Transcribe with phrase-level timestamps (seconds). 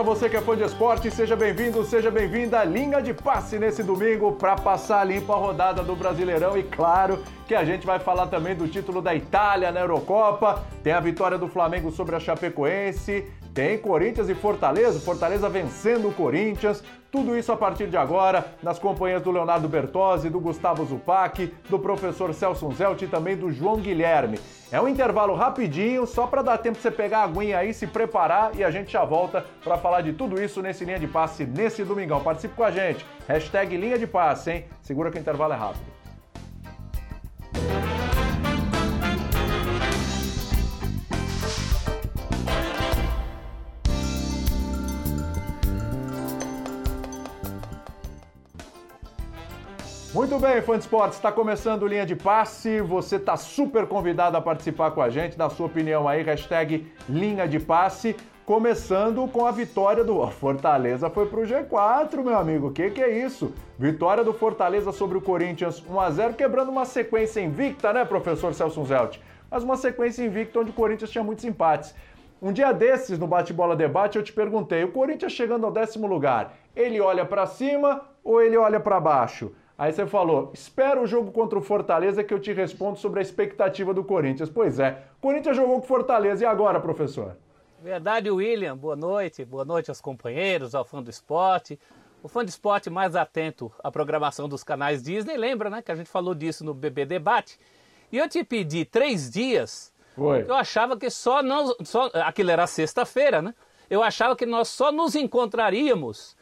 [0.00, 2.58] Para você que é fã de esporte, seja bem-vindo, seja bem-vinda.
[2.58, 6.56] À linha de passe nesse domingo para passar limpo a rodada do Brasileirão.
[6.56, 10.94] E claro que a gente vai falar também do título da Itália na Eurocopa, tem
[10.94, 16.82] a vitória do Flamengo sobre a Chapecoense, tem Corinthians e Fortaleza, Fortaleza vencendo o Corinthians,
[17.10, 21.78] tudo isso a partir de agora, nas companhias do Leonardo Bertozzi, do Gustavo Zupac, do
[21.78, 24.38] professor Celso Zelt e também do João Guilherme.
[24.70, 27.86] É um intervalo rapidinho, só para dar tempo de você pegar a aguinha aí, se
[27.86, 31.44] preparar e a gente já volta para falar de tudo isso nesse Linha de Passe,
[31.44, 32.20] nesse domingão.
[32.20, 33.04] Participe com a gente.
[33.26, 34.64] Hashtag Linha de Passe, hein?
[34.80, 35.99] Segura que o intervalo é rápido.
[50.12, 52.80] Muito bem, fã de esportes, está começando linha de passe.
[52.80, 57.46] Você está super convidado a participar com a gente, dá sua opinião aí, hashtag linha
[57.46, 58.16] de passe.
[58.44, 62.66] Começando com a vitória do Fortaleza foi para o G4, meu amigo.
[62.66, 63.54] O que, que é isso?
[63.78, 68.52] Vitória do Fortaleza sobre o Corinthians 1 a 0 quebrando uma sequência invicta, né, professor
[68.52, 69.20] Celso Zelt?
[69.48, 71.94] Mas uma sequência invicta onde o Corinthians tinha muitos empates.
[72.42, 76.54] Um dia desses, no Bate-Bola Debate, eu te perguntei: o Corinthians chegando ao décimo lugar,
[76.74, 79.52] ele olha para cima ou ele olha para baixo?
[79.80, 83.22] Aí você falou, espera o jogo contra o Fortaleza que eu te respondo sobre a
[83.22, 84.50] expectativa do Corinthians.
[84.50, 87.34] Pois é, Corinthians jogou com Fortaleza, e agora, professor?
[87.82, 88.76] Verdade, William.
[88.76, 89.42] Boa noite.
[89.42, 91.80] Boa noite aos companheiros, ao fã do esporte.
[92.22, 95.94] O fã de esporte mais atento à programação dos canais Disney, lembra, né, que a
[95.94, 97.58] gente falou disso no BB Debate.
[98.12, 100.44] E eu te pedi três dias, Foi.
[100.46, 103.54] eu achava que só nós, só, aquilo era sexta-feira, né?
[103.88, 106.36] Eu achava que nós só nos encontraríamos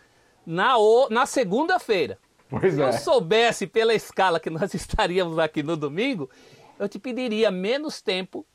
[0.44, 0.75] na,
[1.09, 2.19] na segunda-feira.
[2.48, 2.88] Pois Se é.
[2.88, 6.31] eu soubesse pela escala que nós estaríamos aqui no domingo,
[6.78, 8.47] eu te pediria menos tempo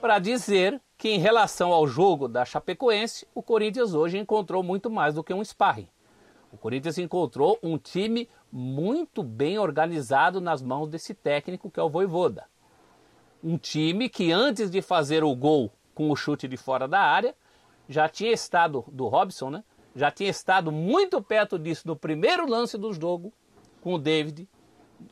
[0.00, 5.14] para dizer que em relação ao jogo da Chapecoense, o Corinthians hoje encontrou muito mais
[5.14, 5.88] do que um sparring.
[6.52, 11.90] O Corinthians encontrou um time muito bem organizado nas mãos desse técnico que é o
[11.90, 12.46] Voivoda.
[13.44, 17.34] Um time que antes de fazer o gol com o chute de fora da área,
[17.88, 19.64] já tinha estado do Robson, né?
[19.98, 23.32] Já tinha estado muito perto disso no primeiro lance do jogo
[23.80, 24.48] com o David.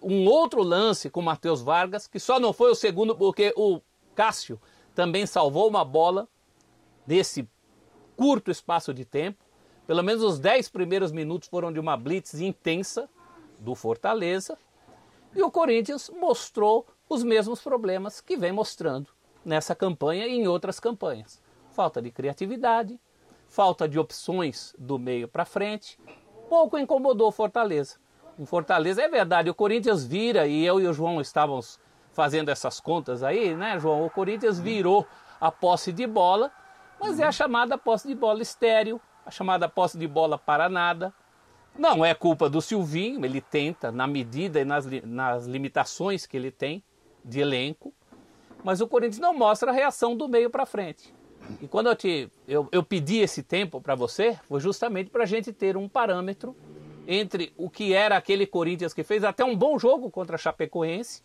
[0.00, 3.80] Um outro lance com o Matheus Vargas, que só não foi o segundo porque o
[4.14, 4.60] Cássio
[4.94, 6.28] também salvou uma bola
[7.04, 7.48] nesse
[8.16, 9.44] curto espaço de tempo.
[9.88, 13.08] Pelo menos os 10 primeiros minutos foram de uma blitz intensa
[13.58, 14.56] do Fortaleza.
[15.34, 19.10] E o Corinthians mostrou os mesmos problemas que vem mostrando
[19.44, 21.42] nessa campanha e em outras campanhas.
[21.72, 22.98] Falta de criatividade,
[23.48, 25.98] falta de opções do meio para frente,
[26.48, 27.96] pouco incomodou o Fortaleza.
[28.38, 31.80] O Fortaleza, é verdade, o Corinthians vira, e eu e o João estávamos
[32.12, 34.04] fazendo essas contas aí, né, João?
[34.04, 35.06] O Corinthians virou
[35.40, 36.50] a posse de bola,
[37.00, 41.12] mas é a chamada posse de bola estéreo, a chamada posse de bola para nada.
[41.78, 46.50] Não é culpa do Silvinho, ele tenta, na medida e nas, nas limitações que ele
[46.50, 46.82] tem
[47.24, 47.92] de elenco,
[48.64, 51.14] mas o Corinthians não mostra a reação do meio para frente.
[51.60, 55.26] E quando eu, te, eu, eu pedi esse tempo para você, foi justamente para a
[55.26, 56.54] gente ter um parâmetro
[57.06, 61.22] entre o que era aquele Corinthians que fez até um bom jogo contra a Chapecoense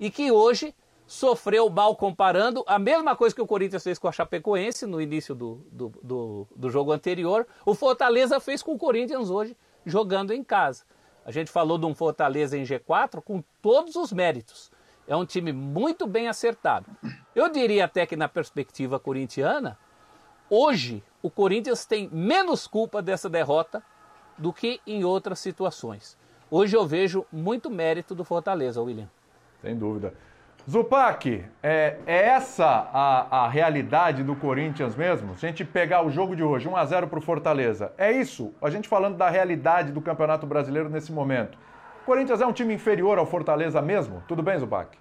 [0.00, 0.74] e que hoje
[1.06, 5.34] sofreu mal comparando a mesma coisa que o Corinthians fez com a Chapecoense no início
[5.34, 10.42] do, do, do, do jogo anterior, o Fortaleza fez com o Corinthians hoje jogando em
[10.42, 10.84] casa.
[11.24, 14.70] A gente falou de um Fortaleza em G4 com todos os méritos.
[15.08, 16.86] É um time muito bem acertado.
[17.34, 19.78] Eu diria até que na perspectiva corintiana,
[20.50, 23.82] hoje o Corinthians tem menos culpa dessa derrota
[24.36, 26.16] do que em outras situações.
[26.50, 29.08] Hoje eu vejo muito mérito do Fortaleza, William.
[29.62, 30.14] Sem dúvida.
[30.68, 35.36] Zupac, é, é essa a, a, realidade do Corinthians mesmo?
[35.36, 38.10] Se a gente pegar o jogo de hoje, 1 a 0 para o Fortaleza, é
[38.10, 38.52] isso?
[38.60, 41.56] A gente falando da realidade do Campeonato Brasileiro nesse momento.
[42.06, 44.22] Corinthians é um time inferior ao Fortaleza mesmo?
[44.28, 44.96] Tudo bem, Zupac?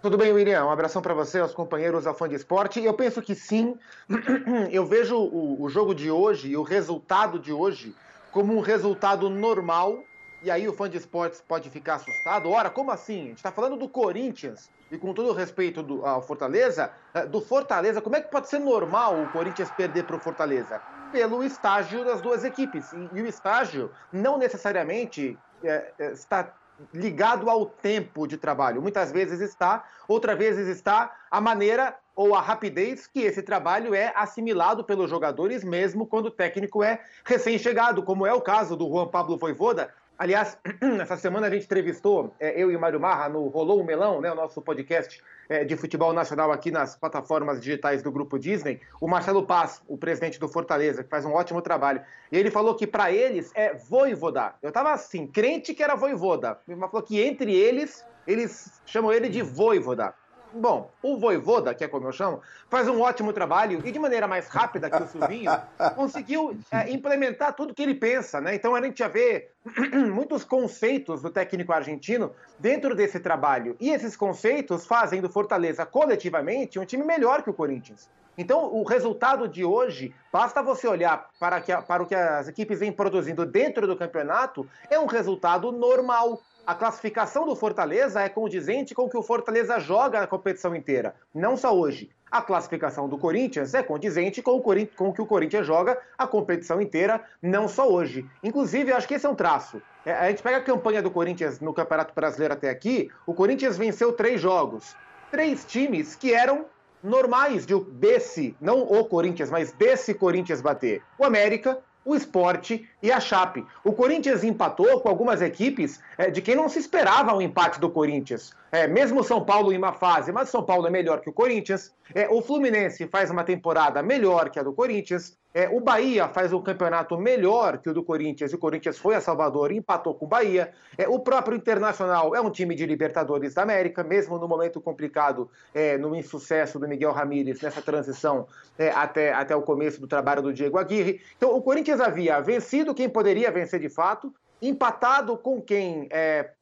[0.00, 0.64] Tudo bem, William?
[0.64, 2.82] Um abração para você, aos companheiros da Fã de Esporte.
[2.82, 3.76] Eu penso que sim.
[4.72, 7.94] Eu vejo o, o jogo de hoje e o resultado de hoje
[8.32, 10.02] como um resultado normal
[10.42, 12.50] e aí o fã de esportes pode ficar assustado.
[12.50, 13.20] Ora, como assim?
[13.20, 14.70] A gente está falando do Corinthians.
[14.90, 18.48] E com todo o respeito do, ao Fortaleza, eh, do Fortaleza, como é que pode
[18.48, 20.80] ser normal o Corinthians perder para o Fortaleza?
[21.12, 22.92] Pelo estágio das duas equipes.
[22.92, 25.38] E, e o estágio não necessariamente
[25.68, 26.54] é, está
[26.92, 28.82] ligado ao tempo de trabalho.
[28.82, 34.12] Muitas vezes está, outras vezes está a maneira ou a rapidez que esse trabalho é
[34.14, 39.08] assimilado pelos jogadores, mesmo quando o técnico é recém-chegado, como é o caso do Juan
[39.08, 40.56] Pablo Voivoda, Aliás,
[41.00, 44.20] essa semana a gente entrevistou, é, eu e o Mário Marra, no Rolou o Melão,
[44.20, 48.80] né, o nosso podcast é, de futebol nacional aqui nas plataformas digitais do Grupo Disney,
[49.00, 52.00] o Marcelo Paz, o presidente do Fortaleza, que faz um ótimo trabalho.
[52.30, 54.54] E ele falou que para eles é voivoda.
[54.62, 56.60] Eu tava assim, crente que era voivoda.
[56.68, 60.14] Ele falou que entre eles, eles chamam ele de voivoda.
[60.54, 62.40] Bom, o Voivoda, que é como eu chamo,
[62.70, 65.50] faz um ótimo trabalho e de maneira mais rápida que o Silvinho,
[65.96, 68.54] conseguiu é, implementar tudo que ele pensa, né?
[68.54, 69.48] Então a gente já vê
[70.14, 73.76] muitos conceitos do técnico argentino dentro desse trabalho.
[73.80, 78.08] E esses conceitos fazem do Fortaleza coletivamente um time melhor que o Corinthians.
[78.36, 82.80] Então, o resultado de hoje, basta você olhar para, que, para o que as equipes
[82.80, 88.94] vêm produzindo dentro do campeonato, é um resultado normal a classificação do Fortaleza é condizente
[88.94, 92.10] com o que o Fortaleza joga na competição inteira, não só hoje.
[92.30, 96.26] A classificação do Corinthians é condizente com o, com o que o Corinthians joga a
[96.26, 98.26] competição inteira, não só hoje.
[98.42, 99.80] Inclusive, acho que esse é um traço.
[100.04, 103.76] É, a gente pega a campanha do Corinthians no Campeonato Brasileiro até aqui, o Corinthians
[103.76, 104.96] venceu três jogos.
[105.30, 106.66] Três times que eram
[107.02, 111.02] normais de desse, não o Corinthians, mas desse Corinthians bater.
[111.18, 113.66] O América, o esporte e a Chape.
[113.84, 117.78] O Corinthians empatou com algumas equipes é, de quem não se esperava o um empate
[117.78, 118.54] do Corinthians.
[118.72, 121.92] É, mesmo São Paulo em uma fase, mas São Paulo é melhor que o Corinthians.
[122.14, 125.36] É, o Fluminense faz uma temporada melhor que a do Corinthians.
[125.54, 129.14] É, o Bahia faz um campeonato melhor que o do Corinthians, e o Corinthians foi
[129.14, 130.72] a Salvador e empatou com o Bahia.
[130.98, 135.48] É, o próprio Internacional é um time de Libertadores da América, mesmo no momento complicado,
[135.72, 140.42] é, no insucesso do Miguel Ramírez, nessa transição é, até, até o começo do trabalho
[140.42, 141.20] do Diego Aguirre.
[141.36, 144.32] Então, o Corinthians havia vencido quem poderia vencer de fato,
[144.62, 146.52] empatado com quem é,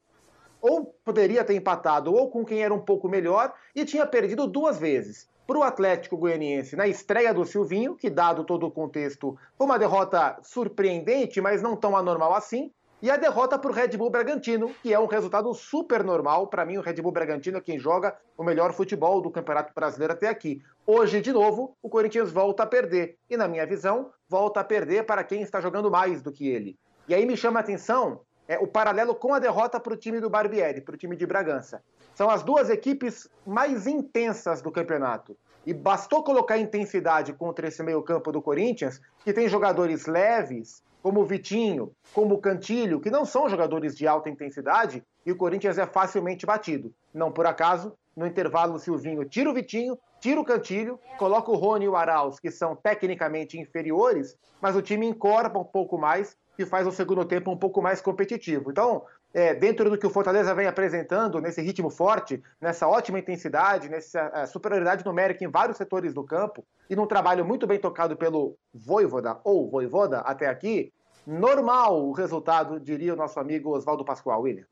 [0.61, 4.79] ou poderia ter empatado ou com quem era um pouco melhor e tinha perdido duas
[4.79, 5.29] vezes.
[5.45, 9.77] Para o Atlético Goianiense, na estreia do Silvinho, que dado todo o contexto, foi uma
[9.77, 12.71] derrota surpreendente, mas não tão anormal assim.
[13.03, 16.47] E a derrota para o Red Bull Bragantino, que é um resultado super normal.
[16.47, 20.13] Para mim, o Red Bull Bragantino é quem joga o melhor futebol do Campeonato Brasileiro
[20.13, 20.63] até aqui.
[20.87, 23.17] Hoje, de novo, o Corinthians volta a perder.
[23.29, 26.79] E, na minha visão, volta a perder para quem está jogando mais do que ele.
[27.05, 30.21] E aí me chama a atenção é, o paralelo com a derrota para o time
[30.21, 31.83] do Barbieri, para o time de Bragança.
[32.15, 35.35] São as duas equipes mais intensas do campeonato.
[35.65, 41.25] E bastou colocar intensidade contra esse meio-campo do Corinthians, que tem jogadores leves, como o
[41.25, 45.85] Vitinho, como o Cantilho, que não são jogadores de alta intensidade, e o Corinthians é
[45.85, 46.93] facilmente batido.
[47.13, 51.55] Não por acaso, no intervalo, o Silvinho tira o Vitinho, tira o Cantilho, coloca o
[51.55, 56.37] Rony e o Arauz, que são tecnicamente inferiores, mas o time encorpa um pouco mais
[56.55, 58.71] que faz o segundo tempo um pouco mais competitivo.
[58.71, 59.03] Então,
[59.33, 64.31] é, dentro do que o Fortaleza vem apresentando, nesse ritmo forte, nessa ótima intensidade, nessa
[64.33, 68.55] é, superioridade numérica em vários setores do campo, e num trabalho muito bem tocado pelo
[68.73, 70.93] Voivoda, ou Voivoda, até aqui,
[71.25, 74.65] normal o resultado, diria o nosso amigo Oswaldo Pascoal, William.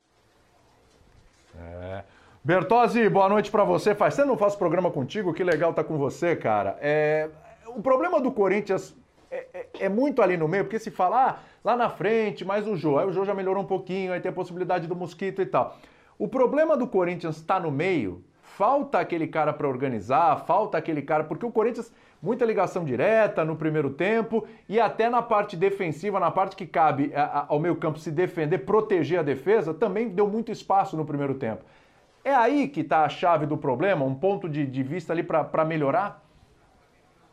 [1.57, 2.03] É.
[2.43, 3.93] Bertozzi, boa noite para você.
[3.93, 6.75] Faz tempo não faço programa contigo, que legal tá com você, cara.
[6.81, 7.29] É,
[7.67, 8.95] o problema do Corinthians
[9.31, 12.67] é, é, é, muito ali no meio, porque se falar ah, lá na frente, mas
[12.67, 15.41] o Jô, aí o Jô já melhorou um pouquinho, aí tem a possibilidade do Mosquito
[15.41, 15.77] e tal.
[16.19, 21.23] O problema do Corinthians está no meio, falta aquele cara para organizar, falta aquele cara,
[21.23, 26.29] porque o Corinthians, muita ligação direta no primeiro tempo e até na parte defensiva, na
[26.29, 27.13] parte que cabe
[27.47, 31.63] ao meio campo se defender, proteger a defesa, também deu muito espaço no primeiro tempo.
[32.23, 35.63] É aí que está a chave do problema, um ponto de, de vista ali para
[35.65, 36.21] melhorar?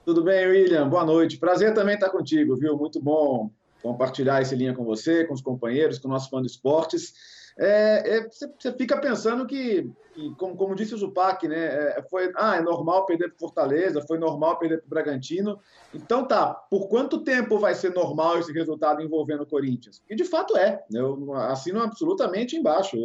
[0.08, 0.88] Tudo bem, William?
[0.88, 1.36] Boa noite.
[1.36, 2.78] Prazer também estar contigo, viu?
[2.78, 3.50] Muito bom
[3.82, 7.12] compartilhar esse linha com você, com os companheiros, com o nosso fã de esportes.
[7.58, 12.02] É, é, você, você, fica pensando que, que como, como, disse o Zupac, né, é,
[12.08, 15.60] foi, ah, é normal perder para Fortaleza, foi normal perder para o Bragantino.
[15.92, 20.02] Então tá, por quanto tempo vai ser normal esse resultado envolvendo o Corinthians?
[20.08, 22.96] E de fato é, eu assino absolutamente embaixo.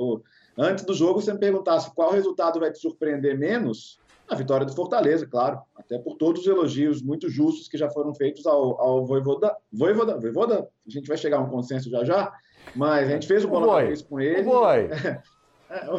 [0.58, 4.74] Antes do jogo, você me perguntasse qual resultado vai te surpreender menos, a vitória do
[4.74, 9.06] Fortaleza, claro, até por todos os elogios muito justos que já foram feitos ao, ao
[9.06, 9.56] Voivoda.
[9.72, 12.34] Voivoda, Voivoda, a gente vai chegar a um consenso já já,
[12.76, 14.44] mas a gente fez o bola vez com ele.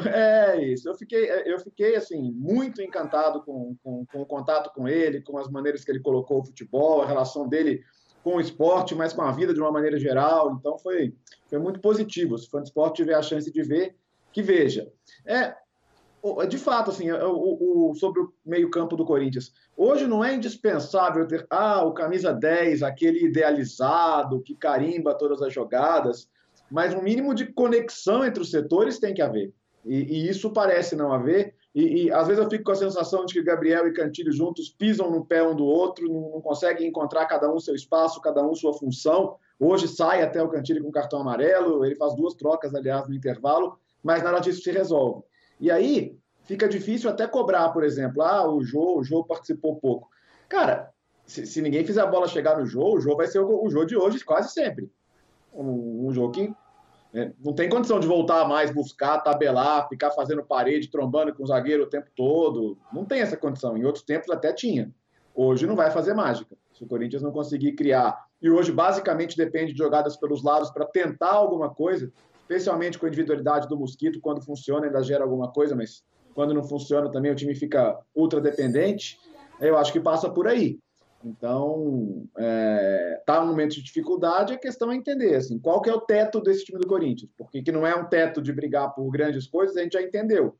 [0.06, 0.88] É, é, isso.
[0.88, 5.36] Eu fiquei, eu fiquei assim muito encantado com, com, com, o contato com ele, com
[5.36, 7.82] as maneiras que ele colocou o futebol, a relação dele
[8.22, 10.54] com o esporte, mas com a vida de uma maneira geral.
[10.58, 11.12] Então foi,
[11.48, 12.38] foi muito positivo.
[12.38, 13.96] Se o fã de esporte tiver a chance de ver,
[14.32, 14.90] que veja.
[15.26, 15.56] É,
[16.48, 19.52] de fato, assim, é, o, o, sobre o meio-campo do Corinthians.
[19.76, 25.52] Hoje não é indispensável ter ah, o camisa 10, aquele idealizado que carimba todas as
[25.52, 26.28] jogadas,
[26.70, 29.52] mas um mínimo de conexão entre os setores tem que haver.
[29.84, 31.54] E, e isso parece não haver.
[31.74, 34.70] E, e, às vezes eu fico com a sensação de que Gabriel e Cantilho juntos
[34.70, 38.42] pisam no pé um do outro, não, não conseguem encontrar cada um seu espaço, cada
[38.42, 39.36] um sua função.
[39.60, 43.78] Hoje sai até o Cantilho com cartão amarelo, ele faz duas trocas, aliás, no intervalo,
[44.02, 45.22] mas nada disso se resolve.
[45.60, 50.08] E aí fica difícil até cobrar, por exemplo, ah, o Jô, o Jô participou pouco.
[50.48, 50.92] Cara,
[51.26, 53.70] se, se, ninguém fizer a bola chegar no Jô, o Jô vai ser o, o
[53.70, 54.90] Jô de hoje quase sempre.
[55.52, 56.52] Um, um jogo que
[57.14, 61.46] é, não tem condição de voltar mais, buscar, tabelar, ficar fazendo parede, trombando com o
[61.46, 62.76] zagueiro o tempo todo.
[62.92, 63.76] Não tem essa condição.
[63.76, 64.92] Em outros tempos até tinha.
[65.32, 66.56] Hoje não vai fazer mágica.
[66.72, 68.26] Se o Corinthians não conseguir criar.
[68.42, 72.12] E hoje basicamente depende de jogadas pelos lados para tentar alguma coisa,
[72.44, 76.62] especialmente com a individualidade do Mosquito, quando funciona ainda gera alguma coisa, mas quando não
[76.62, 79.18] funciona também o time fica ultra dependente.
[79.60, 80.78] Eu acho que passa por aí.
[81.24, 85.94] Então, é, tá um momento de dificuldade, a questão é entender assim, qual que é
[85.94, 87.30] o teto desse time do Corinthians.
[87.38, 90.54] Porque que não é um teto de brigar por grandes coisas, a gente já entendeu.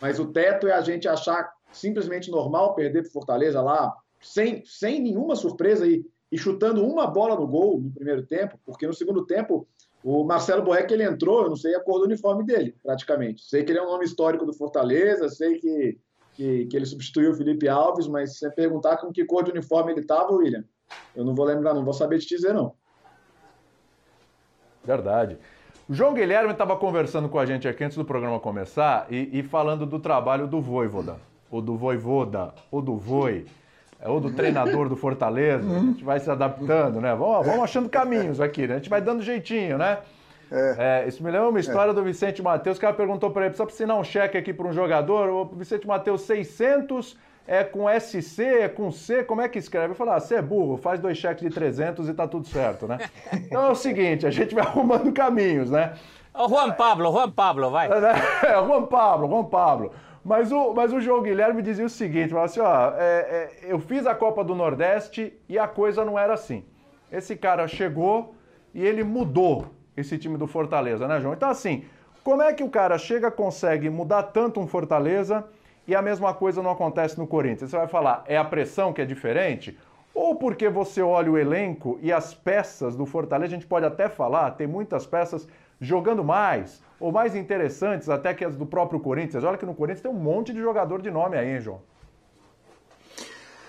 [0.00, 5.02] Mas o teto é a gente achar simplesmente normal perder para Fortaleza lá, sem, sem
[5.02, 9.26] nenhuma surpresa e, e chutando uma bola no gol no primeiro tempo, porque no segundo
[9.26, 9.68] tempo
[10.02, 13.44] o Marcelo Boeck ele entrou, eu não sei a cor do uniforme dele, praticamente.
[13.44, 15.98] Sei que ele é um nome histórico do Fortaleza, sei que
[16.38, 19.50] que, que ele substituiu o Felipe Alves, mas se você perguntar com que cor de
[19.50, 20.64] uniforme ele estava, William,
[21.16, 22.74] eu não vou lembrar, não vou saber te dizer, não.
[24.84, 25.36] Verdade.
[25.88, 29.42] O João Guilherme estava conversando com a gente aqui antes do programa começar e, e
[29.42, 31.16] falando do trabalho do Voivoda,
[31.50, 33.44] ou do Voivoda, ou do Voi,
[34.04, 35.68] ou do treinador do Fortaleza.
[35.68, 37.14] A gente vai se adaptando, né?
[37.14, 38.74] Vamos, vamos achando caminhos aqui, né?
[38.74, 39.98] A gente vai dando jeitinho, né?
[40.50, 41.02] É.
[41.04, 41.94] É, isso me lembra uma história é.
[41.94, 44.72] do Vicente Matheus, que ela perguntou para ele, precisa assinar um cheque aqui para um
[44.72, 45.28] jogador?
[45.28, 49.92] O Vicente Matheus, 600 é com SC, é com C, como é que escreve?
[49.92, 52.86] Eu falei, ah, você é burro, faz dois cheques de 300 e tá tudo certo,
[52.86, 52.98] né?
[53.32, 55.94] Então é o seguinte, a gente vai arrumando caminhos, né?
[56.34, 57.88] O Juan Pablo, Juan Pablo, vai.
[57.90, 59.92] É, Juan Pablo, Juan Pablo.
[60.24, 63.78] Mas o, mas o João Guilherme dizia o seguinte, falava assim, ó, é, é, eu
[63.78, 66.64] fiz a Copa do Nordeste e a coisa não era assim.
[67.10, 68.34] Esse cara chegou
[68.74, 71.34] e ele mudou esse time do Fortaleza, né, João?
[71.34, 71.84] Então, assim,
[72.22, 75.44] como é que o cara chega, consegue mudar tanto um Fortaleza
[75.86, 77.70] e a mesma coisa não acontece no Corinthians?
[77.70, 79.78] Você vai falar, é a pressão que é diferente?
[80.14, 84.08] Ou porque você olha o elenco e as peças do Fortaleza, a gente pode até
[84.08, 85.48] falar, tem muitas peças
[85.80, 89.44] jogando mais, ou mais interessantes até que as do próprio Corinthians.
[89.44, 91.80] Olha que no Corinthians tem um monte de jogador de nome aí, hein, João?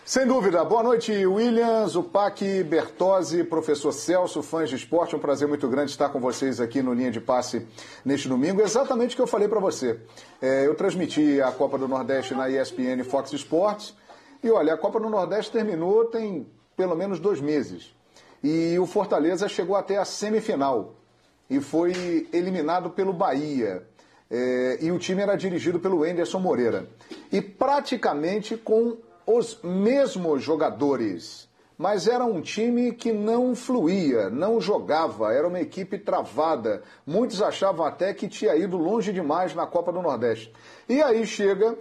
[0.10, 0.66] Sem dúvida.
[0.66, 5.14] Boa noite, Williams, Upac, Bertozzi, professor Celso, fãs de esporte.
[5.14, 7.68] É um prazer muito grande estar com vocês aqui no Linha de Passe
[8.04, 8.60] neste domingo.
[8.60, 10.00] Exatamente o que eu falei para você.
[10.42, 13.96] É, eu transmiti a Copa do Nordeste na ESPN Fox Sports.
[14.44, 17.96] E olha, a Copa do Nordeste terminou tem pelo menos dois meses.
[18.44, 20.96] E o Fortaleza chegou até a semifinal
[21.50, 23.84] e foi eliminado pelo Bahia.
[24.30, 26.88] É, e o time era dirigido pelo Enderson Moreira.
[27.32, 35.34] E praticamente com os mesmos jogadores, mas era um time que não fluía, não jogava,
[35.34, 36.84] era uma equipe travada.
[37.06, 40.54] Muitos achavam até que tinha ido longe demais na Copa do Nordeste.
[40.88, 41.78] E aí chega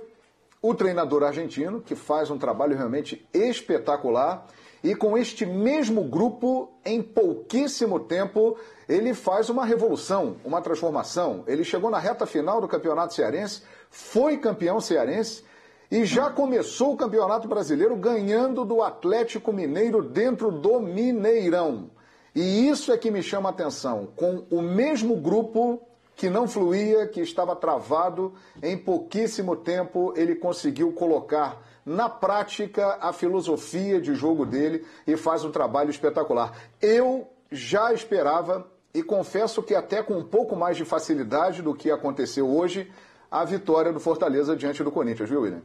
[0.63, 4.47] o treinador argentino, que faz um trabalho realmente espetacular,
[4.83, 8.57] e com este mesmo grupo, em pouquíssimo tempo,
[8.89, 11.43] ele faz uma revolução, uma transformação.
[11.47, 15.45] Ele chegou na reta final do Campeonato Cearense, foi campeão cearense
[15.91, 21.91] e já começou o Campeonato Brasileiro ganhando do Atlético Mineiro dentro do Mineirão.
[22.35, 24.09] E isso é que me chama a atenção.
[24.15, 25.83] Com o mesmo grupo
[26.15, 33.13] que não fluía, que estava travado, em pouquíssimo tempo ele conseguiu colocar na prática a
[33.13, 36.53] filosofia de jogo dele e faz um trabalho espetacular.
[36.81, 41.91] Eu já esperava, e confesso que até com um pouco mais de facilidade do que
[41.91, 42.93] aconteceu hoje,
[43.31, 45.63] a vitória do Fortaleza diante do Corinthians, viu, William?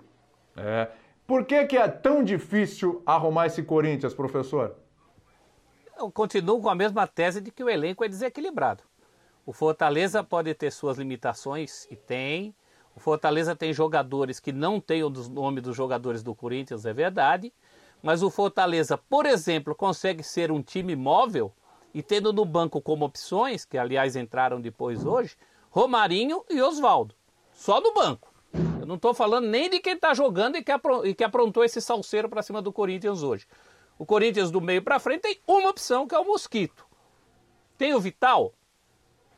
[0.56, 0.90] É.
[1.28, 4.76] Por que, que é tão difícil arrumar esse Corinthians, professor?
[5.98, 8.84] Eu continuo com a mesma tese de que o elenco é desequilibrado.
[9.46, 12.56] O Fortaleza pode ter suas limitações, e tem.
[12.96, 17.52] O Fortaleza tem jogadores que não têm o nome dos jogadores do Corinthians, é verdade.
[18.02, 21.54] Mas o Fortaleza, por exemplo, consegue ser um time móvel
[21.94, 25.36] e tendo no banco como opções, que aliás entraram depois hoje,
[25.70, 27.16] Romarinho e Oswaldo.
[27.54, 28.34] Só no banco.
[28.80, 30.72] Eu não estou falando nem de quem está jogando e que,
[31.06, 33.48] e que aprontou esse salseiro para cima do Corinthians hoje.
[33.98, 36.86] O Corinthians do meio para frente tem uma opção que é o Mosquito.
[37.78, 38.54] Tem o Vital.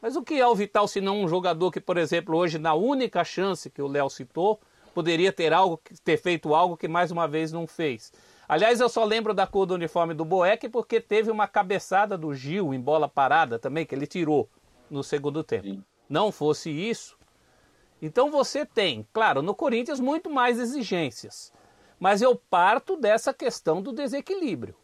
[0.06, 2.76] Mas o que é o Vital se não um jogador que, por exemplo, hoje na
[2.76, 4.60] única chance que o Léo citou,
[4.94, 8.14] poderia ter algo ter feito algo que mais uma vez não fez.
[8.48, 12.36] Aliás, eu só lembro da cor do uniforme do Boeck porque teve uma cabeçada do
[12.36, 14.48] Gil em bola parada também que ele tirou
[14.92, 15.64] no segundo tempo.
[15.64, 15.84] Sim.
[16.08, 17.18] Não fosse isso,
[18.00, 21.52] então você tem, claro, no Corinthians muito mais exigências.
[22.00, 24.76] Mas eu parto dessa questão do desequilíbrio.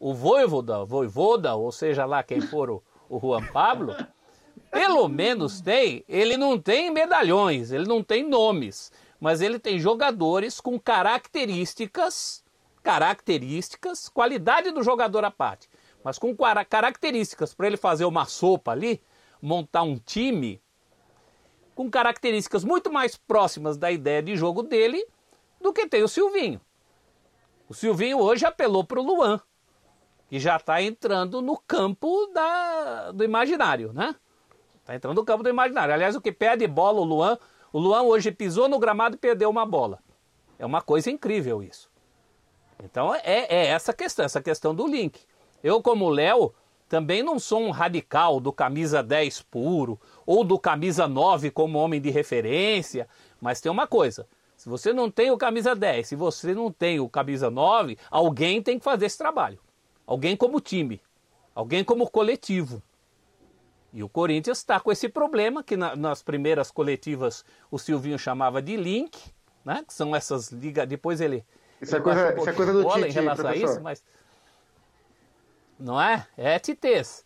[0.00, 3.94] o Voivoda, Voivoda, ou seja lá quem for o, o Juan Pablo,
[4.70, 10.60] pelo menos tem, ele não tem medalhões, ele não tem nomes, mas ele tem jogadores
[10.60, 12.44] com características,
[12.82, 15.68] características, qualidade do jogador à parte,
[16.02, 16.34] mas com
[16.68, 19.00] características para ele fazer uma sopa ali,
[19.40, 20.60] montar um time
[21.74, 25.04] com características muito mais próximas da ideia de jogo dele
[25.60, 26.60] do que tem o Silvinho.
[27.68, 29.40] O Silvinho hoje apelou para o Luan,
[30.28, 34.14] que já está entrando no campo da, do imaginário, né?
[34.84, 35.94] Está entrando no campo do imaginário.
[35.94, 37.38] Aliás, o que pede bola o Luan,
[37.72, 39.98] o Luan hoje pisou no gramado e perdeu uma bola.
[40.58, 41.90] É uma coisa incrível isso.
[42.82, 45.20] Então é, é essa questão, essa questão do link.
[45.62, 46.52] Eu, como Léo,
[46.86, 51.98] também não sou um radical do camisa 10 puro ou do camisa 9 como homem
[51.98, 53.08] de referência,
[53.40, 57.00] mas tem uma coisa: se você não tem o camisa 10, se você não tem
[57.00, 59.58] o camisa 9, alguém tem que fazer esse trabalho.
[60.06, 61.00] Alguém como time,
[61.54, 62.82] alguém como coletivo.
[63.94, 68.60] E o Corinthians está com esse problema que na, nas primeiras coletivas o Silvinho chamava
[68.60, 69.16] de link,
[69.64, 69.84] né?
[69.86, 70.88] Que são essas ligas.
[70.88, 71.46] Depois ele.
[71.80, 73.68] Isso, é coisa, um isso é coisa do Tite, em relação professor.
[73.68, 74.02] a isso, mas
[75.78, 76.26] não é?
[76.36, 77.24] É TTs.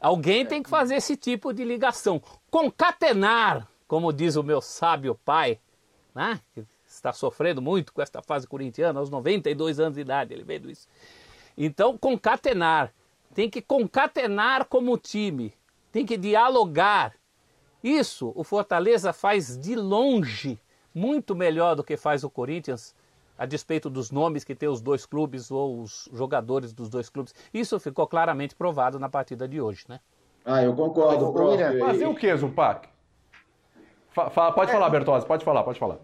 [0.00, 2.20] Alguém tem que fazer esse tipo de ligação.
[2.50, 5.60] Concatenar, como diz o meu sábio pai,
[6.12, 6.40] né?
[6.52, 10.70] que está sofrendo muito com esta fase corintiana, aos 92 anos de idade, ele veio
[10.70, 10.88] isso.
[11.56, 12.92] Então, concatenar.
[13.32, 15.54] Tem que concatenar como time.
[15.92, 17.14] Tem que dialogar.
[17.82, 20.60] Isso o Fortaleza faz de longe
[20.94, 22.94] muito melhor do que faz o Corinthians
[23.38, 27.34] a despeito dos nomes que tem os dois clubes ou os jogadores dos dois clubes.
[27.54, 29.98] Isso ficou claramente provado na partida de hoje, né?
[30.44, 31.78] Ah, eu concordo, prof.
[31.78, 32.88] Fazer o que, Zupac?
[34.10, 34.74] Fa pode é.
[34.74, 35.98] falar, Bertozzi, pode falar, pode falar.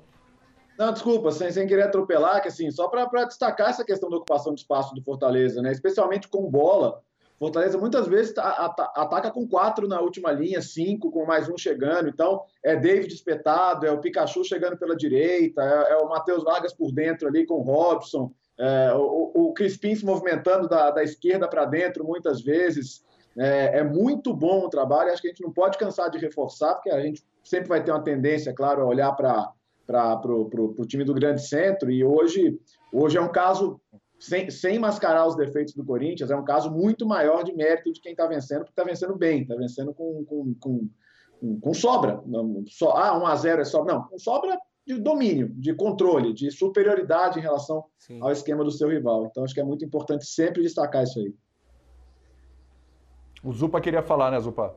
[0.78, 4.54] Não, desculpa, sem, sem querer atropelar, que assim, só para destacar essa questão da ocupação
[4.54, 5.73] de espaço do Fortaleza, né?
[5.73, 7.02] Especialmente com bola.
[7.39, 12.09] Fortaleza muitas vezes ataca com quatro na última linha, cinco, com mais um chegando.
[12.09, 16.73] Então, é David espetado, é o Pikachu chegando pela direita, é, é o Matheus Vargas
[16.73, 21.47] por dentro ali com o Robson, é, o, o Crispim se movimentando da, da esquerda
[21.47, 23.05] para dentro muitas vezes.
[23.39, 26.75] É, é, muito bom o trabalho, acho que a gente não pode cansar de reforçar,
[26.75, 29.53] porque a gente sempre vai ter uma tendência, claro, a olhar para
[30.27, 32.59] o time do grande centro, e hoje,
[32.91, 33.79] hoje é um caso
[34.19, 38.00] sem, sem mascarar os defeitos do Corinthians, é um caso muito maior de mérito de
[38.00, 42.23] quem está vencendo, porque está vencendo bem, está vencendo com, com, com, com, sobra.
[42.26, 43.95] Não, só, ah, 1 a 0 é sobra.
[43.95, 48.21] Não, com sobra de domínio, de controle, de superioridade em relação Sim.
[48.23, 49.26] ao esquema do seu rival.
[49.26, 51.35] Então, acho que é muito importante sempre destacar isso aí.
[53.43, 54.75] O Zupa queria falar, né, Zupa?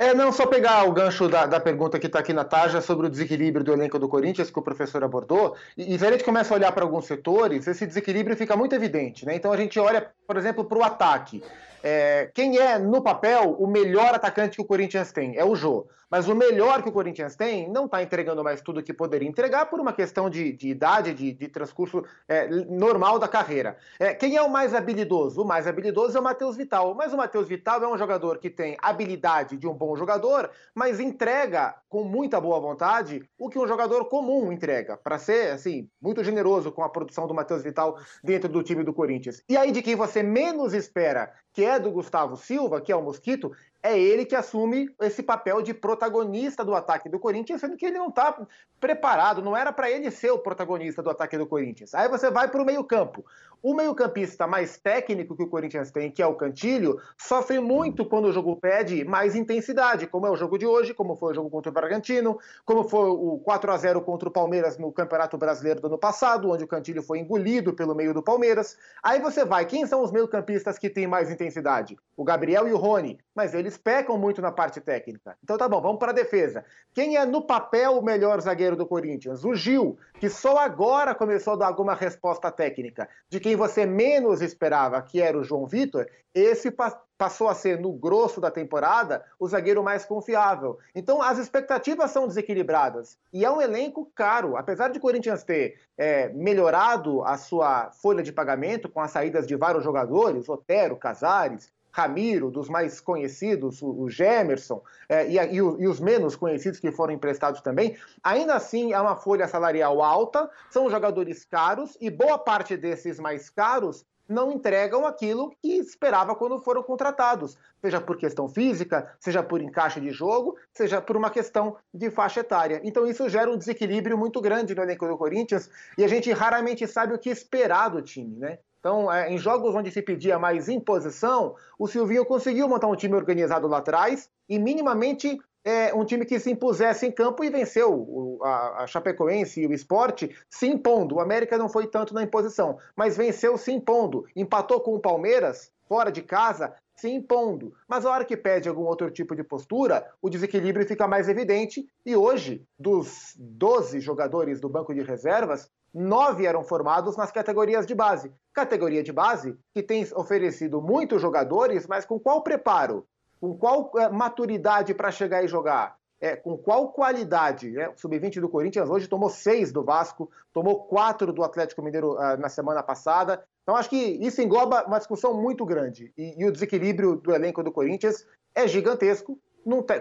[0.00, 3.06] É, não, só pegar o gancho da, da pergunta que está aqui na Taja sobre
[3.06, 6.24] o desequilíbrio do elenco do Corinthians, que o professor abordou, e, e se a gente
[6.24, 9.34] começa a olhar para alguns setores, esse desequilíbrio fica muito evidente, né?
[9.34, 11.44] Então a gente olha, por exemplo, para o ataque.
[11.82, 15.36] É, quem é, no papel, o melhor atacante que o Corinthians tem?
[15.36, 15.86] É o Jô.
[16.10, 19.66] Mas o melhor que o Corinthians tem não está entregando mais tudo que poderia entregar
[19.66, 23.76] por uma questão de, de idade, de, de transcurso é, normal da carreira.
[23.98, 25.42] É, quem é o mais habilidoso?
[25.42, 26.94] O mais habilidoso é o Matheus Vital.
[26.94, 30.98] Mas o Matheus Vital é um jogador que tem habilidade de um bom jogador, mas
[30.98, 36.24] entrega com muita boa vontade o que um jogador comum entrega, para ser assim muito
[36.24, 39.42] generoso com a produção do Matheus Vital dentro do time do Corinthians.
[39.48, 43.02] E aí de quem você menos espera, que é do Gustavo Silva, que é o
[43.02, 47.86] Mosquito, é ele que assume esse papel de protagonista do ataque do Corinthians, sendo que
[47.86, 48.36] ele não está
[48.78, 51.94] preparado, não era para ele ser o protagonista do ataque do Corinthians.
[51.94, 53.24] Aí você vai para o meio-campo.
[53.62, 58.24] O meio-campista mais técnico que o Corinthians tem, que é o Cantilho, sofre muito quando
[58.24, 61.50] o jogo pede mais intensidade, como é o jogo de hoje, como foi o jogo
[61.50, 65.78] contra o Bragantino, como foi o 4 a 0 contra o Palmeiras no Campeonato Brasileiro
[65.78, 68.78] do ano passado, onde o Cantilho foi engolido pelo meio do Palmeiras.
[69.02, 71.98] Aí você vai, quem são os meio-campistas que têm mais intensidade?
[72.16, 75.36] O Gabriel e o Rony, mas eles pecam muito na parte técnica.
[75.44, 76.64] Então tá bom, vamos para a defesa.
[76.94, 79.44] Quem é no papel o melhor zagueiro do Corinthians?
[79.44, 83.08] O Gil, que só agora começou a dar alguma resposta técnica.
[83.28, 86.72] De quem quem você menos esperava, que era o João Vitor, esse
[87.18, 90.78] passou a ser, no grosso da temporada, o zagueiro mais confiável.
[90.94, 93.18] Então, as expectativas são desequilibradas.
[93.32, 94.56] E é um elenco caro.
[94.56, 99.48] Apesar de o Corinthians ter é, melhorado a sua folha de pagamento com as saídas
[99.48, 105.88] de vários jogadores, Otero, Casares, Ramiro, dos mais conhecidos, o Gemerson, é, e, e, e,
[105.88, 110.90] os menos conhecidos que foram emprestados também, ainda assim é uma folha salarial alta, são
[110.90, 116.84] jogadores caros e boa parte desses mais caros não entregam aquilo que esperava quando foram
[116.84, 122.10] contratados, seja por questão física, seja por encaixe de jogo, seja por uma questão de
[122.10, 122.80] faixa etária.
[122.84, 126.86] Então isso gera um desequilíbrio muito grande no elenco do Corinthians e a gente raramente
[126.86, 128.58] sabe o que esperar do time, né?
[128.80, 133.14] Então, é, em jogos onde se pedia mais imposição, o Silvinho conseguiu montar um time
[133.14, 137.92] organizado lá atrás e minimamente é, um time que se impusesse em campo e venceu
[137.92, 141.16] o, a, a Chapecoense e o esporte se impondo.
[141.16, 144.24] O América não foi tanto na imposição, mas venceu se impondo.
[144.34, 147.74] Empatou com o Palmeiras, fora de casa, se impondo.
[147.86, 151.86] Mas a hora que pede algum outro tipo de postura, o desequilíbrio fica mais evidente.
[152.04, 157.94] E hoje, dos 12 jogadores do banco de reservas, nove eram formados nas categorias de
[157.94, 158.32] base.
[158.52, 163.06] Categoria de base que tem oferecido muitos jogadores, mas com qual preparo?
[163.40, 165.96] Com qual é, maturidade para chegar e jogar?
[166.20, 167.70] É, com qual qualidade?
[167.70, 167.88] Né?
[167.88, 172.36] O Sub-20 do Corinthians hoje tomou seis do Vasco, tomou quatro do Atlético Mineiro uh,
[172.38, 173.42] na semana passada.
[173.62, 176.12] Então acho que isso engloba uma discussão muito grande.
[176.18, 179.38] E, e o desequilíbrio do elenco do Corinthians é gigantesco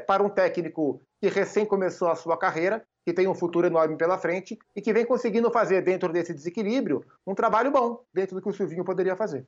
[0.05, 4.17] para um técnico que recém começou a sua carreira que tem um futuro enorme pela
[4.17, 8.49] frente e que vem conseguindo fazer, dentro desse desequilíbrio, um trabalho bom, dentro do que
[8.49, 9.47] o Silvinho poderia fazer.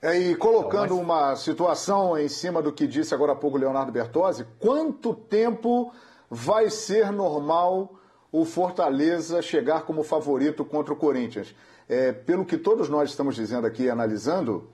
[0.00, 3.92] É, e colocando uma situação em cima do que disse agora há pouco o Leonardo
[3.92, 5.92] Bertozzi, quanto tempo
[6.28, 7.94] vai ser normal
[8.32, 11.54] o Fortaleza chegar como favorito contra o Corinthians?
[11.88, 14.68] É, pelo que todos nós estamos dizendo aqui, analisando,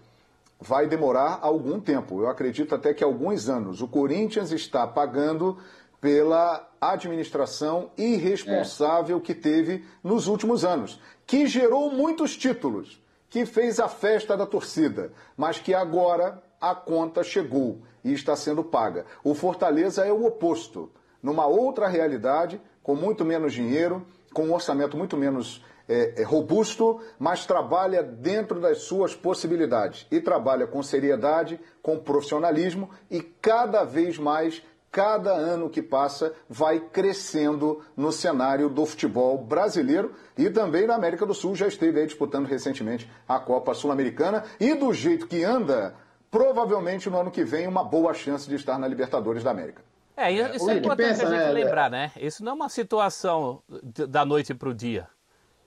[0.61, 2.21] vai demorar algum tempo.
[2.21, 3.81] Eu acredito até que alguns anos.
[3.81, 5.59] O Corinthians está pagando
[6.01, 9.21] pela administração irresponsável é.
[9.21, 15.12] que teve nos últimos anos, que gerou muitos títulos, que fez a festa da torcida,
[15.37, 19.07] mas que agora a conta chegou e está sendo paga.
[19.23, 20.90] O Fortaleza é o oposto,
[21.23, 27.01] numa outra realidade, com muito menos dinheiro, com um orçamento muito menos é, é, robusto,
[27.18, 34.18] mas trabalha dentro das suas possibilidades e trabalha com seriedade, com profissionalismo e cada vez
[34.18, 40.94] mais cada ano que passa vai crescendo no cenário do futebol brasileiro e também na
[40.94, 41.55] América do Sul.
[41.55, 45.94] Já esteve aí disputando recentemente a Copa Sul-Americana e do jeito que anda,
[46.31, 49.83] provavelmente no ano que vem uma boa chance de estar na Libertadores da América.
[50.16, 52.11] É, isso é, é importante pensa, a gente né, lembrar, né?
[52.16, 53.62] Isso não é uma situação
[54.09, 55.07] da noite para o dia.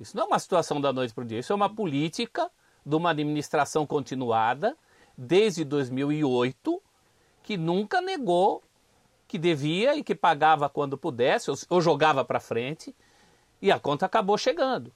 [0.02, 1.40] Isso não é uma situação da noite para o dia.
[1.40, 2.50] Isso é uma política
[2.84, 4.76] de uma administração continuada
[5.16, 6.82] desde 2008
[7.44, 8.64] que nunca negou
[9.28, 12.94] que devia e que pagava quando pudesse, ou, ou jogava para frente,
[13.62, 14.92] e a conta acabou chegando.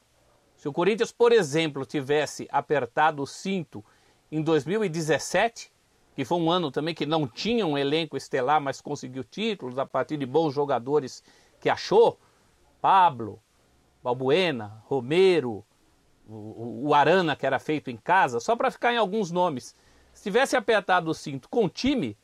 [0.58, 3.84] Se o Corinthians, por exemplo, tivesse apertado o cinto
[4.32, 5.72] em 2017,
[6.16, 9.86] que foi um ano também que não tinha um elenco estelar, mas conseguiu títulos a
[9.86, 11.24] partir de bons jogadores
[11.60, 12.20] que achou,
[12.82, 13.40] Pablo,
[14.06, 15.66] Balbuena, Romero,
[16.30, 19.74] o, o Arana, que era feito em casa, só para ficar em alguns nomes.
[20.14, 22.16] Se tivesse apertado o cinto com o time,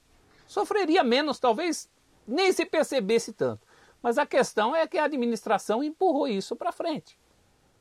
[0.46, 1.90] sofreria menos, talvez
[2.28, 3.66] nem se percebesse tanto.
[4.00, 7.18] Mas a questão é que a administração empurrou isso para frente.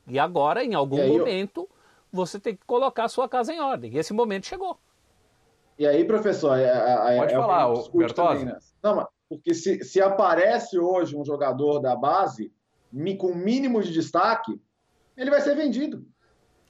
[0.07, 1.69] E agora, em algum momento, eu...
[2.11, 3.93] você tem que colocar a sua casa em ordem.
[3.93, 4.79] E esse momento chegou.
[5.77, 8.45] E aí, professor, é, é, é Pode é falar, o Bertozzi.
[8.45, 8.57] Né?
[8.81, 12.51] Não, mas porque se, se aparece hoje um jogador da base
[13.17, 14.59] com mínimo de destaque,
[15.17, 16.05] ele vai ser vendido.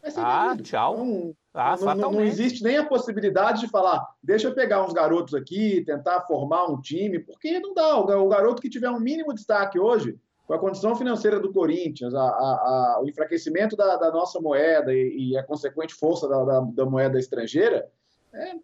[0.02, 0.64] Vai ser ah, vendido.
[0.64, 0.96] tchau.
[1.04, 4.94] Então, ah, não, não, não, existe nem a possibilidade de falar, deixa eu pegar uns
[4.94, 7.98] garotos aqui, tentar formar um time, porque não dá.
[7.98, 12.22] O garoto que tiver um mínimo destaque hoje, com a condição financeira do Corinthians, a,
[12.22, 16.60] a, a, o enfraquecimento da, da, nossa moeda e, e, a consequente força da, da,
[16.62, 17.86] da moeda estrangeira,
[18.34, 18.56] é,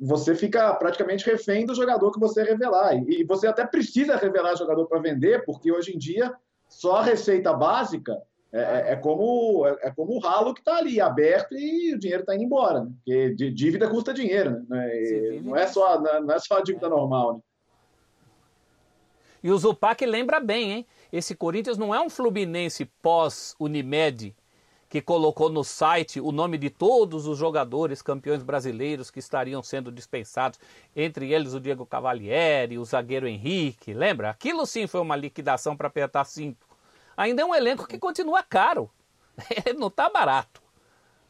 [0.00, 2.96] você fica praticamente refém do jogador que você revelar.
[2.96, 6.32] E, e você até precisa revelar jogador para vender, porque hoje em dia
[6.68, 8.20] só a receita básica
[8.52, 11.98] é, é, é, como, é, é, como o ralo que está ali aberto e o
[11.98, 12.92] dinheiro está indo embora, né?
[12.96, 15.40] Porque dívida custa dinheiro, né?
[15.42, 17.40] Não é só, não é só a dívida normal, né?
[19.42, 20.86] E o Zupac lembra bem, hein?
[21.12, 24.34] Esse Corinthians não é um Fluminense pós-Unimed
[24.88, 29.90] que colocou no site o nome de todos os jogadores campeões brasileiros que estariam sendo
[29.90, 30.58] dispensados,
[30.94, 34.30] entre eles o Diego Cavalieri, o zagueiro Henrique, lembra?
[34.30, 36.66] Aquilo sim foi uma liquidação para apertar cinto
[37.16, 38.90] ainda é um elenco que continua caro.
[39.78, 40.62] Não está barato.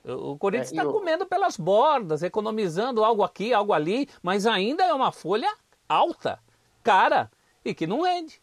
[0.05, 0.93] O Corinthians está é, eu...
[0.93, 5.53] comendo pelas bordas, economizando algo aqui, algo ali, mas ainda é uma folha
[5.89, 6.39] alta,
[6.83, 7.31] cara,
[7.65, 8.41] e que não rende.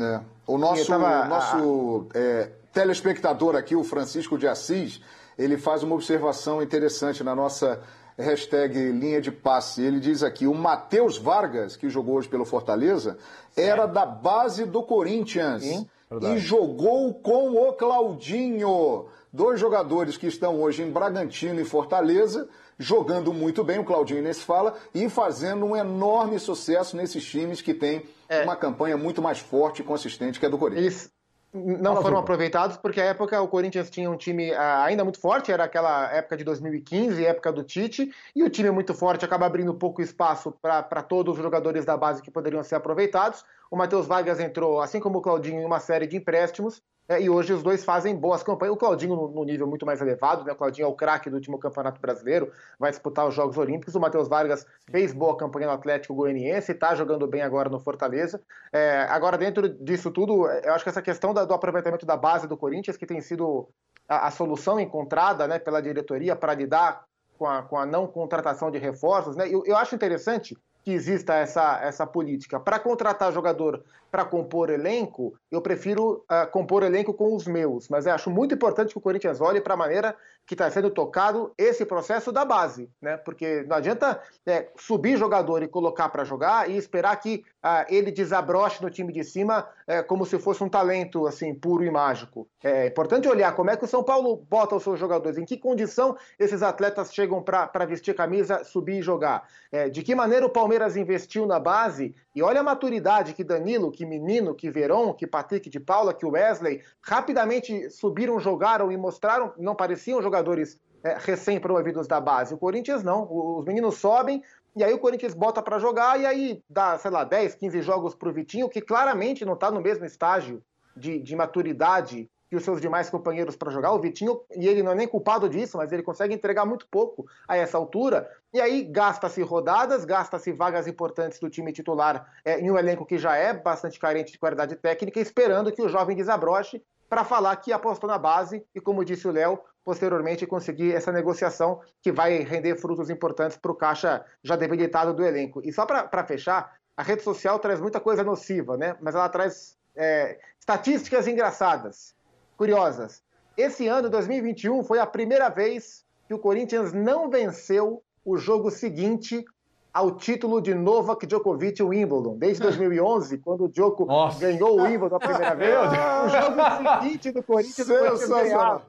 [0.00, 0.20] É.
[0.46, 1.24] O nosso, tava...
[1.26, 5.00] nosso é, telespectador aqui, o Francisco de Assis,
[5.38, 7.80] ele faz uma observação interessante na nossa
[8.18, 9.82] hashtag linha de passe.
[9.82, 13.18] Ele diz aqui: o Matheus Vargas, que jogou hoje pelo Fortaleza,
[13.56, 15.62] era da base do Corinthians.
[15.62, 15.86] Sim.
[16.10, 16.34] Verdade.
[16.34, 19.06] e jogou com o Claudinho.
[19.32, 22.46] Dois jogadores que estão hoje em Bragantino e Fortaleza,
[22.82, 27.72] jogando muito bem, o Claudinho nesse fala, e fazendo um enorme sucesso nesses times que
[27.72, 28.42] têm é.
[28.42, 30.94] uma campanha muito mais forte e consistente que a do Corinthians.
[30.94, 31.10] Isso.
[31.54, 35.52] não foram aproveitados porque a época o Corinthians tinha um time ah, ainda muito forte,
[35.52, 39.72] era aquela época de 2015, época do Tite, e o time muito forte acaba abrindo
[39.74, 43.44] pouco espaço para todos os jogadores da base que poderiam ser aproveitados.
[43.70, 46.82] O Matheus Vargas entrou, assim como o Claudinho, em uma série de empréstimos,
[47.20, 48.74] e hoje os dois fazem boas campanhas.
[48.74, 50.52] O Claudinho no, nível muito mais elevado, né?
[50.52, 53.94] O Claudinho é o craque do último Campeonato Brasileiro, vai disputar os Jogos Olímpicos.
[53.94, 58.40] O Matheus Vargas fez boa campanha no Atlético Goianiense, está jogando bem agora no Fortaleza.
[58.72, 62.56] É, agora, dentro disso tudo, eu acho que essa questão do aproveitamento da base do
[62.56, 63.68] Corinthians, que tem sido
[64.08, 67.04] a, a solução encontrada né, pela diretoria para lidar
[67.38, 69.48] com a, com a, não contratação de reforços, né?
[69.48, 72.58] Eu, eu acho interessante que exista essa, essa política.
[72.58, 77.88] Para contratar jogador para compor elenco, eu prefiro uh, compor elenco com os meus.
[77.88, 80.14] Mas eu acho muito importante que o Corinthians olhe para a maneira
[80.46, 83.16] que está sendo tocado esse processo da base, né?
[83.16, 88.10] Porque não adianta é, subir jogador e colocar para jogar e esperar que uh, ele
[88.10, 92.46] desabroche no time de cima é, como se fosse um talento assim puro e mágico.
[92.62, 95.56] É importante olhar como é que o São Paulo bota os seus jogadores, em que
[95.56, 99.48] condição esses atletas chegam para vestir camisa, subir e jogar.
[99.70, 103.90] É, de que maneira o Palmeiras investiu na base e olha a maturidade que Danilo,
[103.90, 109.52] que Menino, que Veron, que Patrick de Paula, que Wesley rapidamente subiram, jogaram e mostraram,
[109.58, 112.54] não pareciam jogadores é, recém-promovidos da base.
[112.54, 114.42] O Corinthians não, os meninos sobem
[114.74, 118.14] e aí o Corinthians bota para jogar e aí dá, sei lá, 10, 15 jogos
[118.14, 120.62] para o Vitinho, que claramente não está no mesmo estágio
[120.96, 123.92] de, de maturidade que os seus demais companheiros para jogar.
[123.92, 127.24] O Vitinho, e ele não é nem culpado disso, mas ele consegue entregar muito pouco
[127.48, 128.30] a essa altura.
[128.52, 133.16] E aí gasta-se rodadas, gasta-se vagas importantes do time titular é, em um elenco que
[133.16, 137.72] já é bastante carente de qualidade técnica, esperando que o jovem desabroche para falar que
[137.72, 142.76] apostou na base e, como disse o Léo, posteriormente conseguir essa negociação que vai render
[142.76, 145.62] frutos importantes para o caixa já debilitado do elenco.
[145.64, 148.94] E só para fechar, a rede social traz muita coisa nociva, né?
[149.00, 152.14] mas ela traz é, estatísticas engraçadas
[152.62, 153.20] curiosas.
[153.56, 159.44] Esse ano, 2021, foi a primeira vez que o Corinthians não venceu o jogo seguinte
[159.92, 162.38] ao título de Novak Djokovic Wimbledon.
[162.38, 164.38] Desde 2011, quando o Djoko Nossa.
[164.38, 168.82] ganhou o Wimbledon a primeira vez, o jogo seguinte do Corinthians foi ganhar.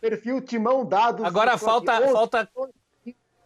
[0.00, 1.24] Perfil Timão Dados.
[1.24, 2.00] Agora falta...
[2.00, 2.48] 11, falta...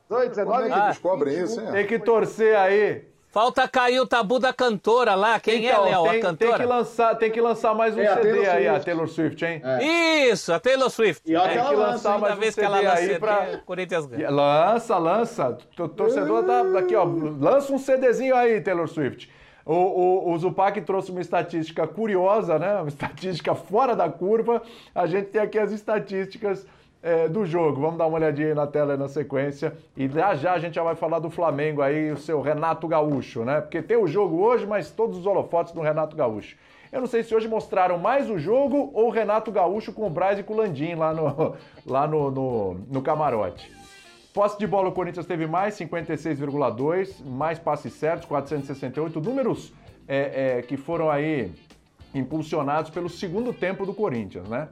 [0.08, 1.72] 18, 19, Como é que descobrem isso, hein?
[1.72, 5.38] Tem que torcer aí Falta cair o tabu da cantora lá.
[5.38, 6.04] Quem é, então, é, Léo?
[6.04, 6.36] A cantora?
[6.36, 9.44] Tem que, lançar, tem que lançar mais um é, CD a aí, a Taylor Swift,
[9.44, 9.62] hein?
[9.64, 10.28] É.
[10.30, 11.22] Isso, a Taylor Swift.
[11.24, 13.58] E tem que lançar mais um vez CD que ela lança aí pra...
[13.64, 14.30] Corinthians ganha.
[14.30, 15.58] Lança, lança.
[15.78, 17.04] O torcedor tá aqui, ó.
[17.04, 19.30] Lança um CDzinho aí, Taylor Swift.
[19.64, 22.80] O, o, o Zupac trouxe uma estatística curiosa, né?
[22.80, 24.60] Uma estatística fora da curva.
[24.92, 26.66] A gente tem aqui as estatísticas
[27.02, 27.80] é, do jogo.
[27.80, 29.76] Vamos dar uma olhadinha aí na tela na sequência.
[29.96, 33.44] E já já a gente já vai falar do Flamengo aí, o seu Renato Gaúcho,
[33.44, 33.60] né?
[33.60, 36.56] Porque tem o jogo hoje, mas todos os holofotes do Renato Gaúcho.
[36.92, 40.10] Eu não sei se hoje mostraram mais o jogo ou o Renato Gaúcho com o
[40.10, 41.54] Braz e com o Landim lá no,
[41.86, 43.70] lá no, no, no camarote.
[44.34, 49.72] Posse de bola o Corinthians teve mais, 56,2, mais passes certos, 468, números
[50.06, 51.52] é, é, que foram aí
[52.14, 54.68] impulsionados pelo segundo tempo do Corinthians, né?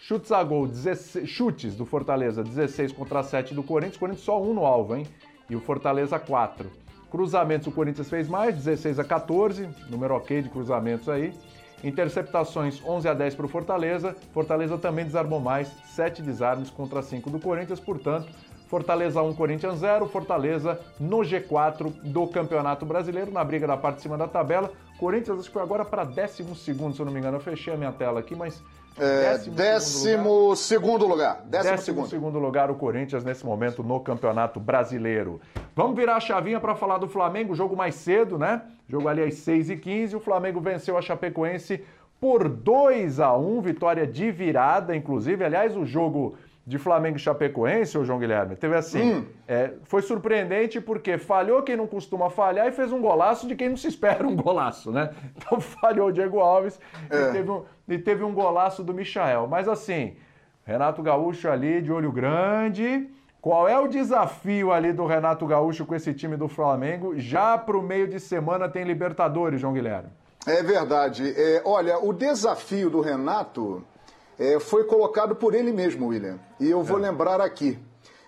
[0.00, 3.96] Chutes a gol, 16, chutes do Fortaleza, 16 contra 7 do Corinthians.
[3.96, 5.04] O Corinthians só um no alvo, hein?
[5.50, 6.70] E o Fortaleza 4.
[7.10, 11.34] Cruzamentos, o Corinthians fez mais, 16 a 14, número ok de cruzamentos aí.
[11.82, 14.16] Interceptações 11 a 10 para o Fortaleza.
[14.32, 18.28] Fortaleza também desarmou mais, 7 desarmes contra 5 do Corinthians, portanto,
[18.68, 20.06] Fortaleza 1, Corinthians 0.
[20.06, 24.70] Fortaleza no G4 do Campeonato Brasileiro, na briga da parte de cima da tabela.
[24.98, 27.38] Corinthians acho que foi agora para 12, se eu não me engano.
[27.38, 28.62] Eu fechei a minha tela aqui, mas
[28.98, 31.42] é, décimo, décimo segundo lugar.
[31.44, 32.08] Décimo, décimo segundo.
[32.08, 35.40] segundo lugar o Corinthians nesse momento no Campeonato Brasileiro.
[35.74, 38.62] Vamos virar a chavinha para falar do Flamengo, jogo mais cedo, né?
[38.88, 40.14] Jogo ali às 6h15.
[40.16, 41.82] O Flamengo venceu a Chapecoense
[42.20, 45.44] por 2 a 1 vitória de virada, inclusive.
[45.44, 46.36] Aliás, o jogo
[46.68, 49.14] de Flamengo e Chapecoense, o João Guilherme, teve assim.
[49.14, 49.26] Hum.
[49.48, 53.70] É, foi surpreendente porque falhou quem não costuma falhar e fez um golaço de quem
[53.70, 55.10] não se espera um golaço, né?
[55.34, 56.78] Então falhou o Diego Alves
[57.08, 57.16] é.
[57.16, 59.46] e, teve um, e teve um golaço do Michael.
[59.46, 60.16] Mas assim,
[60.62, 63.08] Renato Gaúcho ali de olho grande.
[63.40, 67.18] Qual é o desafio ali do Renato Gaúcho com esse time do Flamengo?
[67.18, 70.10] Já para o meio de semana tem Libertadores, João Guilherme.
[70.46, 71.32] É verdade.
[71.34, 73.82] É, olha, o desafio do Renato
[74.38, 76.38] é, foi colocado por ele mesmo, William.
[76.60, 77.02] E eu vou é.
[77.02, 77.78] lembrar aqui.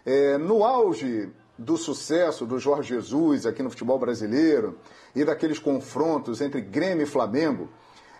[0.04, 4.78] É, no auge do sucesso do Jorge Jesus aqui no futebol brasileiro
[5.14, 7.68] e daqueles confrontos entre Grêmio e Flamengo,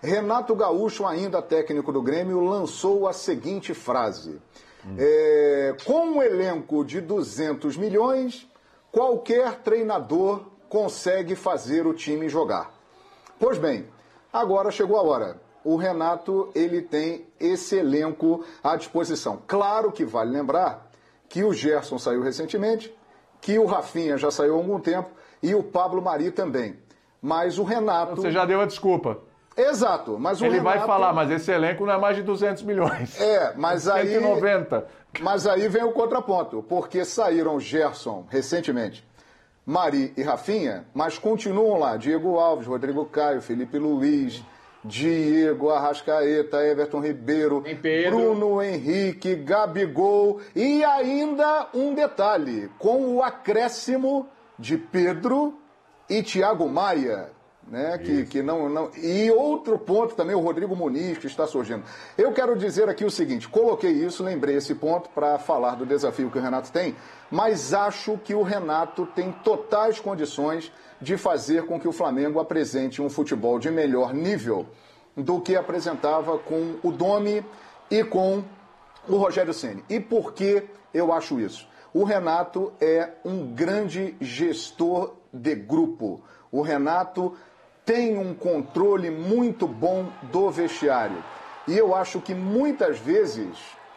[0.03, 4.41] Renato Gaúcho, ainda técnico do Grêmio, lançou a seguinte frase:
[4.87, 4.95] hum.
[4.99, 8.49] é, Com um elenco de 200 milhões,
[8.93, 12.73] qualquer treinador consegue fazer o time jogar.
[13.39, 13.87] Pois bem,
[14.33, 15.50] agora chegou a hora.
[15.65, 19.43] O Renato ele tem esse elenco à disposição.
[19.47, 20.91] Claro que vale lembrar
[21.29, 22.95] que o Gerson saiu recentemente,
[23.41, 25.11] que o Rafinha já saiu há algum tempo
[25.43, 26.79] e o Pablo Mari também.
[27.23, 28.17] Mas o Renato.
[28.17, 29.19] Você já deu a desculpa.
[29.57, 30.79] Exato, mas o Ele Renato...
[30.79, 33.21] vai falar, mas esse elenco não é mais de 200 milhões.
[33.21, 34.15] É, mas aí.
[34.15, 34.87] 190.
[35.21, 39.05] Mas aí vem o contraponto, porque saíram Gerson recentemente,
[39.67, 44.43] Mari e Rafinha, mas continuam lá Diego Alves, Rodrigo Caio, Felipe Luiz,
[44.83, 47.63] Diego Arrascaeta, Everton Ribeiro,
[48.09, 54.27] Bruno Henrique, Gabigol e ainda um detalhe, com o acréscimo
[54.59, 55.55] de Pedro
[56.09, 57.31] e Thiago Maia,
[57.71, 57.97] né?
[57.99, 58.91] Que, que não, não.
[58.97, 61.85] E outro ponto também, o Rodrigo Muniz, que está surgindo.
[62.19, 66.31] Eu quero dizer aqui o seguinte: coloquei isso, lembrei esse ponto para falar do desafio
[66.31, 66.97] que o Renato tem,
[67.31, 73.01] mas acho que o Renato tem totais condições de fazer com que o Flamengo apresente
[73.01, 74.67] um futebol de melhor nível
[75.17, 77.45] do que apresentava com o Domi
[77.91, 78.43] e com
[79.09, 79.85] o Rogério Ceni.
[79.89, 81.69] E por que eu acho isso?
[81.95, 86.23] O Renato é um grande gestor de grupo.
[86.53, 87.35] O Renato
[87.91, 91.25] tem um controle muito bom do vestiário.
[91.67, 93.49] E eu acho que muitas vezes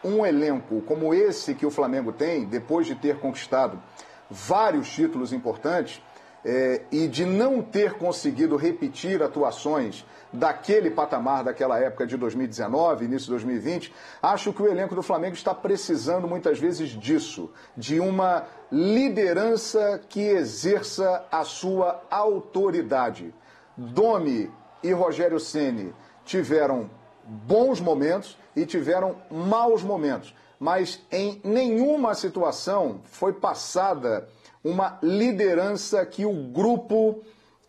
[0.04, 3.80] um elenco como esse que o Flamengo tem, depois de ter conquistado
[4.28, 6.02] vários títulos importantes
[6.44, 10.04] é, e de não ter conseguido repetir atuações
[10.34, 15.36] daquele patamar daquela época de 2019, início de 2020, acho que o elenco do Flamengo
[15.36, 23.32] está precisando muitas vezes disso, de uma liderança que exerça a sua autoridade.
[23.78, 25.94] Domi e Rogério Ceni
[26.26, 26.90] tiveram
[27.24, 34.28] bons momentos e tiveram maus momentos, mas em nenhuma situação foi passada
[34.64, 37.22] uma liderança que o grupo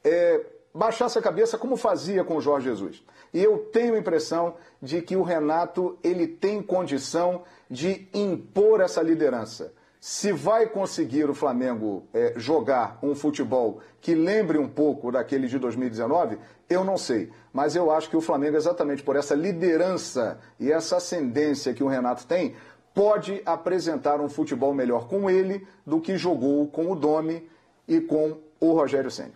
[0.03, 3.03] é, baixasse a cabeça como fazia com o Jorge Jesus.
[3.33, 9.03] E eu tenho a impressão de que o Renato ele tem condição de impor essa
[9.03, 9.73] liderança.
[10.07, 15.59] Se vai conseguir o Flamengo é, jogar um futebol que lembre um pouco daquele de
[15.59, 16.37] 2019,
[16.69, 17.31] eu não sei.
[17.51, 21.89] Mas eu acho que o Flamengo, exatamente por essa liderança e essa ascendência que o
[21.89, 22.55] Renato tem,
[22.93, 27.49] pode apresentar um futebol melhor com ele do que jogou com o Domi
[27.89, 29.33] e com o Rogério Senna.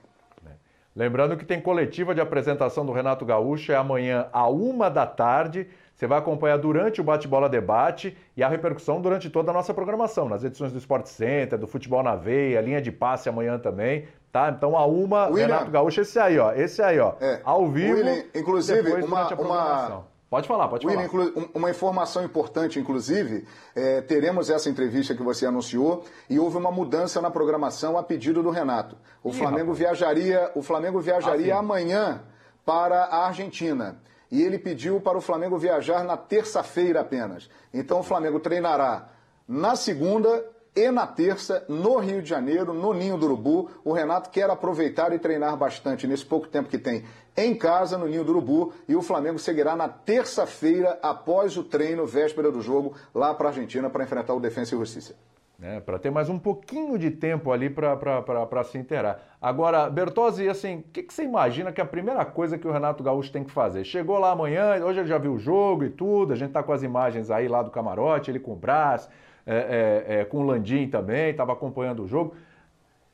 [0.95, 5.67] Lembrando que tem coletiva de apresentação do Renato Gaúcho, é amanhã à uma da tarde.
[5.99, 10.29] Você vai acompanhar durante o Bate-Bola Debate e a repercussão durante toda a nossa programação,
[10.29, 14.49] nas edições do Sport Center, do Futebol na Veia, linha de passe amanhã também, tá?
[14.49, 17.97] Então a uma, William, Renato Gaúcho, esse aí, ó, esse aí, ó, é, ao vivo.
[17.97, 21.33] William, inclusive, uma, uma, Pode falar, pode William, falar.
[21.53, 27.21] Uma informação importante, inclusive, é, teremos essa entrevista que você anunciou e houve uma mudança
[27.21, 28.97] na programação a pedido do Renato.
[29.21, 29.79] O Ih, Flamengo rapaz.
[29.79, 32.23] viajaria, o Flamengo viajaria ah, amanhã
[32.65, 33.97] para a Argentina
[34.31, 37.49] e ele pediu para o Flamengo viajar na terça-feira apenas.
[37.73, 39.09] Então o Flamengo treinará
[39.47, 40.45] na segunda
[40.77, 43.71] e na terça, no Rio de Janeiro, no Ninho do Urubu.
[43.85, 47.05] O Renato quer aproveitar e treinar bastante nesse pouco tempo que tem
[47.37, 48.73] em casa, no Ninho do Urubu.
[48.87, 53.51] E o Flamengo seguirá na terça-feira, após o treino, véspera do jogo, lá para a
[53.51, 55.28] Argentina, para enfrentar o Defensa e Justiça
[55.59, 59.21] né, para ter mais um pouquinho de tempo ali para se inteirar.
[59.43, 62.71] Agora, Bertozzi, assim, o que, que, você imagina que é a primeira coisa que o
[62.71, 63.85] Renato Gaúcho tem que fazer?
[63.85, 66.73] Chegou lá amanhã, hoje ele já viu o jogo e tudo, a gente está com
[66.73, 69.11] as imagens aí lá do camarote, ele com o Brás,
[69.45, 72.37] é, é, é, com o Landim também, estava acompanhando o jogo.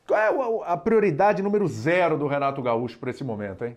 [0.07, 3.75] Qual é a prioridade número zero do Renato Gaúcho para esse momento, hein?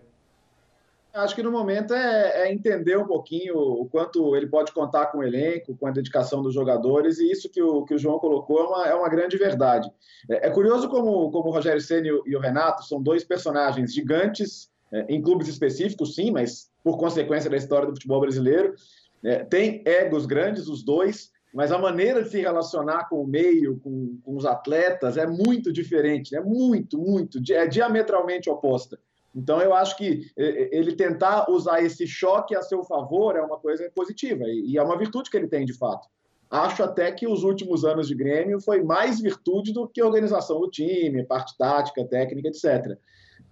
[1.12, 5.18] Acho que no momento é, é, entender um pouquinho o quanto ele pode contar com
[5.18, 8.60] o elenco, com a dedicação dos jogadores, e isso que o, que o João colocou
[8.60, 9.90] é uma, é uma grande verdade.
[10.30, 14.70] É, é curioso como, como o Rogério Senna e o Renato são dois personagens gigantes
[14.92, 18.74] é, em clubes específicos, sim, mas por consequência da história do futebol brasileiro.
[19.24, 23.80] É, tem egos grandes, os dois, mas a maneira de se relacionar com o meio,
[23.80, 28.98] com, com os atletas, é muito diferente, é muito, muito, é diametralmente oposta.
[29.38, 33.88] Então, eu acho que ele tentar usar esse choque a seu favor é uma coisa
[33.94, 36.08] positiva e é uma virtude que ele tem de fato.
[36.50, 40.68] Acho até que os últimos anos de Grêmio foi mais virtude do que organização do
[40.68, 42.98] time, parte tática, técnica, etc.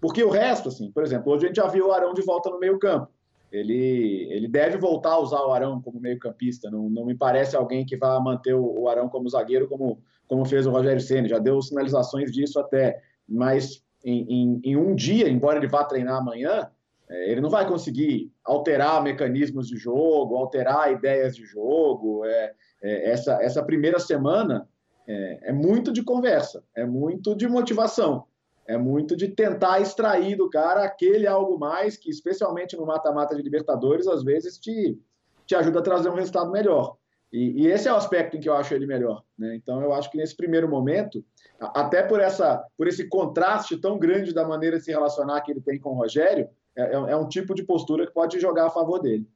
[0.00, 2.50] Porque o resto, assim, por exemplo, hoje a gente já viu o Arão de volta
[2.50, 3.08] no meio-campo.
[3.52, 6.68] Ele, ele deve voltar a usar o Arão como meio-campista.
[6.68, 10.66] Não, não me parece alguém que vá manter o, Arão como zagueiro, como, como fez
[10.66, 11.28] o Rogério Senna.
[11.28, 13.00] Já deu sinalizações disso até.
[13.28, 16.70] Mas em, em, em um dia, embora ele vá treinar amanhã,
[17.08, 22.24] é, ele não vai conseguir alterar mecanismos de jogo, alterar ideias de jogo.
[22.24, 24.68] É, é, essa, essa primeira semana
[25.08, 28.24] é, é, muito de conversa, é muito de motivação.
[28.68, 33.42] É muito de tentar extrair do cara aquele algo mais que, especialmente no mata-mata de
[33.42, 34.98] Libertadores, às vezes te,
[35.46, 36.96] te ajuda a trazer um resultado melhor.
[37.36, 39.22] E, e, esse é o aspecto em que eu acho ele melhor.
[39.38, 39.54] Né?
[39.56, 41.22] Então, eu acho que nesse primeiro momento,
[41.60, 45.60] até por, essa, por esse contraste tão grande da maneira de se relacionar que ele
[45.60, 48.70] tem com o Rogério, é, é, é um tipo de postura que pode jogar a
[48.70, 49.28] favor dele.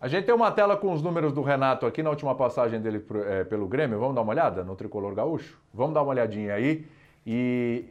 [0.00, 3.06] A gente tem uma tela com os números do Renato aqui na última passagem dele
[3.28, 4.00] é, pelo Grêmio.
[4.00, 5.62] Vamos dar uma olhada no tricolor gaúcho?
[5.72, 6.88] Vamos dar uma olhadinha aí.
[7.24, 7.84] E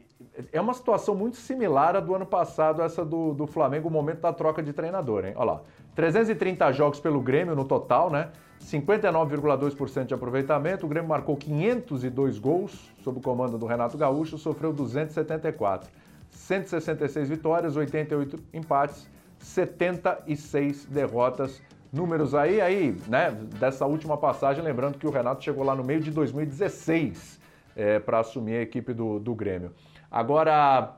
[0.51, 4.21] é uma situação muito similar à do ano passado, essa do, do Flamengo, o momento
[4.21, 5.33] da troca de treinador, hein?
[5.35, 5.61] Olha lá.
[5.95, 8.29] 330 jogos pelo Grêmio no total, né?
[8.61, 10.85] 59,2% de aproveitamento.
[10.85, 15.89] O Grêmio marcou 502 gols sob o comando do Renato Gaúcho, sofreu 274.
[16.31, 19.07] 166 vitórias, 88 empates,
[19.37, 21.61] 76 derrotas
[21.93, 25.99] números aí, aí, né, dessa última passagem, lembrando que o Renato chegou lá no meio
[25.99, 27.39] de 2016
[27.75, 29.71] é, para assumir a equipe do, do Grêmio.
[30.13, 30.93] Agora,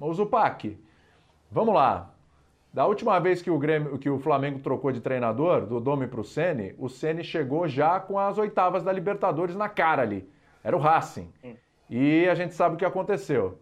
[0.00, 0.78] o Zupac,
[1.50, 2.14] vamos lá.
[2.72, 6.20] Da última vez que o, Grêmio, que o Flamengo trocou de treinador, do Domi para
[6.20, 10.30] o Sene, o Sene chegou já com as oitavas da Libertadores na cara ali.
[10.62, 11.28] Era o Racing.
[11.90, 13.58] E a gente sabe o que aconteceu.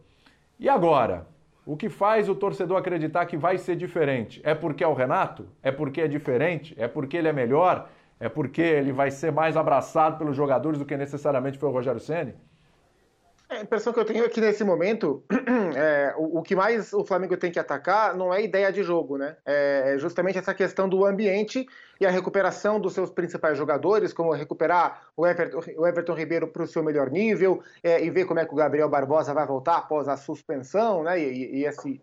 [0.61, 1.26] E agora?
[1.64, 4.43] O que faz o torcedor acreditar que vai ser diferente?
[4.45, 5.49] É porque é o Renato?
[5.62, 6.74] É porque é diferente?
[6.76, 7.88] É porque ele é melhor?
[8.20, 11.99] É porque ele vai ser mais abraçado pelos jogadores do que necessariamente foi o Rogério
[11.99, 12.34] Ceni?
[13.53, 15.22] É, a impressão que eu tenho é que nesse momento,
[15.76, 19.18] é, o, o, que mais o Flamengo tem que atacar não é ideia de jogo,
[19.18, 19.36] né?
[19.44, 21.66] É, é justamente essa questão do ambiente
[22.00, 26.62] e a recuperação dos seus principais jogadores, como recuperar o Everton, o Everton Ribeiro para
[26.62, 29.76] o seu melhor nível é, e ver como é que o Gabriel Barbosa vai voltar
[29.76, 31.20] após a suspensão, né?
[31.20, 32.00] E, e esse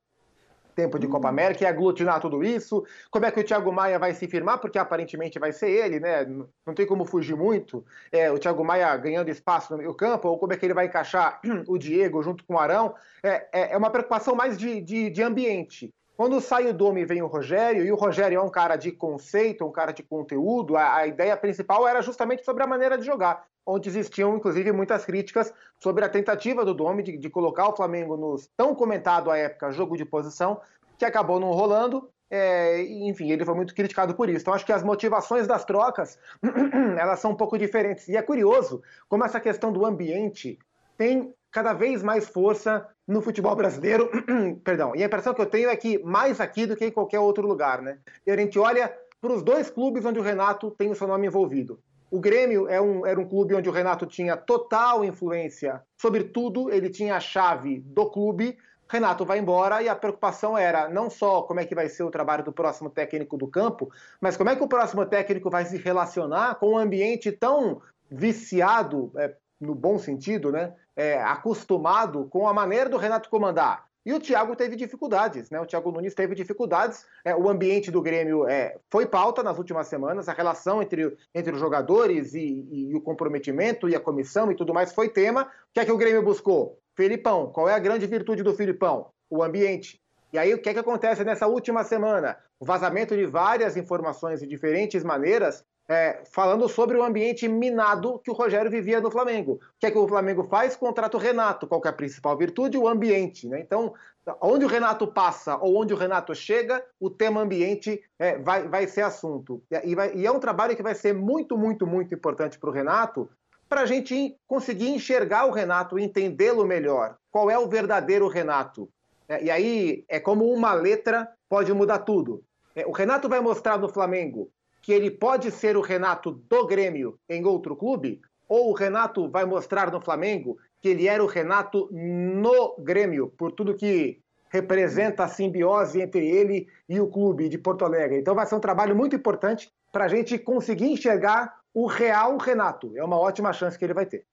[0.75, 2.85] tempo de Copa América e aglutinar tudo isso.
[3.11, 4.59] Como é que o Thiago Maia vai se firmar?
[4.59, 6.25] Porque aparentemente vai ser ele, né?
[6.25, 7.85] Não tem como fugir muito.
[8.11, 10.85] É, o Thiago Maia ganhando espaço no meio campo, ou como é que ele vai
[10.85, 12.95] encaixar o Diego junto com o Arão.
[13.23, 15.93] É, é, é uma preocupação mais de, de, de ambiente.
[16.19, 19.65] Quando sai o Domi vem o Rogério, e o Rogério é um cara de conceito,
[19.65, 23.45] um cara de conteúdo, a, a, ideia principal era justamente sobre a maneira de jogar,
[23.65, 28.17] onde existiam, inclusive, muitas críticas sobre a tentativa do Domi de, de colocar o Flamengo
[28.17, 30.59] nos tão comentado à época jogo de posição,
[30.97, 32.09] que acabou não rolando.
[32.29, 34.41] É, enfim, ele foi muito criticado por isso.
[34.41, 36.19] Então, acho que as motivações das trocas
[36.99, 38.09] elas são um pouco diferentes.
[38.09, 40.59] E é curioso como essa questão do ambiente
[40.97, 44.09] tem cada vez mais força no futebol brasileiro.
[44.63, 44.95] Perdão.
[44.95, 47.47] E a impressão que eu tenho é que mais aqui do que em qualquer outro
[47.47, 47.97] lugar, né?
[48.25, 51.27] E a gente olha para os dois clubes onde o Renato tem o seu nome
[51.27, 51.79] envolvido.
[52.11, 56.71] O Grêmio é um, era um clube onde o Renato tinha total influência sobre tudo,
[56.71, 58.57] ele tinha a chave do clube.
[58.87, 62.09] Renato vai embora e a preocupação era não só como é que vai ser o
[62.09, 65.77] trabalho do próximo técnico do campo, mas como é que o próximo técnico vai se
[65.77, 67.79] relacionar com um ambiente tão
[68.09, 70.73] viciado, é, no bom sentido, né?
[70.99, 73.87] É, acostumado com a maneira do Renato comandar.
[74.05, 75.59] E o Thiago teve dificuldades, né?
[75.61, 77.05] O Thiago Nunes teve dificuldades.
[77.23, 81.53] É, o ambiente do Grêmio é, foi pauta nas últimas semanas, a relação entre, entre
[81.53, 85.43] os jogadores e, e, e, o comprometimento e a comissão e tudo mais foi tema.
[85.43, 86.77] O que é que o Grêmio buscou?
[86.95, 87.49] Felipão.
[87.49, 89.07] Qual é a grande virtude do Filipão?
[89.29, 90.01] O ambiente.
[90.33, 92.37] E aí, o que é que acontece nessa última semana?
[92.59, 98.29] O vazamento de várias informações de diferentes maneiras é, falando sobre o ambiente minado que
[98.29, 99.53] o Rogério vivia no Flamengo.
[99.53, 100.75] O que é que o Flamengo faz?
[100.75, 101.65] Contrata o Renato.
[101.65, 102.77] Qual é a principal virtude?
[102.77, 103.47] O ambiente.
[103.47, 103.59] Né?
[103.59, 103.95] Então,
[104.39, 108.85] onde o Renato passa ou onde o Renato chega, o tema ambiente é, vai, vai
[108.85, 109.63] ser assunto.
[109.83, 112.73] E, vai, e, é um trabalho que vai ser muito, muito, muito importante para o
[112.73, 113.27] Renato,
[113.67, 117.17] para a gente conseguir enxergar o Renato, entendê-lo melhor.
[117.31, 118.87] Qual é o verdadeiro Renato?
[119.27, 122.43] É, e aí é como uma letra pode mudar tudo.
[122.75, 124.51] É, o Renato vai mostrar no Flamengo
[124.81, 128.21] que ele pode ser o Renato do Grêmio em outro clube?
[128.47, 133.51] Ou o Renato vai mostrar no Flamengo que ele era o Renato no Grêmio, por
[133.51, 134.19] tudo que
[134.51, 138.19] representa a simbiose entre ele e o clube de Porto Alegre?
[138.19, 142.91] Então vai ser um trabalho muito importante para a gente conseguir enxergar o real Renato.
[142.95, 144.25] É uma ótima chance que ele vai ter.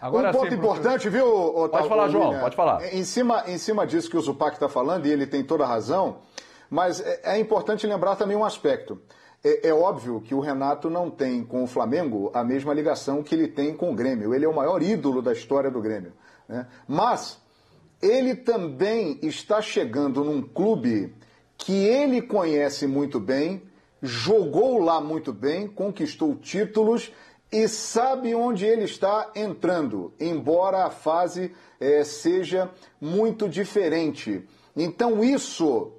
[0.00, 1.70] Agora, um ponto sim, importante, viu, Otávio?
[1.70, 2.94] Pode falar, João, pode falar.
[2.94, 5.66] Em cima, em cima disso que o Zupac está falando, e ele tem toda a
[5.66, 6.18] razão,
[6.70, 9.00] mas é, é importante lembrar também um aspecto.
[9.44, 13.34] É, é, óbvio que o Renato não tem com o Flamengo a mesma ligação que
[13.34, 14.34] ele tem com o Grêmio.
[14.34, 16.12] Ele é o maior ídolo da história do Grêmio.
[16.48, 16.66] Né?
[16.88, 17.38] Mas
[18.00, 21.14] ele também está chegando num clube
[21.56, 23.62] que ele conhece muito bem,
[24.02, 27.12] jogou lá muito bem, conquistou títulos
[27.50, 34.42] e sabe onde ele está entrando, embora a fase é, seja muito diferente.
[34.76, 35.92] Então isso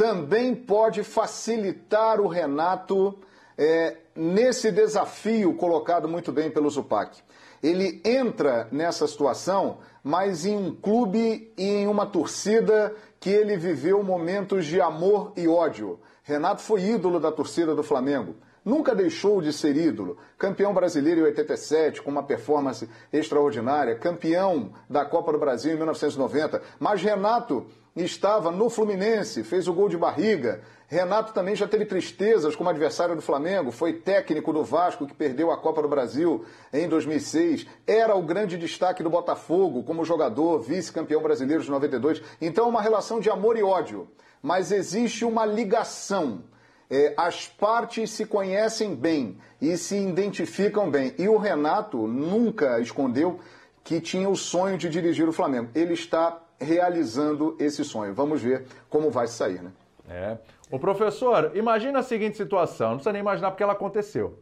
[0.00, 3.18] também pode facilitar o Renato
[3.58, 7.18] é, nesse desafio colocado muito bem pelo Zupac.
[7.62, 14.02] ele entra nessa situação, mas em um clube e em uma torcida que ele viveu
[14.02, 16.00] momentos de amor e ódio.
[16.22, 18.36] Renato foi ídolo da torcida do Flamengo.
[18.64, 20.16] Nunca deixou de ser ídolo.
[20.38, 23.98] Campeão brasileiro em 87, com uma performance extraordinária.
[23.98, 26.62] Campeão da Copa do Brasil em 1990.
[26.78, 27.66] Mas Renato
[27.96, 30.62] estava no Fluminense, fez o gol de barriga.
[30.86, 35.50] Renato também já teve tristezas como adversário do Flamengo, foi técnico do Vasco que perdeu
[35.50, 41.22] a Copa do Brasil em 2006, era o grande destaque do Botafogo como jogador, vice-campeão
[41.22, 42.22] brasileiro de 92.
[42.40, 44.08] Então, uma relação de amor e ódio.
[44.42, 46.42] Mas existe uma ligação.
[46.90, 51.14] É, as partes se conhecem bem e se identificam bem.
[51.18, 53.38] E o Renato nunca escondeu
[53.84, 55.68] que tinha o sonho de dirigir o Flamengo.
[55.72, 58.14] Ele está realizando esse sonho.
[58.14, 59.72] Vamos ver como vai sair, né?
[60.08, 60.38] É.
[60.70, 64.38] O professor, imagina a seguinte situação, não precisa nem imaginar porque ela aconteceu.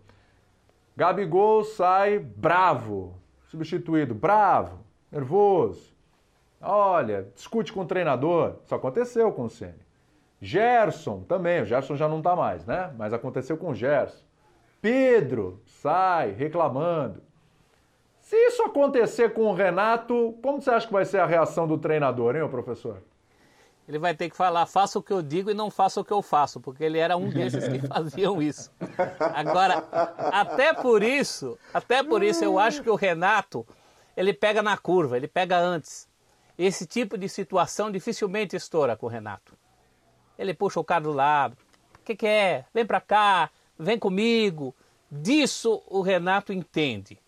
[0.97, 3.15] Gabigol sai bravo,
[3.49, 4.81] substituído, bravo,
[5.13, 5.97] nervoso.
[6.61, 8.57] Olha, discute com o treinador.
[8.65, 9.87] Isso aconteceu com o Ceni.
[10.41, 12.93] Gerson também, o Gerson já não está mais, né?
[12.97, 14.25] Mas aconteceu com o Gerson.
[14.81, 17.23] Pedro sai reclamando.
[18.29, 21.79] Se isso acontecer com o Renato, como você acha que vai ser a reação do
[21.79, 23.03] treinador, hein, professor?
[23.89, 26.13] ele vai ter que falar, faça o que eu digo e não faça o que
[26.13, 28.71] eu faço, porque ele era um desses que faziam isso.
[29.35, 29.89] Agora,
[30.31, 33.67] até por isso, até por isso eu acho que o Renato,
[34.15, 36.07] ele pega na curva, ele pega antes.
[36.59, 39.57] Esse tipo de situação dificilmente estoura com o Renato.
[40.39, 41.57] Ele puxa o cara do lado,
[41.99, 42.67] o que, que é?
[42.75, 43.49] Vem pra cá,
[43.79, 44.77] vem comigo.
[45.11, 47.19] Disso o Renato entende.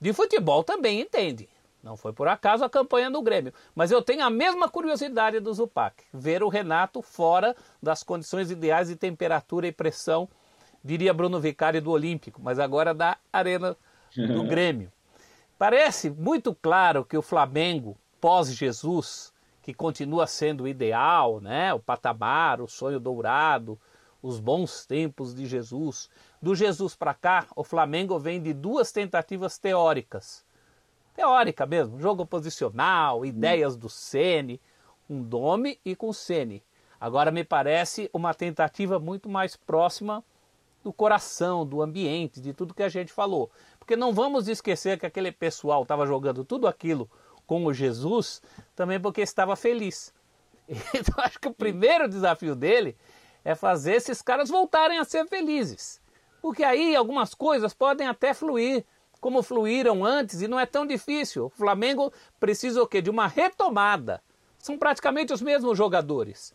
[0.00, 1.48] De futebol também entende.
[1.82, 3.52] Não foi por acaso a campanha do Grêmio.
[3.74, 8.88] Mas eu tenho a mesma curiosidade do Zupac, ver o Renato fora das condições ideais
[8.88, 10.28] de temperatura e pressão,
[10.82, 13.76] diria Bruno Vicari do Olímpico, mas agora da Arena
[14.16, 14.92] do Grêmio.
[15.58, 19.32] Parece muito claro que o Flamengo, pós-Jesus,
[19.62, 21.74] que continua sendo o ideal, né?
[21.74, 23.78] o patamar, o sonho dourado,
[24.22, 26.08] os bons tempos de Jesus.
[26.40, 30.46] Do Jesus para cá, o Flamengo vem de duas tentativas teóricas
[31.18, 34.60] teórica mesmo, jogo posicional, ideias do Sene,
[35.10, 36.62] um Dome e com Sene.
[37.00, 40.22] Agora me parece uma tentativa muito mais próxima
[40.84, 43.50] do coração, do ambiente, de tudo que a gente falou.
[43.80, 47.10] Porque não vamos esquecer que aquele pessoal estava jogando tudo aquilo
[47.48, 48.40] com o Jesus
[48.76, 50.14] também porque estava feliz.
[50.94, 52.96] Então acho que o primeiro desafio dele
[53.44, 56.00] é fazer esses caras voltarem a ser felizes.
[56.40, 58.84] Porque aí algumas coisas podem até fluir
[59.20, 61.46] como fluíram antes e não é tão difícil.
[61.46, 63.02] O Flamengo precisa o quê?
[63.02, 64.22] De uma retomada.
[64.58, 66.54] São praticamente os mesmos jogadores.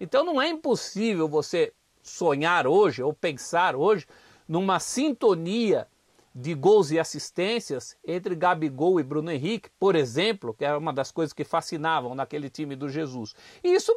[0.00, 1.72] Então não é impossível você
[2.02, 4.06] sonhar hoje ou pensar hoje
[4.46, 5.88] numa sintonia
[6.34, 11.12] de gols e assistências entre Gabigol e Bruno Henrique, por exemplo, que era uma das
[11.12, 13.34] coisas que fascinavam naquele time do Jesus.
[13.62, 13.94] E isso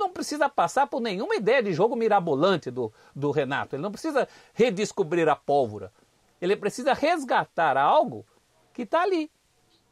[0.00, 3.76] não precisa passar por nenhuma ideia de jogo mirabolante do, do Renato.
[3.76, 5.92] Ele não precisa redescobrir a pólvora.
[6.40, 8.26] Ele precisa resgatar algo
[8.72, 9.30] que está ali.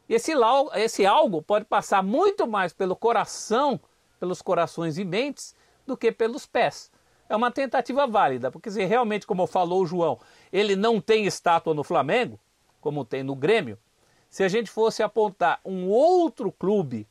[0.09, 0.33] Esse,
[0.75, 3.79] esse algo pode passar muito mais pelo coração,
[4.19, 5.55] pelos corações e mentes,
[5.85, 6.91] do que pelos pés.
[7.29, 10.19] É uma tentativa válida, porque se realmente, como falou o João,
[10.51, 12.39] ele não tem estátua no Flamengo,
[12.81, 13.77] como tem no Grêmio,
[14.27, 17.07] se a gente fosse apontar um outro clube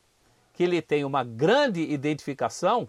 [0.59, 2.85] que ele tem uma grande identificação,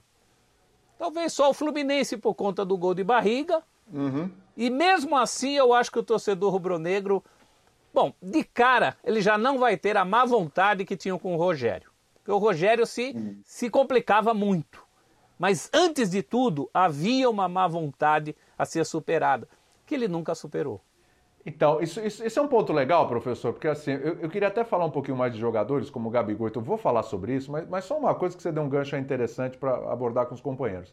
[0.99, 3.63] talvez só o Fluminense por conta do gol de barriga,
[3.93, 4.29] uhum.
[4.57, 7.23] E mesmo assim, eu acho que o torcedor rubro-negro,
[7.95, 11.39] bom, de cara, ele já não vai ter a má vontade que tinham com o
[11.39, 11.93] Rogério.
[12.17, 13.41] Porque o Rogério se, uhum.
[13.45, 14.83] se complicava muito.
[15.39, 19.49] Mas antes de tudo, havia uma má vontade a ser superada,
[19.87, 20.81] que ele nunca superou.
[21.45, 24.63] Então, isso, isso, isso, é um ponto legal, professor, porque assim, eu, eu, queria até
[24.63, 27.67] falar um pouquinho mais de jogadores, como o Gabigol, então vou falar sobre isso, mas,
[27.67, 30.93] mas só uma coisa que você deu um gancho interessante para abordar com os companheiros.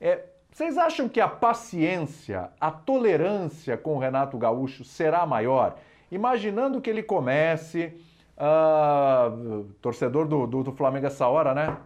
[0.00, 5.76] É, vocês acham que a paciência, a tolerância com o Renato Gaúcho será maior?
[6.10, 7.92] Imaginando que ele comece,
[8.36, 11.76] uh, torcedor do, do, do, Flamengo essa hora, né?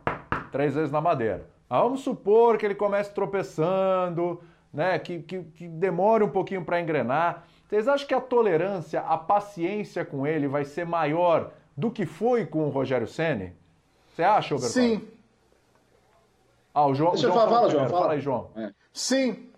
[0.53, 1.47] Três vezes na madeira.
[1.69, 4.41] Ah, vamos supor que ele comece tropeçando,
[4.73, 4.99] né?
[4.99, 7.45] Que, que, que demore um pouquinho para engrenar.
[7.69, 12.47] Vocês acham que a tolerância, a paciência com ele vai ser maior do que foi
[12.47, 13.55] com o Rogério Ceni?
[14.09, 14.73] Você acha, Roberto?
[14.73, 15.07] Sim,
[16.79, 17.11] ah, o João.
[17.11, 17.89] Deixa eu falar, fala, João.
[17.89, 18.01] Fala.
[18.03, 18.51] fala aí, João.
[18.55, 18.71] É.
[18.93, 19.49] Sim.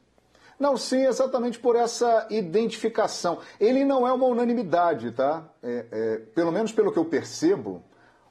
[0.58, 3.38] Não, sim, exatamente por essa identificação.
[3.58, 5.46] Ele não é uma unanimidade, tá?
[5.62, 7.82] É, é, pelo menos pelo que eu percebo,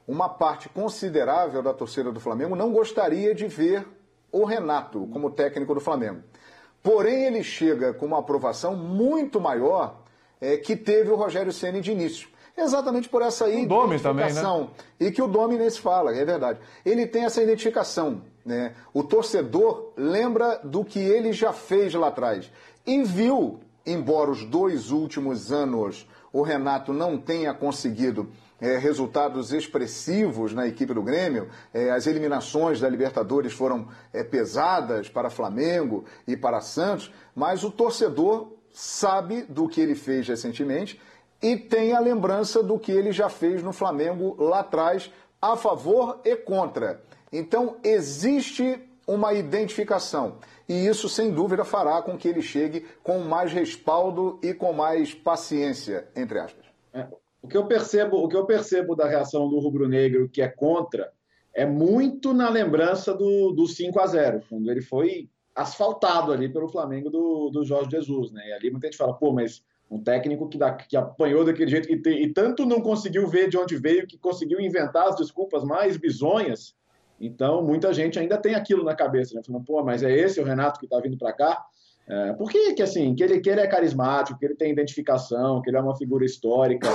[0.08, 3.86] uma parte considerável da torcida do Flamengo não gostaria de ver
[4.32, 6.22] o Renato como técnico do Flamengo.
[6.82, 10.00] Porém, ele chega com uma aprovação muito maior
[10.40, 12.28] é, que teve o Rogério Ceni de início.
[12.56, 14.58] exatamente por essa identificação.
[14.58, 15.08] Também, né?
[15.08, 16.58] E que o Dominense fala, é verdade.
[16.84, 18.22] Ele tem essa identificação.
[18.44, 18.74] Né?
[18.92, 22.50] O torcedor lembra do que ele já fez lá atrás.
[22.86, 28.30] E viu, embora os dois últimos anos o Renato não tenha conseguido
[28.60, 31.48] é, resultados expressivos na equipe do Grêmio.
[31.72, 37.70] É, as eliminações da Libertadores foram é, pesadas para Flamengo e para Santos, mas o
[37.70, 41.00] torcedor sabe do que ele fez recentemente
[41.42, 46.20] e tem a lembrança do que ele já fez no Flamengo lá atrás, a favor
[46.24, 47.02] e contra.
[47.32, 50.36] Então, existe uma identificação.
[50.68, 55.14] E isso, sem dúvida, fará com que ele chegue com mais respaldo e com mais
[55.14, 56.66] paciência, entre aspas.
[57.42, 61.10] O que eu percebo, o que eu percebo da reação do rubro-negro que é contra
[61.54, 66.68] é muito na lembrança do, do 5 a 0 quando ele foi asfaltado ali pelo
[66.68, 68.48] Flamengo do, do Jorge Jesus, né?
[68.48, 72.08] E ali muita gente fala, pô, mas um técnico que, da, que apanhou daquele jeito
[72.08, 76.76] e tanto não conseguiu ver de onde veio que conseguiu inventar as desculpas mais bizonhas.
[77.20, 79.42] Então, muita gente ainda tem aquilo na cabeça, né?
[79.44, 81.62] Falando, pô, mas é esse o Renato que está vindo para cá?
[82.10, 85.70] É, por que, assim, que ele, que ele é carismático, que ele tem identificação, que
[85.70, 86.88] ele é uma figura histórica.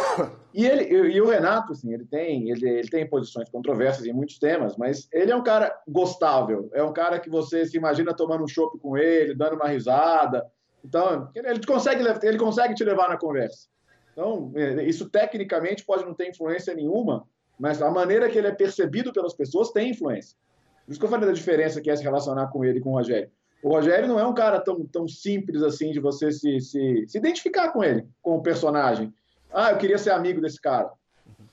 [0.54, 4.14] E, ele, e, e o Renato, assim, ele tem, ele, ele tem posições controversas em
[4.14, 8.14] muitos temas, mas ele é um cara gostável, é um cara que você se imagina
[8.14, 10.46] tomando um chopp com ele, dando uma risada.
[10.84, 13.68] Então, ele consegue, ele consegue te levar na conversa.
[14.12, 17.26] Então, é, isso tecnicamente pode não ter influência nenhuma,
[17.58, 20.38] mas a maneira que ele é percebido pelas pessoas tem influência.
[20.86, 22.92] Por isso que eu falei da diferença que é se relacionar com ele e com
[22.92, 23.30] o Rogério.
[23.66, 27.18] O Rogério não é um cara tão, tão simples assim de você se, se, se
[27.18, 29.12] identificar com ele, com o personagem.
[29.52, 30.92] Ah, eu queria ser amigo desse cara.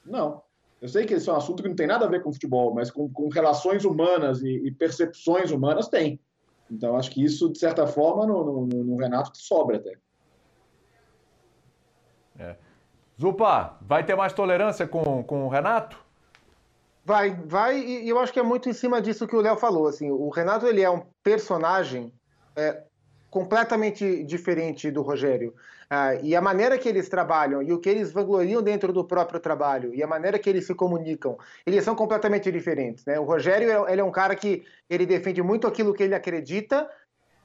[0.04, 0.42] Não.
[0.78, 2.74] Eu sei que esse é um assunto que não tem nada a ver com futebol,
[2.74, 6.20] mas com, com relações humanas e, e, percepções humanas tem.
[6.70, 9.96] Então, acho que isso, de certa forma, no, no, no Renato sobra até.
[12.38, 12.56] É.
[13.18, 16.01] Zupa, vai ter mais tolerância com, com o Renato?
[17.04, 19.88] Vai, vai, e eu acho que é muito em cima disso que o Léo falou.
[19.88, 22.12] Assim, o Renato ele é um personagem
[22.54, 22.84] é,
[23.28, 25.54] completamente diferente do Rogério.
[25.90, 29.38] Ah, e a maneira que eles trabalham e o que eles vangloriam dentro do próprio
[29.40, 31.36] trabalho e a maneira que eles se comunicam,
[31.66, 33.04] eles são completamente diferentes.
[33.04, 33.18] Né?
[33.18, 36.88] O Rogério ele é um cara que ele defende muito aquilo que ele acredita.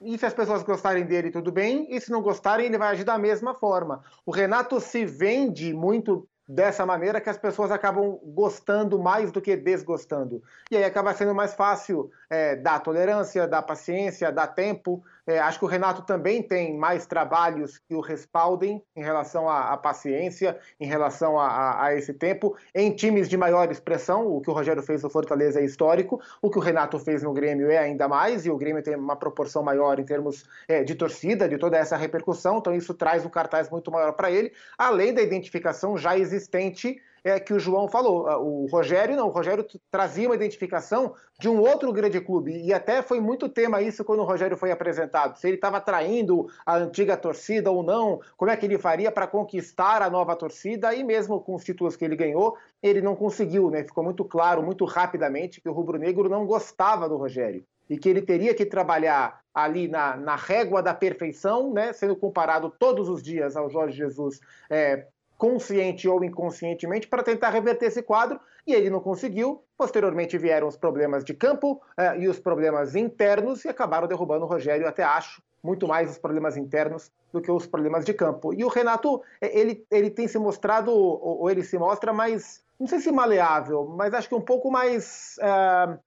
[0.00, 1.86] E se as pessoas gostarem dele, tudo bem.
[1.90, 4.02] E se não gostarem, ele vai agir da mesma forma.
[4.24, 9.54] O Renato se vende muito dessa maneira que as pessoas acabam gostando mais do que
[9.54, 10.42] desgostando.
[10.70, 15.04] E aí acaba sendo mais fácil é, dar tolerância, dar paciência, dar tempo.
[15.28, 19.74] É, acho que o Renato também tem mais trabalhos que o respaldem em relação à,
[19.74, 22.56] à paciência, em relação a, a, a, esse tempo.
[22.74, 26.48] Em times de maior expressão, o que o Rogério fez no Fortaleza é histórico, o
[26.48, 29.62] que o Renato fez no Grêmio é ainda mais, e o Grêmio tem uma proporção
[29.62, 33.68] maior em termos é, de torcida, de toda essa repercussão, então isso traz um cartaz
[33.68, 38.26] muito maior para ele, além da identificação já existente é, que o João falou.
[38.42, 42.62] O Rogério não, o Rogério trazia uma identificação de um outro grande clube.
[42.62, 45.36] E até foi muito tema isso quando o Rogério foi apresentado.
[45.36, 49.26] Se ele estava traindo a antiga torcida ou não, como é que ele faria para
[49.26, 53.70] conquistar a nova torcida, e mesmo com os títulos que ele ganhou, ele não conseguiu,
[53.70, 53.84] né?
[53.84, 57.64] Ficou muito claro, muito rapidamente, que o rubro-negro não gostava do Rogério.
[57.88, 62.70] E que ele teria que trabalhar ali na, na régua da perfeição, né, sendo comparado
[62.78, 64.40] todos os dias ao Jorge Jesus
[64.70, 65.06] é,
[65.38, 69.62] consciente ou inconscientemente, para tentar reverter esse quadro, e ele não conseguiu.
[69.78, 74.48] Posteriormente vieram os problemas de campo eh, e os problemas internos, e acabaram derrubando o
[74.48, 78.52] Rogério, até acho, muito mais os problemas internos do que os problemas de campo.
[78.52, 82.60] E o Renato, eh, ele, ele tem se mostrado, ou, ou ele se mostra mais,
[82.78, 85.36] não sei se maleável, mas acho que um pouco mais.
[85.38, 85.98] Uh,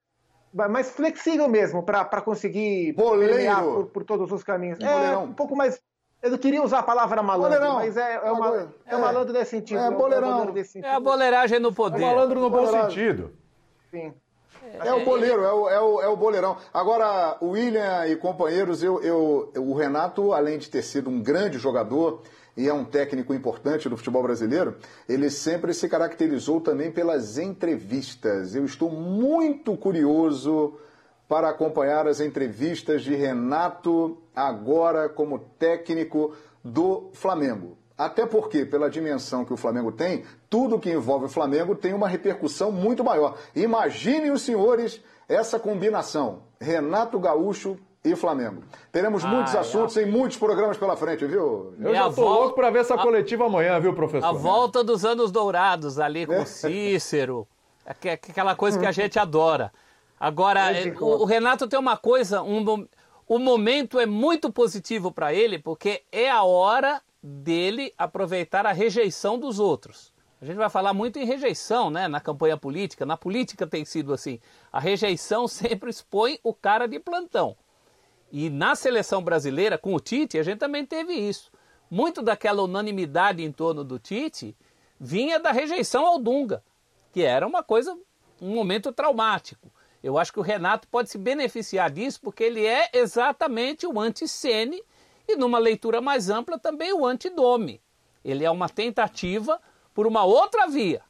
[0.54, 2.92] mais flexível mesmo para conseguir
[3.64, 4.78] por, por, todos os caminhos.
[4.82, 5.82] É, um pouco mais
[6.22, 7.76] eu não queria usar a palavra malandro, boleirão.
[7.76, 9.80] mas é, é, uma, é, é malandro nesse sentido.
[9.80, 10.50] É, boleirão.
[10.56, 10.86] É, sentido.
[10.86, 11.98] é a boleiragem no poder.
[11.98, 13.32] É malandro no bom sentido.
[13.90, 14.14] Sim.
[14.80, 16.56] É o boleiro, é o, é, o, é o boleirão.
[16.74, 21.58] Agora, o William e companheiros, eu, eu, o Renato, além de ter sido um grande
[21.58, 22.22] jogador
[22.56, 24.78] e é um técnico importante do futebol brasileiro,
[25.10, 28.56] ele sempre se caracterizou também pelas entrevistas.
[28.56, 30.78] Eu estou muito curioso
[31.32, 37.78] para acompanhar as entrevistas de Renato agora como técnico do Flamengo.
[37.98, 42.10] Até porque, pela dimensão que o Flamengo tem, tudo que envolve o Flamengo tem uma
[42.10, 43.38] repercussão muito maior.
[43.56, 48.64] Imaginem os senhores essa combinação: Renato Gaúcho e Flamengo.
[48.92, 51.74] Teremos ah, muitos assuntos e muitos programas pela frente, viu?
[51.80, 53.48] Eu e já tô louco para ver essa coletiva a...
[53.48, 54.28] amanhã, viu, professor?
[54.28, 57.48] A volta dos anos dourados ali com Cícero.
[57.86, 59.72] Aquela coisa que a gente adora.
[60.22, 62.88] Agora, é, o, o, Renato tem uma coisa, um,
[63.28, 69.40] o momento é muito positivo para ele, porque é a hora dele aproveitar a rejeição
[69.40, 70.14] dos outros.
[70.40, 72.08] A gente vai falar muito em rejeição, né?
[72.08, 73.04] Na campanha política.
[73.04, 74.40] Na política tem sido assim.
[74.72, 77.58] A rejeição sempre expõe o cara de plantão.
[78.32, 81.52] E na seleção brasileira, com o Tite, a gente também teve isso.
[81.90, 84.56] Muito daquela unanimidade em torno do Tite
[85.00, 86.64] vinha da rejeição ao Dunga,
[87.12, 87.98] que era uma coisa,
[88.40, 89.72] um momento traumático.
[90.04, 94.84] Eu acho que o Renato pode se beneficiar disso porque ele é exatamente o anti-Sene
[95.28, 97.82] e, numa leitura mais ampla, também o anti-Dome.
[98.24, 99.60] Ele é uma tentativa
[99.94, 101.02] por uma outra via.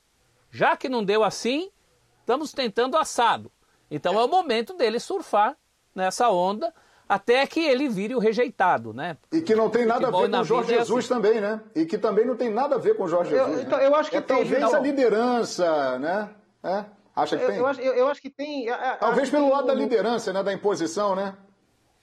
[0.50, 1.72] Já que não deu assim,
[2.20, 3.52] estamos tentando assado.
[3.89, 5.58] Então é o momento dele surfar
[5.96, 6.74] nessa onda
[7.08, 9.18] até que ele vire o rejeitado, né?
[9.34, 11.14] E que não tem nada a ver com o Jorge Jesus assim.
[11.14, 11.62] também, né?
[11.76, 13.58] E que também não tem nada a ver com o Jorge Jesus.
[13.58, 14.76] Eu, então, eu acho que é tem, talvez não.
[14.76, 16.30] a liderança, né?
[16.64, 16.86] É?
[17.16, 17.57] Acha que eu, tem?
[17.57, 18.68] Eu acho, eu, acho que tem.
[18.99, 20.41] Talvez pelo lado da liderança, né?
[20.41, 21.36] Da imposição, né?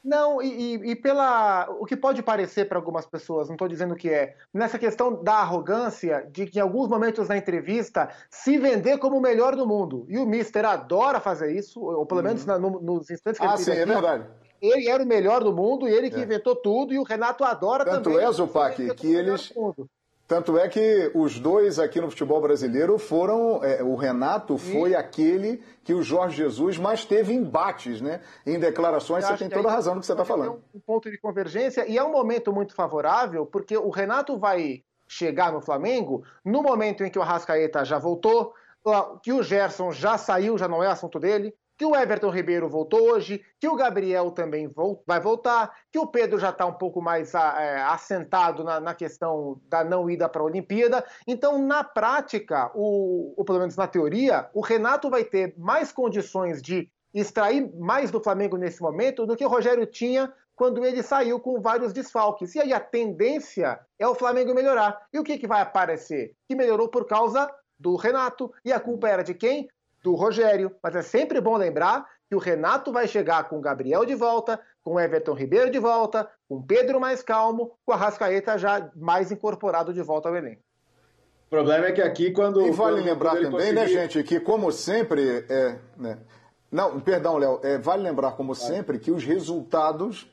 [0.05, 1.69] Não, e, e, pela.
[1.81, 5.35] O que pode parecer para algumas pessoas, não estou dizendo que é, nessa questão da
[5.35, 10.07] arrogância, de que em alguns momentos na entrevista se vender como o melhor do mundo.
[10.09, 12.49] E o Mister adora fazer isso, ou pelo menos uhum.
[12.49, 14.27] na, no, nos instantes que ah, ele sim, é aqui, é verdade.
[14.61, 16.23] Ele era o melhor do mundo e ele que é.
[16.23, 18.19] inventou tudo, e o Renato adora Tanto também.
[18.19, 19.53] Tanto é, Zupac, que eles.
[20.29, 23.65] Tanto é que os dois aqui no futebol brasileiro foram.
[23.65, 28.21] É, o Renato foi aquele que o Jorge Jesus mais teve embates, né?
[28.45, 30.63] Em declarações, você tem toda a razão no que você está falando.
[30.75, 35.51] um ponto de convergência e é um momento muito favorável, porque o Renato vai chegar
[35.51, 38.53] no Flamengo no momento em que o Arrascaeta já voltou,
[39.23, 43.13] que o Gerson já saiu, já não é assunto dele, que o Everton Ribeiro voltou
[43.13, 44.69] hoje, que o Gabriel também
[45.07, 49.61] vai voltar, que o Pedro já está um pouco mais é, assentado na, na, questão
[49.69, 51.05] da não ida para a Olimpíada.
[51.25, 56.61] Então, na prática, o, ou pelo menos na teoria, o Renato vai ter mais condições
[56.61, 61.39] de extrair mais do Flamengo nesse momento do que o Rogério tinha quando ele saiu
[61.39, 62.57] com vários desfalques.
[62.57, 65.01] E aí a tendência é o Flamengo melhorar.
[65.13, 66.35] E o que, que vai aparecer?
[66.49, 67.49] Que melhorou por causa
[67.79, 68.53] do Renato.
[68.65, 69.69] E a culpa era de quem?
[70.03, 74.05] Do Rogério, mas é sempre bom lembrar que o Renato vai chegar com o Gabriel
[74.05, 77.97] de volta, com o Everton Ribeiro de volta, com o Pedro mais calmo, com a
[77.97, 80.63] Rascaeta já mais incorporado de volta ao elenco.
[81.47, 82.61] O problema é que aqui quando.
[82.61, 83.73] E vale quando lembrar também, conseguir...
[83.73, 85.47] né, gente, que como sempre.
[85.49, 86.19] É, né,
[86.71, 88.75] não, perdão, Léo, é, vale lembrar, como vale.
[88.75, 90.31] sempre, que os resultados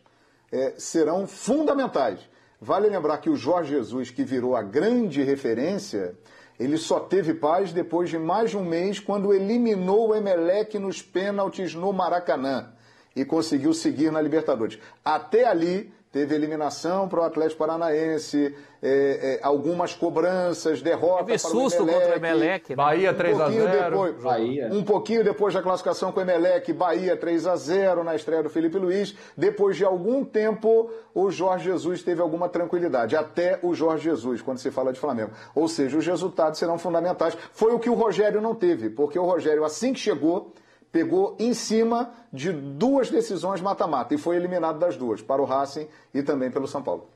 [0.51, 2.19] é, serão fundamentais.
[2.59, 6.17] Vale lembrar que o Jorge Jesus, que virou a grande referência,
[6.59, 11.01] ele só teve paz depois de mais de um mês, quando eliminou o Emelec nos
[11.01, 12.71] pênaltis no Maracanã
[13.15, 14.79] e conseguiu seguir na Libertadores.
[15.03, 18.87] Até ali, teve eliminação para o Atlético Paranaense, é,
[19.33, 22.69] é, algumas cobranças, derrota teve para susto o Emelec, contra o Emelec.
[22.69, 22.75] Né?
[22.77, 24.69] Bahia 3 um a 0 depois, Bahia.
[24.71, 28.49] Um pouquinho depois da classificação com o Emelec, Bahia 3 a 0 na estreia do
[28.49, 29.13] Felipe Luiz.
[29.35, 33.17] Depois de algum tempo, o Jorge Jesus teve alguma tranquilidade.
[33.17, 35.31] Até o Jorge Jesus, quando se fala de Flamengo.
[35.53, 37.37] Ou seja, os resultados serão fundamentais.
[37.51, 40.53] Foi o que o Rogério não teve, porque o Rogério, assim que chegou,
[40.95, 45.89] pegou em cima de duas decisões mata-mata e foi eliminado das duas, para o Racing
[46.13, 47.09] e também pelo São Paulo.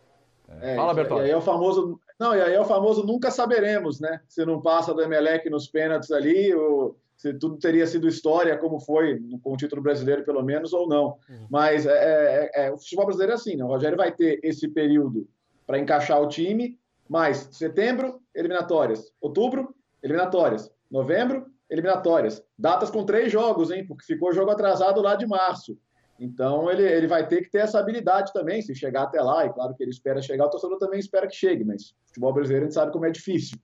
[0.60, 1.24] É, Fala, Bertoldo.
[1.24, 4.20] E aí é o famoso, não, e aí é o famoso nunca saberemos, né?
[4.28, 8.82] Se não passa do Emelec nos pênaltis ali, ou se tudo teria sido história, como
[8.82, 11.16] foi com o título brasileiro, pelo menos, ou não.
[11.30, 11.48] Uhum.
[11.50, 13.64] Mas é, é, é, o futebol brasileiro é assim, né?
[13.64, 15.26] O Rogério vai ter esse período
[15.66, 16.78] para encaixar o time,
[17.08, 19.10] mais setembro, eliminatórias.
[19.22, 19.74] Outubro,
[20.04, 20.70] eliminatórias.
[20.92, 22.44] Novembro, eliminatórias.
[22.58, 23.86] Datas com três jogos, hein?
[23.86, 25.78] Porque ficou jogo atrasado lá de março.
[26.20, 29.54] Então ele, ele vai ter que ter essa habilidade também, se chegar até lá, e
[29.54, 32.68] claro que ele espera chegar, o torcedor também espera que chegue, mas futebol brasileiro a
[32.68, 33.58] gente sabe como é difícil.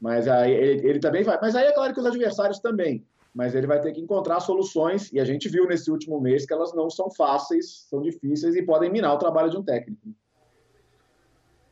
[0.00, 1.38] Mas aí ele, ele também vai.
[1.40, 3.04] Mas aí é claro que os adversários também.
[3.34, 6.54] Mas ele vai ter que encontrar soluções, e a gente viu nesse último mês que
[6.54, 10.00] elas não são fáceis, são difíceis e podem minar o trabalho de um técnico.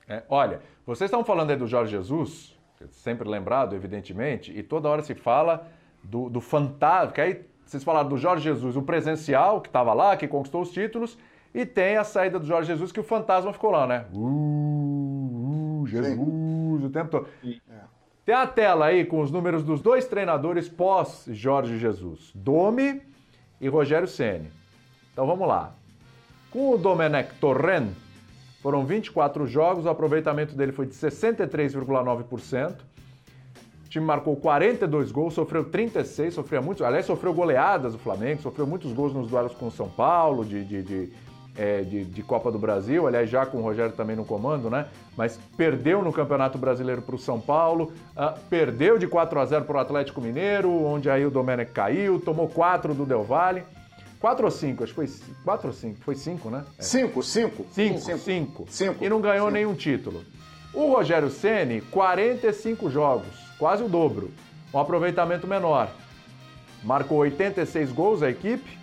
[0.06, 2.53] É, olha, vocês estão falando aí do Jorge Jesus,
[2.90, 5.66] sempre lembrado, evidentemente, e toda hora se fala
[6.02, 10.16] do, do fantasma, que aí vocês falaram do Jorge Jesus, o presencial, que estava lá,
[10.16, 11.18] que conquistou os títulos,
[11.54, 14.04] e tem a saída do Jorge Jesus, que o fantasma ficou lá, né?
[14.12, 16.84] Uh, uh Jesus, Sim.
[16.84, 17.28] o tempo todo.
[17.42, 17.94] É.
[18.24, 23.02] Tem a tela aí com os números dos dois treinadores pós-Jorge Jesus, Domi
[23.60, 24.50] e Rogério Ceni.
[25.12, 25.74] Então vamos lá.
[26.50, 27.88] Com o Domenech Torren,
[28.64, 32.76] foram 24 jogos, o aproveitamento dele foi de 63,9%.
[33.84, 36.82] O time marcou 42 gols, sofreu 36, sofreu muitos.
[36.82, 40.64] Aliás, sofreu goleadas o Flamengo, sofreu muitos gols nos duelos com o São Paulo, de,
[40.64, 41.12] de, de,
[41.58, 44.86] é, de, de Copa do Brasil, aliás, já com o Rogério também no comando, né?
[45.14, 49.66] Mas perdeu no Campeonato Brasileiro para o São Paulo, uh, perdeu de 4 a 0
[49.66, 53.62] para o Atlético Mineiro, onde aí o Domenech caiu, tomou 4 do Del Valle.
[54.24, 54.82] Quatro ou cinco?
[54.82, 55.98] Acho que foi quatro ou cinco.
[56.00, 56.64] Foi cinco, né?
[56.78, 56.82] É.
[56.82, 57.66] Cinco, cinco.
[57.70, 58.18] Cinco, cinco.
[58.18, 58.66] Cinco.
[58.70, 59.04] cinco.
[59.04, 59.52] E não ganhou cinco.
[59.52, 60.24] nenhum título.
[60.72, 63.28] O Rogério Ceni 45 jogos.
[63.58, 64.30] quase o dobro,
[64.72, 65.90] um aproveitamento menor.
[66.82, 68.78] Marcou 86 gols a equipe,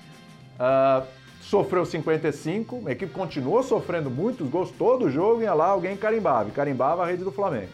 [0.59, 1.03] uh,
[1.41, 6.51] sofreu 55, a equipe continuou sofrendo muitos gols todo jogo, ia lá alguém carimbava, e
[6.51, 7.71] carimbava a rede do Flamengo.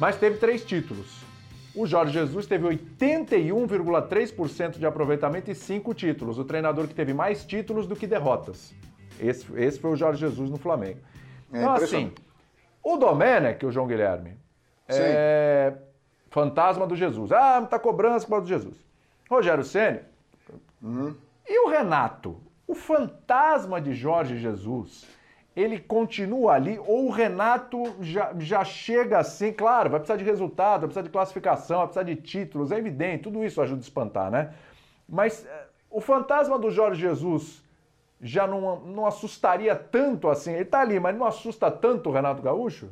[0.00, 1.27] Mas teve três títulos.
[1.78, 7.44] O Jorge Jesus teve 81,3% de aproveitamento e cinco títulos, o treinador que teve mais
[7.44, 8.74] títulos do que derrotas.
[9.20, 10.98] Esse, esse foi o Jorge Jesus no Flamengo.
[11.52, 12.12] É então, assim,
[12.82, 14.30] o Domenech, o João Guilherme,
[14.88, 14.98] Sim.
[15.00, 15.72] é
[16.30, 17.30] fantasma do Jesus.
[17.30, 18.76] Ah, tá cobrança causa do Jesus.
[19.30, 20.00] Rogério Ceni
[20.82, 21.14] uhum.
[21.46, 25.06] e o Renato, o fantasma de Jorge Jesus,
[25.58, 30.80] ele continua ali ou o Renato já, já chega assim, claro, vai precisar de resultado,
[30.80, 34.30] vai precisar de classificação, vai precisar de títulos, é evidente, tudo isso ajuda a espantar,
[34.30, 34.54] né?
[35.08, 37.62] Mas é, o fantasma do Jorge Jesus
[38.20, 40.52] já não, não assustaria tanto assim?
[40.52, 42.88] Ele está ali, mas não assusta tanto o Renato Gaúcho?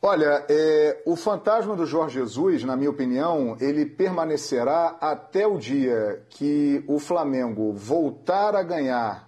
[0.00, 6.22] Olha, é, o fantasma do Jorge Jesus, na minha opinião, ele permanecerá até o dia
[6.28, 9.25] que o Flamengo voltar a ganhar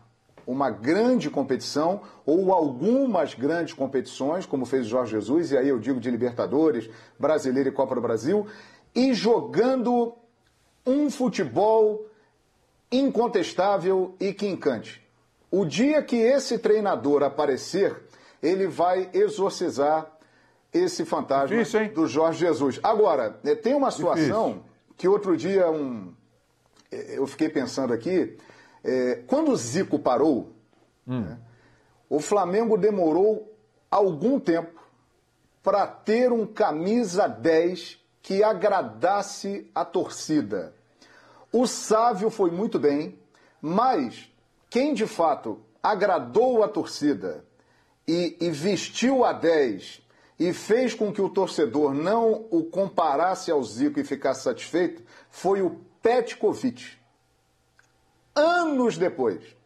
[0.49, 5.79] uma grande competição ou algumas grandes competições, como fez o Jorge Jesus, e aí eu
[5.79, 6.89] digo de Libertadores,
[7.19, 8.47] Brasileiro e Copa do Brasil,
[8.95, 10.15] e jogando
[10.87, 12.07] um futebol
[12.91, 15.07] incontestável e que encante.
[15.51, 17.95] O dia que esse treinador aparecer,
[18.43, 20.11] ele vai exorcizar
[20.73, 22.81] esse fantasma Difícil, do Jorge Jesus.
[22.83, 24.65] Agora, eh, tem uma situação Difícil.
[24.97, 26.11] que outro dia um,
[26.91, 28.39] eh, eu fiquei pensando aqui.
[28.85, 30.53] É, quando o Zico parou,
[31.07, 31.21] hum.
[31.21, 31.39] né,
[32.09, 33.55] o Flamengo demorou
[33.91, 34.81] algum tempo
[35.63, 40.75] para ter um camisa 10 que agradasse a torcida.
[41.53, 43.19] O Sávio foi muito bem,
[43.61, 44.31] mas
[44.71, 47.45] quem de fato agradou a torcida
[48.07, 50.03] e, e vestiu a 10
[50.39, 55.63] e fez com que o torcedor não o comparasse ao Zico e ficasse satisfeito foi
[55.63, 56.98] o Petkovic.
[58.39, 59.57] Anos depois.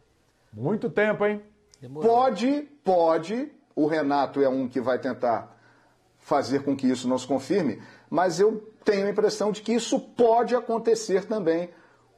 [0.51, 1.41] Muito tempo, hein?
[1.79, 2.09] Demorou.
[2.09, 5.55] Pode, pode, o Renato é um que vai tentar
[6.19, 9.99] fazer com que isso não se confirme, mas eu tenho a impressão de que isso
[9.99, 11.69] pode acontecer também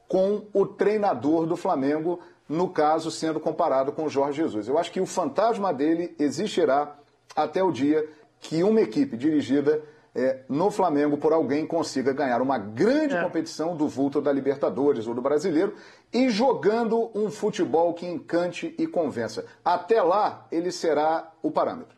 [0.08, 4.68] com o treinador do Flamengo, no caso sendo comparado com o Jorge Jesus.
[4.68, 6.96] Eu acho que o fantasma dele existirá
[7.34, 9.82] até o dia que uma equipe dirigida
[10.16, 13.22] é, no Flamengo por alguém consiga ganhar uma grande é.
[13.22, 15.74] competição do vulto da Libertadores ou do Brasileiro
[16.12, 19.44] e jogando um futebol que encante e convença.
[19.62, 21.94] Até lá, ele será o parâmetro.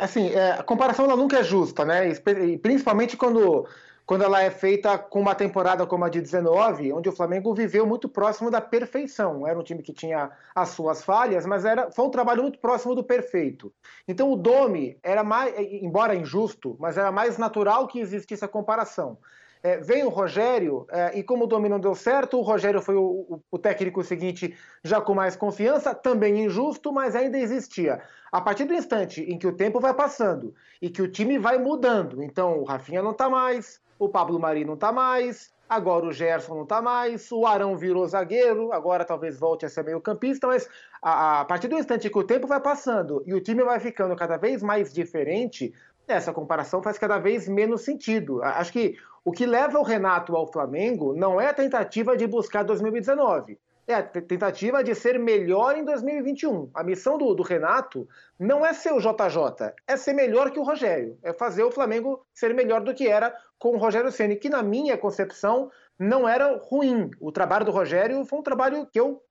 [0.00, 2.14] Assim, é, a comparação ela nunca é justa, né?
[2.62, 3.66] Principalmente quando
[4.08, 7.84] quando ela é feita com uma temporada como a de 19, onde o Flamengo viveu
[7.84, 9.46] muito próximo da perfeição.
[9.46, 12.94] Era um time que tinha as suas falhas, mas era, foi um trabalho muito próximo
[12.94, 13.70] do perfeito.
[14.08, 19.18] Então o Domi era mais, embora injusto, mas era mais natural que existisse a comparação.
[19.62, 23.02] É, o Rogério, é, e como o Domi não deu certo, o Rogério foi o,
[23.02, 28.00] o, o, técnico seguinte já com mais confiança, também injusto, mas ainda existia.
[28.32, 31.58] A partir do instante em que o tempo vai passando e que o time vai
[31.58, 36.12] mudando, então o Rafinha não está mais, o Pablo Mari não está mais, agora o
[36.12, 40.46] Gerson não está mais, o Arão virou zagueiro, agora talvez volte a ser meio campista,
[40.46, 40.68] mas
[41.02, 44.16] a, a, partir do instante que o tempo vai passando e o time vai ficando
[44.16, 45.74] cada vez mais diferente,
[46.06, 48.42] essa comparação faz cada vez menos sentido.
[48.42, 52.62] Acho que o que leva o Renato ao Flamengo não é a tentativa de buscar
[52.62, 53.58] 2019,
[53.88, 56.70] é a tentativa de ser melhor em 2021.
[56.74, 58.06] A missão do, do, Renato
[58.38, 62.24] não é ser o JJ, é ser melhor que o Rogério, é fazer o Flamengo
[62.34, 66.58] ser melhor do que era com o Rogério Ceni, que na minha concepção não era
[66.58, 67.10] ruim.
[67.18, 69.22] O trabalho do Rogério foi um trabalho que eu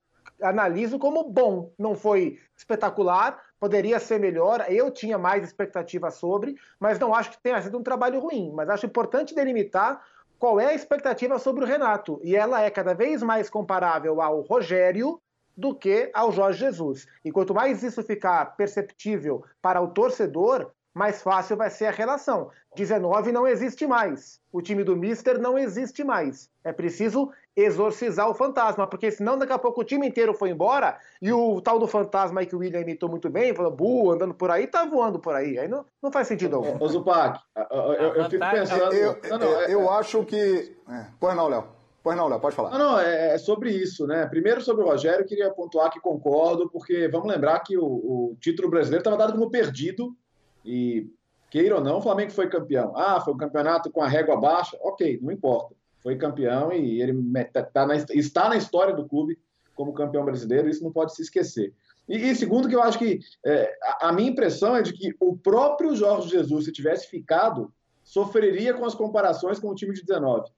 [0.42, 1.72] analiso como bom.
[1.78, 4.66] Não foi espetacular, poderia ser melhor.
[4.70, 8.52] Eu tinha mais expectativa sobre, mas não acho que tenha sido um trabalho ruim.
[8.54, 10.04] Mas acho importante delimitar
[10.40, 12.20] qual é a expectativa sobre o Renato.
[12.24, 15.20] E ela é cada vez mais comparável ao Rogério
[15.56, 17.08] do que ao Jorge Jesus.
[17.26, 22.50] E quanto mais isso ficar perceptível para o torcedor, mais fácil vai ser a relação.
[22.76, 24.40] 19 não existe mais.
[24.52, 26.50] O time do Mister não existe mais.
[26.64, 30.96] É preciso exorcizar o fantasma, porque senão daqui a pouco o time inteiro foi embora
[31.20, 34.36] e o tal do fantasma aí que o William imitou muito bem, falou, bu, andando
[34.36, 35.58] por aí, tá voando por aí.
[35.58, 36.82] Aí não, não faz sentido algum.
[36.82, 37.40] Ô, Zupac,
[37.72, 38.94] eu, eu, eu fico pensando...
[38.94, 40.78] Eu, não, não, é, eu acho que...
[40.88, 41.64] É, pois não, Léo.
[42.04, 42.70] Pois não, Léo, pode falar.
[42.70, 44.28] Não, não, é, é, sobre isso, né?
[44.28, 48.38] Primeiro sobre o Rogério, eu queria pontuar que concordo, porque vamos lembrar que o, o
[48.40, 50.16] título brasileiro estava dado como perdido
[50.64, 51.10] e,
[51.50, 52.94] queira ou não, o Flamengo foi campeão.
[52.96, 55.76] Ah, foi um campeonato com a régua baixa, ok, não importa
[56.08, 59.38] foi campeão e ele tá na, está na história do clube
[59.76, 61.74] como campeão brasileiro, isso não pode se esquecer.
[62.08, 65.14] E, e segundo, que eu acho que é, a, a, minha impressão é de que
[65.20, 67.74] o próprio Jorge Jesus, se tivesse ficado,
[68.06, 70.50] sofreria com as comparações com o time de 19.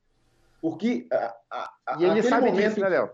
[0.61, 1.07] Porque.
[1.11, 1.33] A,
[1.87, 3.09] a, e ele sabe momento, disso, né, Léo?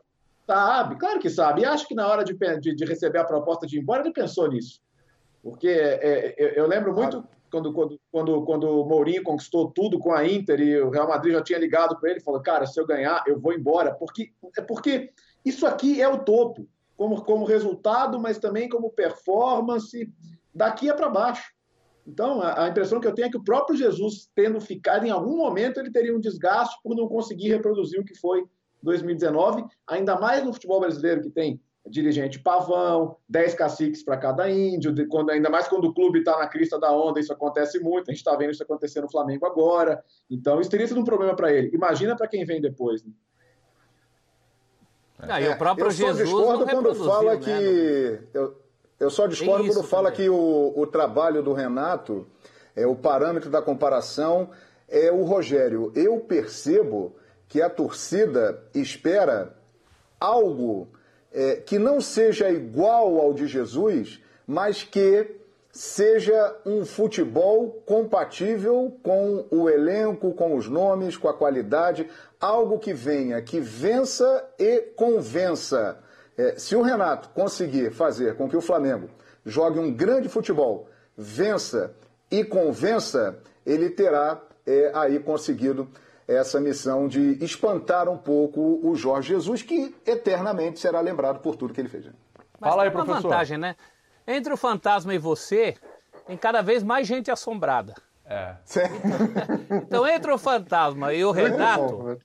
[0.45, 1.61] Sabe, claro que sabe.
[1.61, 4.11] E acho que na hora de, de, de, receber a proposta de ir embora, ele
[4.11, 4.81] pensou nisso.
[5.41, 10.13] Porque é, é, eu lembro muito quando, quando, quando, quando o Mourinho conquistou tudo com
[10.13, 12.85] a Inter e o Real Madrid já tinha ligado para ele falou: Cara, se eu
[12.85, 13.93] ganhar, eu vou embora.
[13.93, 15.11] Porque, é porque
[15.43, 16.67] isso aqui é o topo,
[16.97, 20.11] como, como resultado, mas também como performance.
[20.53, 21.53] Daqui é para baixo.
[22.07, 25.09] Então, a, a, impressão que eu tenho é que o próprio Jesus, tendo ficado em
[25.09, 28.45] algum momento, ele teria um desgaste por não conseguir reproduzir o que foi
[28.83, 35.07] 2019, ainda mais no futebol brasileiro, que tem dirigente pavão, 10 caciques para cada índio,
[35.07, 38.13] quando, ainda mais quando o clube está na crista da onda, isso acontece muito, a
[38.13, 40.03] gente está vendo isso acontecer no Flamengo agora.
[40.29, 41.69] Então, isso teria sido um problema para ele.
[41.73, 43.03] Imagina para quem vem depois.
[43.03, 43.11] Né?
[45.19, 47.41] Ah, e o próprio eu Jesus discordo quando fala né?
[47.41, 48.19] que.
[48.33, 48.55] Eu,
[48.99, 52.27] eu só discordo quando fala que o, o trabalho do Renato,
[52.75, 54.49] é, o parâmetro da comparação
[54.87, 55.91] é o Rogério.
[55.95, 57.15] Eu percebo
[57.47, 59.55] que a torcida espera
[60.19, 60.89] algo
[61.35, 65.35] é, que não seja igual ao de Jesus, mas que
[65.69, 72.09] seja um futebol compatível com o elenco, com os nomes, com a qualidade,
[72.39, 75.99] algo que venha, que vença e convença.
[76.37, 79.09] É, se o Renato conseguir fazer com que o Flamengo
[79.45, 81.93] jogue um grande futebol, vença
[82.31, 85.89] e convença, ele terá é, aí conseguido
[86.27, 91.73] essa missão de espantar um pouco o Jorge Jesus, que eternamente será lembrado por tudo
[91.73, 92.05] que ele fez.
[92.59, 93.29] Mas Fala aí, tem uma professor.
[93.29, 93.75] vantagem, né?
[94.27, 95.75] Entre o fantasma e você,
[96.25, 97.93] tem cada vez mais gente assombrada.
[98.25, 98.55] É.
[99.83, 102.19] então, entre o fantasma e o Renato,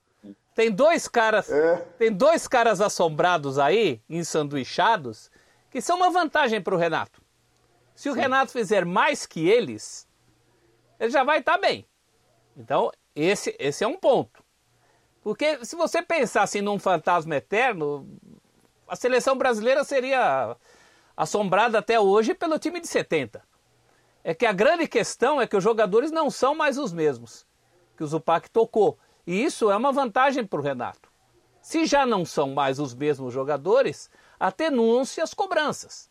[0.55, 1.77] tem dois caras, é.
[1.99, 5.29] tem dois caras assombrados aí, ensanduichados,
[5.69, 7.21] que são uma vantagem para o Renato.
[7.93, 8.21] Se o Sim.
[8.21, 10.07] Renato fizer mais que eles,
[10.99, 11.85] ele já vai estar tá bem.
[12.57, 14.43] Então, esse, esse é um ponto.
[15.21, 18.07] Porque se você pensasse assim, num fantasma eterno,
[18.87, 20.55] a seleção brasileira seria
[21.15, 23.43] assombrada até hoje pelo time de 70.
[24.23, 27.45] É que a grande questão é que os jogadores não são mais os mesmos
[27.95, 28.97] que o Zupac tocou.
[29.25, 31.11] E isso é uma vantagem para o Renato.
[31.61, 34.09] Se já não são mais os mesmos jogadores,
[34.39, 36.09] atenua-se as cobranças.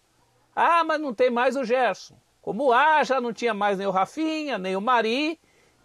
[0.55, 2.17] Ah, mas não tem mais o Gerson.
[2.41, 5.41] Como ah, já não tinha mais nem o Rafinha, nem o Mari,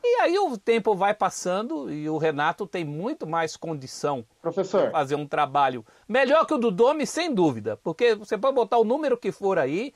[0.06, 4.86] e aí o tempo vai passando e o Renato tem muito mais condição Professor.
[4.86, 7.78] de fazer um trabalho melhor que o do Domi, sem dúvida.
[7.78, 9.94] Porque você pode botar o número que for aí,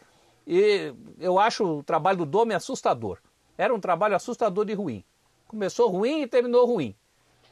[0.47, 3.19] e eu acho o trabalho do Domi assustador.
[3.57, 5.03] Era um trabalho assustador e ruim.
[5.47, 6.95] Começou ruim e terminou ruim.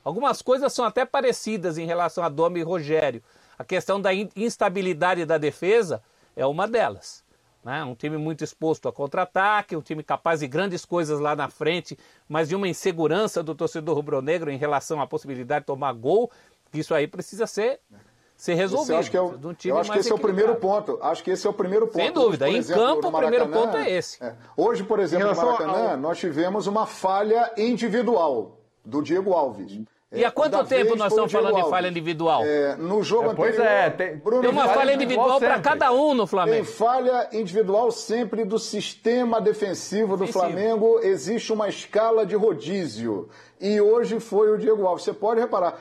[0.03, 3.21] Algumas coisas são até parecidas em relação a Domi e Rogério.
[3.59, 6.01] A questão da instabilidade da defesa
[6.35, 7.23] é uma delas.
[7.67, 7.83] Né?
[7.83, 11.99] Um time muito exposto a contra-ataque, um time capaz de grandes coisas lá na frente,
[12.25, 16.31] mas de uma insegurança do torcedor rubro-negro em relação à possibilidade de tomar gol.
[16.73, 17.81] Isso aí precisa ser
[18.37, 18.95] ser resolvido.
[18.95, 20.97] Acho que, é o, eu acho que esse é o primeiro ponto.
[21.01, 21.97] Acho que esse é o primeiro ponto.
[21.97, 22.45] Sem dúvida.
[22.45, 24.23] Hoje, em exemplo, campo, o primeiro ponto é esse.
[24.23, 24.33] É.
[24.55, 25.97] Hoje, por exemplo, no Maracanã, ao...
[25.97, 29.81] nós tivemos uma falha individual do Diego Alves.
[30.13, 31.65] E há quanto tempo nós estamos falando Alves.
[31.65, 32.41] de falha individual?
[32.45, 35.91] É, no jogo é, pois anterior, é, tem, Bruno, tem uma falha individual para cada
[35.91, 36.55] um no Flamengo.
[36.55, 40.39] Tem falha individual sempre do sistema defensivo do Defensivo.
[40.39, 40.99] Flamengo.
[40.99, 43.27] Existe uma escala de rodízio.
[43.59, 45.03] E hoje foi o Diego Alves.
[45.03, 45.77] Você pode reparar,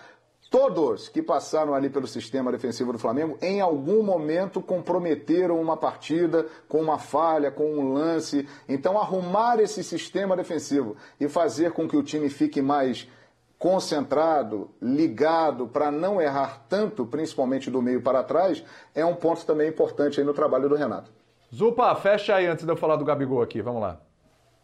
[0.51, 6.47] todos que passaram ali pelo sistema defensivo do Flamengo, em algum momento comprometeram uma partida
[6.69, 8.49] com uma falha, com um lance.
[8.69, 13.07] Então, arrumar esse sistema defensivo e fazer com que o time fique mais
[13.59, 18.63] concentrado, ligado, para não errar tanto, principalmente do meio para trás,
[18.95, 21.11] é um ponto também importante aí no trabalho do Renato.
[21.55, 23.99] Zupa, fecha aí antes de eu falar do Gabigol aqui, vamos lá.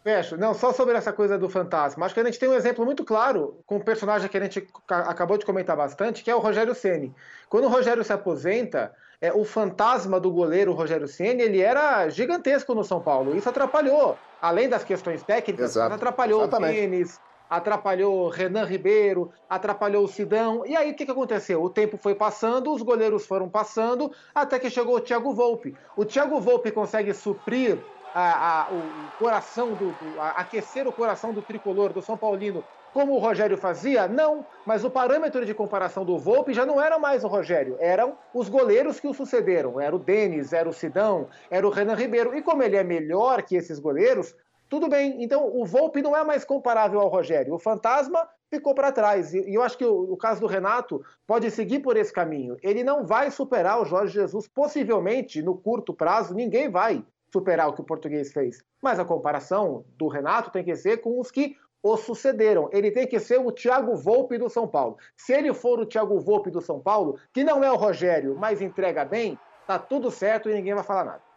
[0.03, 0.36] Fecho.
[0.36, 2.05] Não, só sobre essa coisa do fantasma.
[2.05, 4.68] Acho que a gente tem um exemplo muito claro com um personagem que a gente
[4.88, 7.14] acabou de comentar bastante, que é o Rogério Ceni.
[7.49, 12.74] Quando o Rogério se aposenta, é, o fantasma do goleiro Rogério Ceni ele era gigantesco
[12.74, 13.36] no São Paulo.
[13.36, 15.95] Isso atrapalhou, além das questões técnicas, Exato.
[15.95, 16.72] atrapalhou Exatamente.
[16.72, 17.20] o tênis,
[17.53, 20.64] atrapalhou Renan Ribeiro, atrapalhou o Sidão.
[20.64, 21.62] E aí o que, que aconteceu?
[21.62, 25.76] O tempo foi passando, os goleiros foram passando, até que chegou o Thiago Volpe.
[25.94, 27.78] O Thiago Volpe consegue suprir
[28.14, 32.64] a, a, o coração do, do a, aquecer o coração do tricolor, do São Paulino,
[32.94, 34.09] como o Rogério fazia?
[34.09, 38.16] Não, mas o parâmetro de comparação do Volpe já não era mais o Rogério, eram
[38.32, 39.78] os goleiros que o sucederam.
[39.78, 42.34] Era o Denis, era o Sidão, era o Renan Ribeiro.
[42.34, 44.34] E como ele é melhor que esses goleiros,
[44.72, 47.52] tudo bem, então o Volpe não é mais comparável ao Rogério.
[47.52, 49.34] O fantasma ficou para trás.
[49.34, 52.56] E eu acho que o, o, caso do Renato pode seguir por esse caminho.
[52.62, 57.74] Ele não vai superar o Jorge Jesus, possivelmente, no curto prazo, ninguém vai superar o
[57.74, 58.64] que o português fez.
[58.80, 62.70] Mas a comparação do Renato tem que ser com os que o sucederam.
[62.72, 64.96] Ele tem que ser o Thiago Volpe do São Paulo.
[65.14, 68.62] Se ele for o Thiago Volpe do São Paulo, que não é o Rogério, mas
[68.62, 71.31] entrega bem, tá tudo certo e ninguém vai falar nada.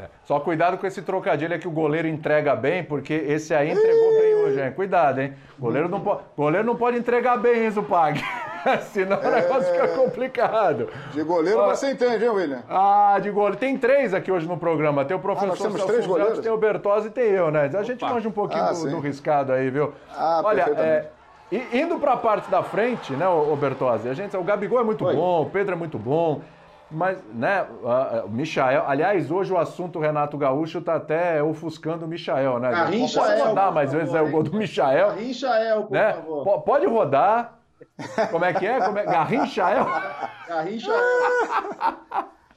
[0.00, 0.08] É.
[0.24, 4.10] Só cuidado com esse trocadilho é que o goleiro entrega bem, porque esse aí entregou
[4.10, 4.72] bem hoje, hein?
[4.72, 5.34] Cuidado, hein?
[5.58, 8.22] Goleiro não, po goleiro não pode entregar bem, hein, Zupag?
[8.92, 9.28] Senão é...
[9.28, 10.88] o negócio fica complicado.
[11.12, 12.62] De goleiro ah, você entende, hein, William?
[12.68, 13.56] Ah, de goleiro.
[13.56, 15.04] Tem três aqui hoje no programa.
[15.04, 16.38] Tem o professor ah, nós temos três goleiros?
[16.38, 17.70] tem o Bertozzi e tem eu, né?
[17.74, 19.92] A gente manja um pouquinho ah, do, do, riscado aí, viu?
[20.16, 21.06] Ah, Olha, é,
[21.72, 25.04] indo para a parte da frente, né, o Bertozzi, a gente, o Gabigol é muito
[25.04, 25.14] Oi.
[25.14, 26.40] bom, o Pedro é muito bom.
[26.90, 27.66] Mas, né,
[28.24, 28.84] o Michael.
[28.86, 32.70] Aliás, hoje o assunto Renato Gaúcho tá até ofuscando o Michael, né?
[32.70, 35.08] Garrincha pode rodar mais vezes é o gol do Michael.
[35.10, 36.12] Garrinchael, por né?
[36.14, 36.62] favor.
[36.62, 37.58] Pode rodar.
[38.30, 38.80] Como é que é?
[38.80, 39.04] Como é?
[39.04, 39.86] Garrinchael?
[40.48, 41.00] Garrinchael.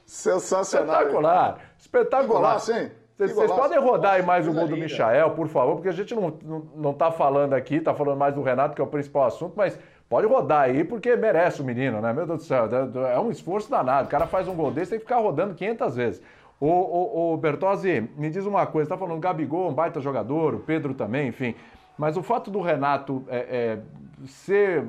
[0.05, 0.95] Sensacional.
[0.95, 1.59] Espetacular.
[1.77, 2.59] Espetacular.
[2.59, 2.91] sim.
[3.17, 6.35] Vocês podem rodar aí mais o gol do Michael, por favor, porque a gente não,
[6.43, 9.53] não, não tá falando aqui, tá falando mais do Renato, que é o principal assunto,
[9.55, 9.77] mas
[10.13, 12.13] Pode rodar aí, porque merece o menino, né?
[12.13, 12.69] Meu Deus do céu,
[13.11, 14.05] é um esforço danado.
[14.05, 16.21] O cara faz um gol desse, tem que ficar rodando 500 vezes.
[16.59, 20.59] O, o, o Bertozzi, me diz uma coisa, tá falando Gabigol, um baita jogador, o
[20.59, 21.55] Pedro também, enfim.
[21.97, 23.79] Mas o fato do Renato é, é,
[24.27, 24.83] ser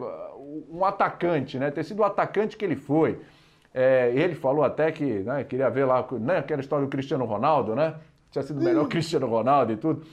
[0.70, 1.70] um atacante, né?
[1.70, 3.18] Ter sido o atacante que ele foi.
[3.72, 7.74] É, ele falou até que né, queria ver lá, né, aquela história do Cristiano Ronaldo,
[7.74, 7.94] né?
[8.30, 10.04] Tinha sido o melhor Cristiano Ronaldo e tudo.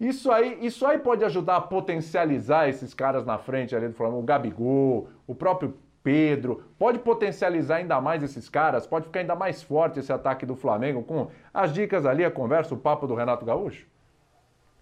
[0.00, 4.20] Isso aí, isso aí pode ajudar a potencializar esses caras na frente ali do Flamengo,
[4.20, 9.62] o Gabigol, o próprio Pedro, pode potencializar ainda mais esses caras, pode ficar ainda mais
[9.62, 13.44] forte esse ataque do Flamengo com as dicas ali, a conversa, o papo do Renato
[13.44, 13.86] Gaúcho?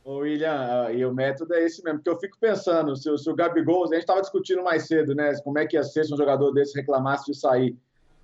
[0.04, 3.28] Ô William, ah, e o método é esse mesmo, porque eu fico pensando, se, se
[3.28, 6.14] o Gabigol, a gente estava discutindo mais cedo, né, como é que ia ser se
[6.14, 7.76] um jogador desse reclamasse de sair.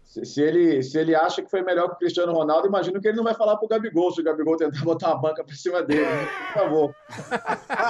[0.05, 3.17] Se, ele, se ele acha que foi melhor que o Cristiano Ronaldo, imagino que ele
[3.17, 6.07] não vai falar pro Gabigol se o Gabigol tentar botar uma banca por cima dele,
[6.07, 6.27] né?
[6.53, 6.95] por favor.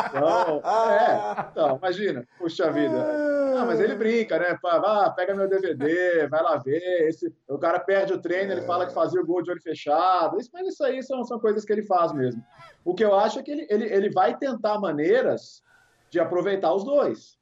[0.08, 2.96] Então, é, então, imagina, puxa vida.
[3.58, 4.58] Ah, mas ele brinca, né?
[5.14, 7.08] Pega meu DVD, vai lá ver.
[7.08, 10.38] Esse, o cara perde o treino, ele fala que fazia o gol de olho fechado.
[10.40, 12.42] Isso, mas isso aí são, são coisas que ele faz mesmo.
[12.84, 15.62] O que eu acho é que ele, ele, ele vai tentar maneiras
[16.10, 17.36] de aproveitar os dois.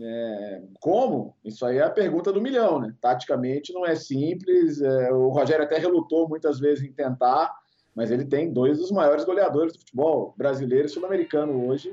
[0.00, 1.36] É, como?
[1.44, 2.94] Isso aí é a pergunta do milhão, né?
[3.00, 4.80] Taticamente não é simples.
[4.80, 7.54] É, o Rogério até relutou muitas vezes em tentar,
[7.94, 11.92] mas ele tem dois dos maiores goleadores do futebol brasileiro e sul-americano hoje.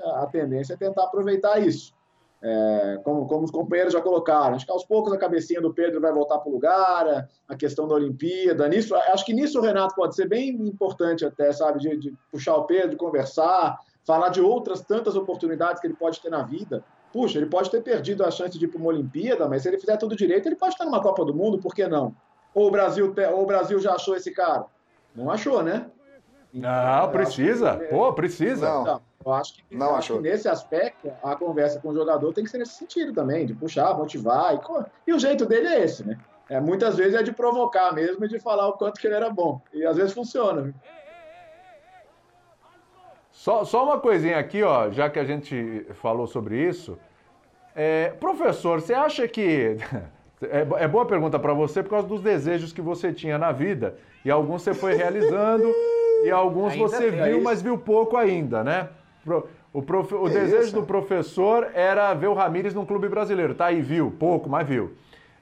[0.00, 1.96] A, tendência é tentar aproveitar isso.
[2.40, 6.00] É, como, como, os companheiros já colocaram, acho que aos poucos a cabecinha do Pedro
[6.00, 9.96] vai voltar para o lugar, a questão da Olimpíada, nisso, acho que nisso o Renato
[9.96, 13.76] pode ser bem importante até, sabe, de, de puxar o Pedro, de conversar,
[14.06, 17.82] falar de outras tantas oportunidades que ele pode ter na vida, Puxa, ele pode ter
[17.82, 20.56] perdido a chance de ir para uma Olimpíada, mas se ele fizer tudo direito, ele
[20.56, 22.14] pode estar numa Copa do Mundo, por que não?
[22.54, 24.66] Ou o Brasil, ou o Brasil já achou esse cara?
[25.14, 25.86] Não achou, né?
[26.52, 27.76] Então, não, precisa.
[27.76, 27.84] Que...
[27.86, 28.68] Pô, precisa.
[28.68, 28.82] Não.
[28.82, 32.32] Então, eu acho, que, não eu acho que nesse aspecto, a conversa com o jogador
[32.32, 34.54] tem que ser nesse sentido também, de puxar, motivar.
[34.54, 34.60] E,
[35.10, 36.18] e o jeito dele é esse, né?
[36.48, 39.28] É, muitas vezes é de provocar mesmo e de falar o quanto que ele era
[39.28, 39.60] bom.
[39.72, 40.62] E às vezes funciona.
[40.62, 40.74] Viu?
[43.38, 46.98] Só, só uma coisinha aqui, ó, já que a gente falou sobre isso.
[47.72, 49.76] É, professor, você acha que.
[50.40, 53.96] É, é boa pergunta para você por causa dos desejos que você tinha na vida.
[54.24, 55.66] E alguns você foi realizando,
[56.22, 58.88] e alguns ainda você viu, mas viu pouco ainda, né?
[59.72, 60.14] O, prof...
[60.14, 63.52] o desejo do professor era ver o Ramires num clube brasileiro.
[63.52, 64.92] Tá aí, viu, pouco, mas viu.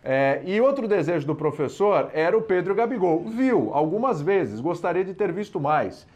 [0.02, 3.22] É, e outro desejo do professor era o Pedro Gabigol.
[3.26, 6.06] Viu algumas vezes, gostaria de ter visto mais.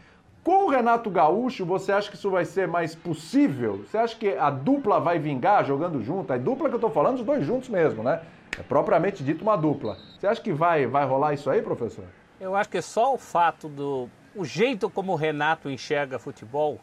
[0.43, 3.85] Com o Renato Gaúcho, você acha que isso vai ser mais possível?
[3.85, 6.33] Você acha que a dupla vai vingar jogando junto?
[6.33, 8.23] A dupla que eu estou falando, os dois juntos mesmo, né?
[8.57, 9.97] É propriamente dito uma dupla.
[10.19, 12.05] Você acha que vai, vai rolar isso aí, professor?
[12.39, 14.09] Eu acho que só o fato do.
[14.35, 16.79] O jeito como o Renato enxerga futebol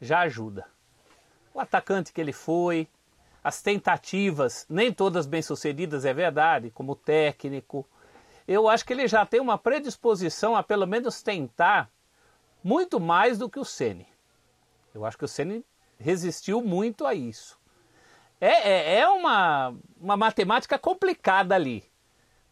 [0.00, 0.64] já ajuda.
[1.52, 2.86] O atacante que ele foi,
[3.42, 7.84] as tentativas, nem todas bem sucedidas, é verdade, como técnico.
[8.46, 11.90] Eu acho que ele já tem uma predisposição a pelo menos tentar
[12.62, 14.06] muito mais do que o Ceni.
[14.94, 15.64] Eu acho que o Ceni
[15.98, 17.58] resistiu muito a isso.
[18.40, 21.84] É, é, é uma, uma matemática complicada ali.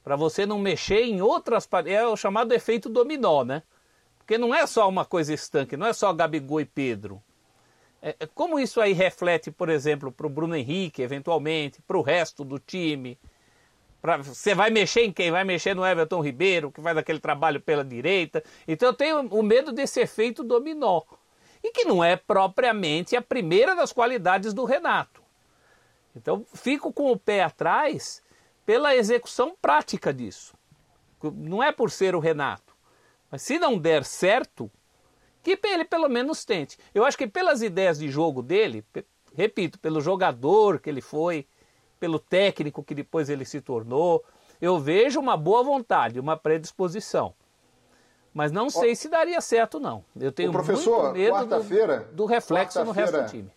[0.03, 1.69] Para você não mexer em outras.
[1.87, 3.63] É o chamado efeito dominó, né?
[4.19, 7.23] Porque não é só uma coisa estanque, não é só Gabigol e Pedro.
[8.01, 12.03] É, é como isso aí reflete, por exemplo, para o Bruno Henrique, eventualmente, para o
[12.03, 13.19] resto do time.
[14.01, 15.31] Pra, você vai mexer em quem?
[15.31, 18.43] Vai mexer no Everton Ribeiro, que faz aquele trabalho pela direita.
[18.67, 21.03] Então eu tenho o medo desse efeito dominó.
[21.63, 25.23] E que não é propriamente a primeira das qualidades do Renato.
[26.17, 28.23] Então fico com o pé atrás
[28.65, 30.55] pela execução prática disso.
[31.35, 32.75] Não é por ser o Renato.
[33.31, 34.71] Mas se não der certo,
[35.43, 36.79] que ele pelo menos tente.
[36.95, 38.85] Eu acho que pelas ideias de jogo dele,
[39.35, 41.47] repito, pelo jogador que ele foi,
[42.01, 44.25] pelo técnico que depois ele se tornou,
[44.61, 47.35] eu vejo uma boa vontade, uma predisposição.
[48.33, 50.05] Mas não sei se daria certo, não.
[50.19, 53.51] Eu tenho o professor, muito medo do, do reflexo no resto do time.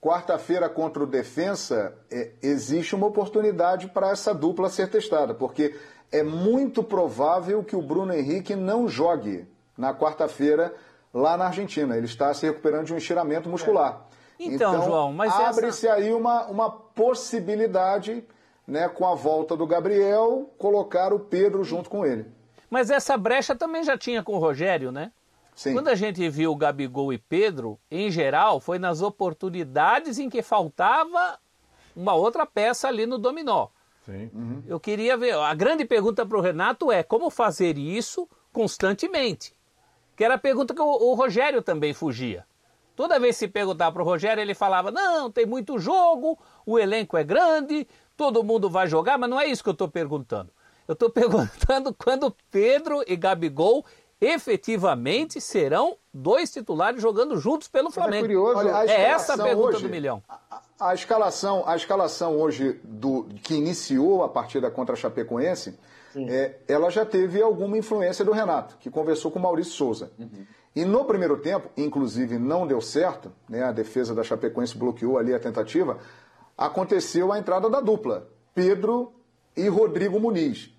[0.00, 5.74] Quarta-feira contra o Defensa, é, existe uma oportunidade para essa dupla ser testada, porque
[6.12, 9.46] é muito provável que o Bruno Henrique não jogue
[9.78, 10.74] na quarta-feira
[11.12, 11.96] lá na Argentina.
[11.96, 14.06] Ele está se recuperando de um estiramento muscular.
[14.10, 14.13] É.
[14.38, 15.96] Então, então, João, mas abre-se essa...
[15.96, 18.24] aí uma, uma possibilidade,
[18.66, 22.26] né, com a volta do Gabriel, colocar o Pedro junto com ele.
[22.68, 25.12] Mas essa brecha também já tinha com o Rogério, né?
[25.54, 25.74] Sim.
[25.74, 31.38] Quando a gente viu Gabigol e Pedro, em geral, foi nas oportunidades em que faltava
[31.94, 33.68] uma outra peça ali no dominó.
[34.04, 34.30] Sim.
[34.34, 34.62] Uhum.
[34.66, 35.34] Eu queria ver.
[35.34, 39.54] A grande pergunta para o Renato é como fazer isso constantemente.
[40.16, 42.44] Que era a pergunta que o, o Rogério também fugia.
[42.96, 46.78] Toda vez que se perguntava para o Rogério, ele falava: não, tem muito jogo, o
[46.78, 50.50] elenco é grande, todo mundo vai jogar, mas não é isso que eu estou perguntando.
[50.86, 53.84] Eu estou perguntando quando Pedro e Gabigol
[54.20, 58.24] efetivamente serão dois titulares jogando juntos pelo é Flamengo.
[58.24, 60.22] É, curioso, Olha, é essa a pergunta hoje, do milhão.
[60.28, 65.78] A, a, escalação, a escalação hoje do que iniciou a partida contra a Chapecoense,
[66.16, 70.12] é, ela já teve alguma influência do Renato, que conversou com o Maurício Souza.
[70.18, 70.46] Uhum.
[70.74, 75.32] E no primeiro tempo, inclusive não deu certo, né, a defesa da Chapecoense bloqueou ali
[75.32, 75.98] a tentativa,
[76.58, 79.12] aconteceu a entrada da dupla, Pedro
[79.56, 80.74] e Rodrigo Muniz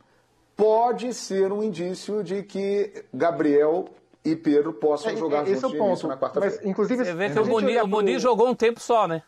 [0.56, 3.86] pode ser um indício de que Gabriel
[4.24, 6.08] e Pedro possam é, jogar esse juntos é o ponto.
[6.08, 6.60] na quarta-feira.
[6.64, 9.22] Inclusive, Você vê que o Muniz, o Muniz jogou um tempo só, né?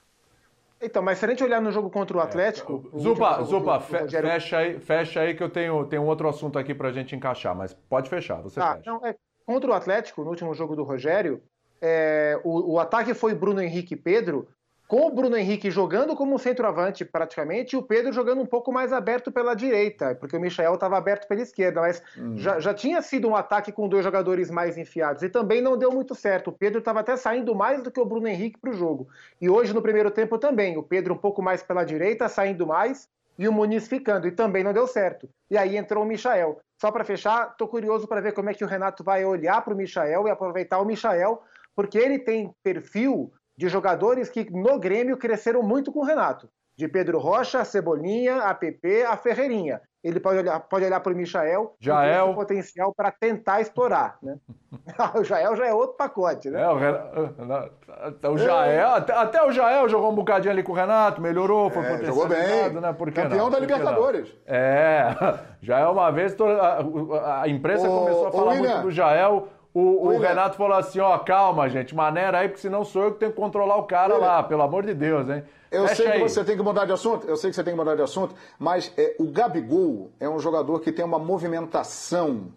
[0.81, 2.89] Então, mas se a gente olhar no jogo contra o Atlético.
[2.93, 2.95] É.
[2.95, 4.29] O Zupa, Zupa, fe, Rogério...
[4.29, 7.73] fecha, aí, fecha aí que eu tenho, tenho outro assunto aqui pra gente encaixar, mas
[7.73, 8.91] pode fechar, você ah, fecha.
[8.91, 9.15] Não, é,
[9.47, 11.41] contra o Atlético, no último jogo do Rogério,
[11.81, 14.45] é, o, o, ataque foi Bruno Henrique e Pedro,
[14.89, 18.91] com o Bruno Henrique jogando como centroavante praticamente e o Pedro jogando um pouco mais
[18.91, 22.37] aberto pela direita, porque o Michel estava aberto pela esquerda, mas uhum.
[22.37, 25.91] já, já, tinha sido um ataque com dois jogadores mais enfiados e também não deu
[25.91, 26.49] muito certo.
[26.49, 29.07] O Pedro estava até saindo mais do que o Bruno Henrique para o jogo.
[29.39, 33.09] E hoje no primeiro tempo também, o Pedro um pouco mais pela direita, saindo mais,
[33.39, 35.29] e o Muniz ficando, e também não deu certo.
[35.49, 36.59] E aí entrou o Michael.
[36.79, 39.73] Só para fechar, estou curioso para ver como é que o Renato vai olhar para
[39.73, 41.41] o Michael e aproveitar o Michael,
[41.75, 46.47] porque ele tem perfil de jogadores que no Grêmio cresceram muito com o Renato.
[46.77, 49.81] De Pedro Rocha, a Cebolinha, a PP, a Ferreirinha.
[50.03, 52.25] Ele pode olhar, pode olhar para o Michael Jael.
[52.27, 54.17] tem potencial para tentar explorar.
[54.21, 54.37] Né?
[55.19, 56.61] o Jael já é outro pacote, né?
[56.61, 61.19] É, o, o Jael, até, até, o Jael jogou um bocadinho ali com o Renato,
[61.19, 62.69] melhorou, foi é, Jogou bem.
[62.69, 62.93] Né?
[62.93, 63.49] Por Campeão não?
[63.49, 64.33] da Libertadores.
[64.45, 65.07] É,
[65.61, 70.17] Jael uma vez, a, a imprensa o, começou a falar muito do Jael o, o
[70.17, 73.37] Renato falou assim, ó, calma, gente, maneira aí, porque senão sou eu que tenho que
[73.37, 74.27] controlar o cara William.
[74.27, 75.43] lá, pelo amor de Deus, hein?
[75.71, 76.21] Eu Fecha sei aí.
[76.21, 78.01] que você tem que mudar de assunto, eu sei que você tem que mudar de
[78.01, 82.51] assunto, mas é, o Gabigol é um jogador que tem uma movimentação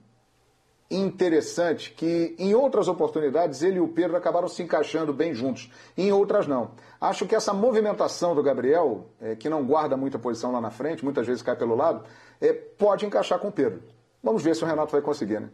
[0.90, 6.10] interessante que em outras oportunidades ele e o Pedro acabaram se encaixando bem juntos, em
[6.10, 6.72] outras não.
[7.00, 11.04] Acho que essa movimentação do Gabriel, é, que não guarda muita posição lá na frente,
[11.04, 12.04] muitas vezes cai pelo lado,
[12.40, 13.82] é, pode encaixar com o Pedro.
[14.22, 15.48] Vamos ver se o Renato vai conseguir, né?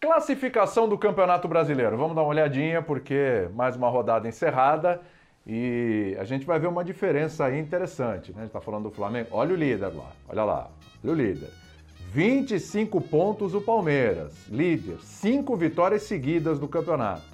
[0.00, 1.96] Classificação do Campeonato Brasileiro.
[1.96, 5.00] Vamos dar uma olhadinha, porque mais uma rodada encerrada
[5.46, 8.30] e a gente vai ver uma diferença aí interessante.
[8.30, 8.38] Né?
[8.38, 9.28] A gente está falando do Flamengo.
[9.32, 10.70] Olha o líder lá, olha lá,
[11.02, 11.50] olha o líder.
[12.12, 17.32] 25 pontos o Palmeiras, líder, 5 vitórias seguidas do campeonato.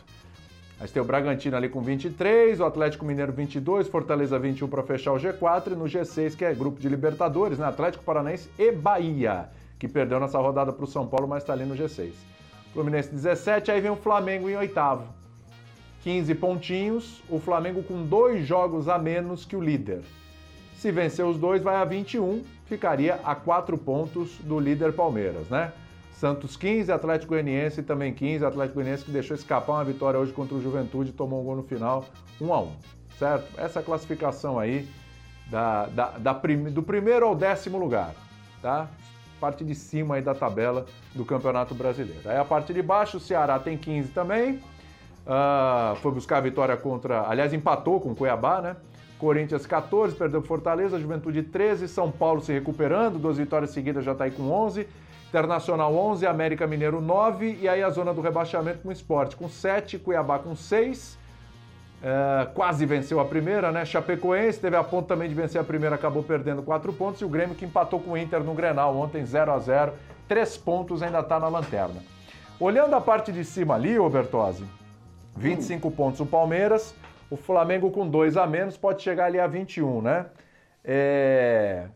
[0.80, 5.12] Gente tem o Bragantino ali com 23, o Atlético Mineiro 22, Fortaleza 21 para fechar
[5.12, 7.66] o G4 e no G6, que é grupo de Libertadores, né?
[7.66, 11.64] Atlético Paranaense e Bahia, que perdeu nessa rodada para o São Paulo, mas está ali
[11.64, 12.12] no G6.
[12.72, 15.17] Fluminense 17, aí vem o Flamengo em oitavo.
[16.02, 20.02] 15 pontinhos, o Flamengo com dois jogos a menos que o líder.
[20.76, 25.72] Se vencer os dois, vai a 21, ficaria a 4 pontos do líder Palmeiras, né?
[26.12, 30.54] Santos 15, Atlético Goianiense também 15, Atlético Goianiense que deixou escapar uma vitória hoje contra
[30.54, 32.04] o Juventude, tomou um gol no final,
[32.40, 32.72] 1 a 1
[33.18, 33.60] certo?
[33.60, 34.88] Essa classificação aí
[35.50, 38.14] da, da, da prim, do primeiro ao décimo lugar,
[38.62, 38.88] tá?
[39.40, 42.28] parte de cima aí da tabela do Campeonato Brasileiro.
[42.28, 44.60] Aí a parte de baixo, o Ceará tem 15 também,
[45.28, 48.76] uh, foi buscar a vitória contra, aliás, empatou com o Cuiabá, né?
[49.18, 54.12] Corinthians 14, perdeu para Fortaleza, Juventude 13, São Paulo se recuperando, duas vitórias seguidas já
[54.12, 54.88] está aí com 11,
[55.28, 59.48] Internacional 11, América Mineiro 9 e aí a zona do rebaixamento com o Esporte com
[59.48, 61.18] 7, Cuiabá com 6,
[62.00, 63.84] é, quase venceu a primeira, né?
[63.84, 67.20] Chapecoense teve a ponto também de vencer a primeira, acabou perdendo quatro pontos.
[67.20, 69.92] E o Grêmio que empatou com o Inter no Grenal ontem, 0 a 0
[70.28, 72.02] Três pontos ainda está na lanterna.
[72.60, 74.08] Olhando a parte de cima ali, ô
[75.38, 75.90] 25 hum.
[75.90, 76.94] pontos o Palmeiras,
[77.30, 80.26] o Flamengo com dois a menos pode chegar ali a 21, né?
[80.84, 81.86] É...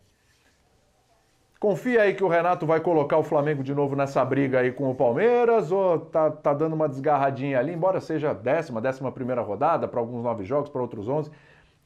[1.59, 4.91] Confia aí que o Renato vai colocar o Flamengo de novo nessa briga aí com
[4.91, 9.87] o Palmeiras ou tá, tá dando uma desgarradinha ali, embora seja décima, décima primeira rodada
[9.87, 11.31] para alguns nove jogos, para outros onze,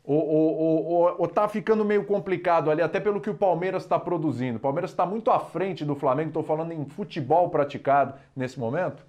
[0.02, 3.98] ou, ou, ou, ou, tá ficando meio complicado ali, até pelo que o Palmeiras está
[3.98, 4.56] produzindo.
[4.56, 9.04] O Palmeiras está muito à frente do Flamengo, estou falando em futebol praticado nesse momento.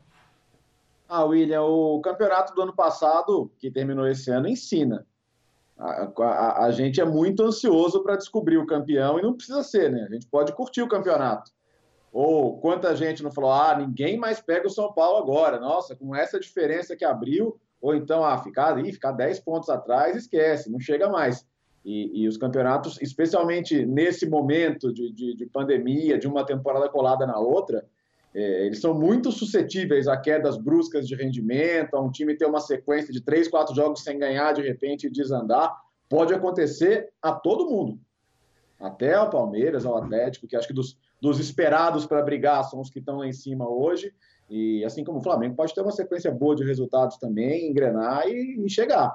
[1.07, 5.05] Ah, William, o campeonato do ano passado, que terminou esse ano, ensina.
[5.77, 9.91] A, a, a gente é muito ansioso para descobrir o campeão e não precisa ser,
[9.91, 10.07] né?
[10.09, 11.51] A gente pode curtir o campeonato.
[12.11, 15.59] Ou quanta gente não falou, ah, ninguém mais pega o São Paulo agora.
[15.59, 20.15] Nossa, com essa diferença que abriu, ou então, ah, ficar ali, ficar 10 pontos atrás,
[20.15, 21.45] esquece, não chega mais.
[21.85, 27.25] E, e os campeonatos, especialmente nesse momento de, de, de, pandemia, de uma temporada colada
[27.25, 27.85] na outra,
[28.33, 33.11] eles são muito suscetíveis a quedas bruscas de rendimento, a um time ter uma sequência
[33.11, 35.75] de três, quatro jogos sem ganhar, de repente desandar.
[36.09, 37.99] Pode acontecer a todo mundo.
[38.79, 42.89] Até ao Palmeiras, ao Atlético, que acho que dos, dos esperados para brigar são os
[42.89, 44.13] que estão lá em cima hoje.
[44.49, 48.63] E assim como o Flamengo pode ter uma sequência boa de resultados também, engrenar e,
[48.63, 49.11] e chegar.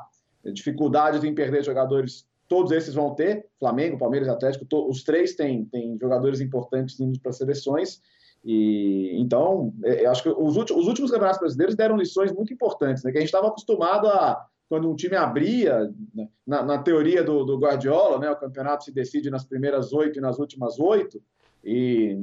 [0.52, 3.46] Dificuldades em perder jogadores, todos esses vão ter.
[3.58, 8.00] Flamengo, Palmeiras, Atlético, to, os três têm, têm jogadores importantes indo para seleções
[8.44, 12.52] e então, é, eu acho que os últimos, os últimos campeonatos brasileiros deram lições muito
[12.52, 13.12] importantes, né?
[13.12, 16.28] Que a gente estava acostumado a quando um time abria, né?
[16.46, 18.30] na, na, teoria do, do, Guardiola, né?
[18.30, 21.22] O campeonato se decide nas primeiras oito e nas últimas oito.
[21.62, 22.18] E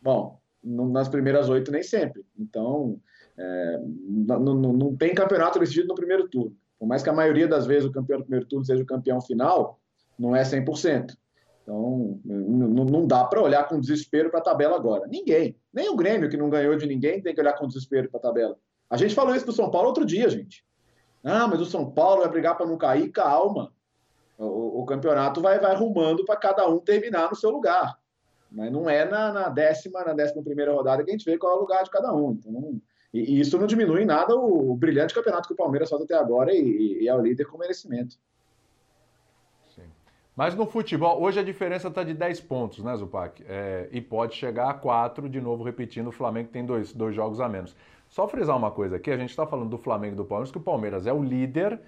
[0.00, 2.24] bom, nas primeiras oito nem sempre.
[2.38, 3.00] Então,
[3.36, 6.56] é, não, não, não tem campeonato decidido no primeiro turno.
[6.78, 9.20] Por mais que a maioria das vezes o campeão do primeiro turno seja o campeão
[9.20, 9.80] final,
[10.18, 11.16] não é 100%.
[11.68, 15.06] Então, não dá para olhar com desespero para a tabela agora.
[15.06, 15.54] Ninguém.
[15.70, 18.22] Nem o Grêmio, que não ganhou de ninguém, tem que olhar com desespero para a
[18.22, 18.56] tabela.
[18.88, 20.64] A gente falou isso do São Paulo outro dia, gente.
[21.22, 23.10] Ah, mas o São Paulo vai brigar para não cair.
[23.10, 23.70] Calma.
[24.38, 27.98] O, o campeonato vai, vai arrumando para cada um terminar no seu lugar.
[28.50, 31.52] Mas não é na, na, décima, na décima primeira rodada que a gente vê qual
[31.52, 32.30] é o lugar de cada um.
[32.30, 32.80] Então,
[33.12, 36.00] e, e isso não diminui em nada o, o, brilhante campeonato que o Palmeiras faz
[36.00, 38.16] até agora e, e é o líder com merecimento.
[40.38, 43.44] Mas no futebol, hoje a diferença está de 10 pontos, né, Zupac?
[43.48, 47.40] É, e pode chegar a 4, de novo repetindo, o Flamengo tem dois, dois jogos
[47.40, 47.74] a menos.
[48.08, 50.58] Só frisar uma coisa aqui, a gente está falando do Flamengo e do Palmeiras, que
[50.58, 51.80] o Palmeiras é o líder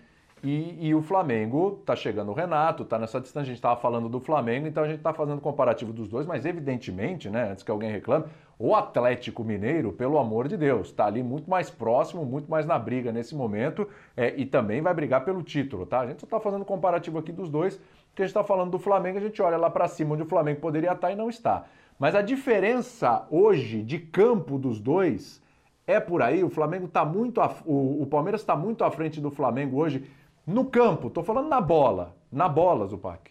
[0.43, 4.09] e, e o Flamengo está chegando o Renato, está nessa distância, a gente estava falando
[4.09, 7.70] do Flamengo, então a gente está fazendo comparativo dos dois, mas evidentemente, né, antes que
[7.70, 8.24] alguém reclame,
[8.59, 12.78] o Atlético Mineiro, pelo amor de Deus, está ali muito mais próximo, muito mais na
[12.78, 13.86] briga nesse momento
[14.16, 16.01] é, e também vai brigar pelo título, tá?
[16.01, 17.81] A gente só está fazendo comparativo aqui dos dois,
[18.11, 20.27] porque a gente está falando do Flamengo, a gente olha lá para cima onde o
[20.27, 21.65] Flamengo poderia estar tá e não está.
[21.99, 25.41] Mas a diferença hoje de campo dos dois
[25.87, 26.43] é por aí.
[26.43, 27.41] O Flamengo está muito.
[27.65, 30.11] O, o Palmeiras está muito à frente do Flamengo hoje
[30.47, 31.09] no campo.
[31.09, 32.16] Estou falando na bola.
[32.32, 33.31] Na bola, Zupac.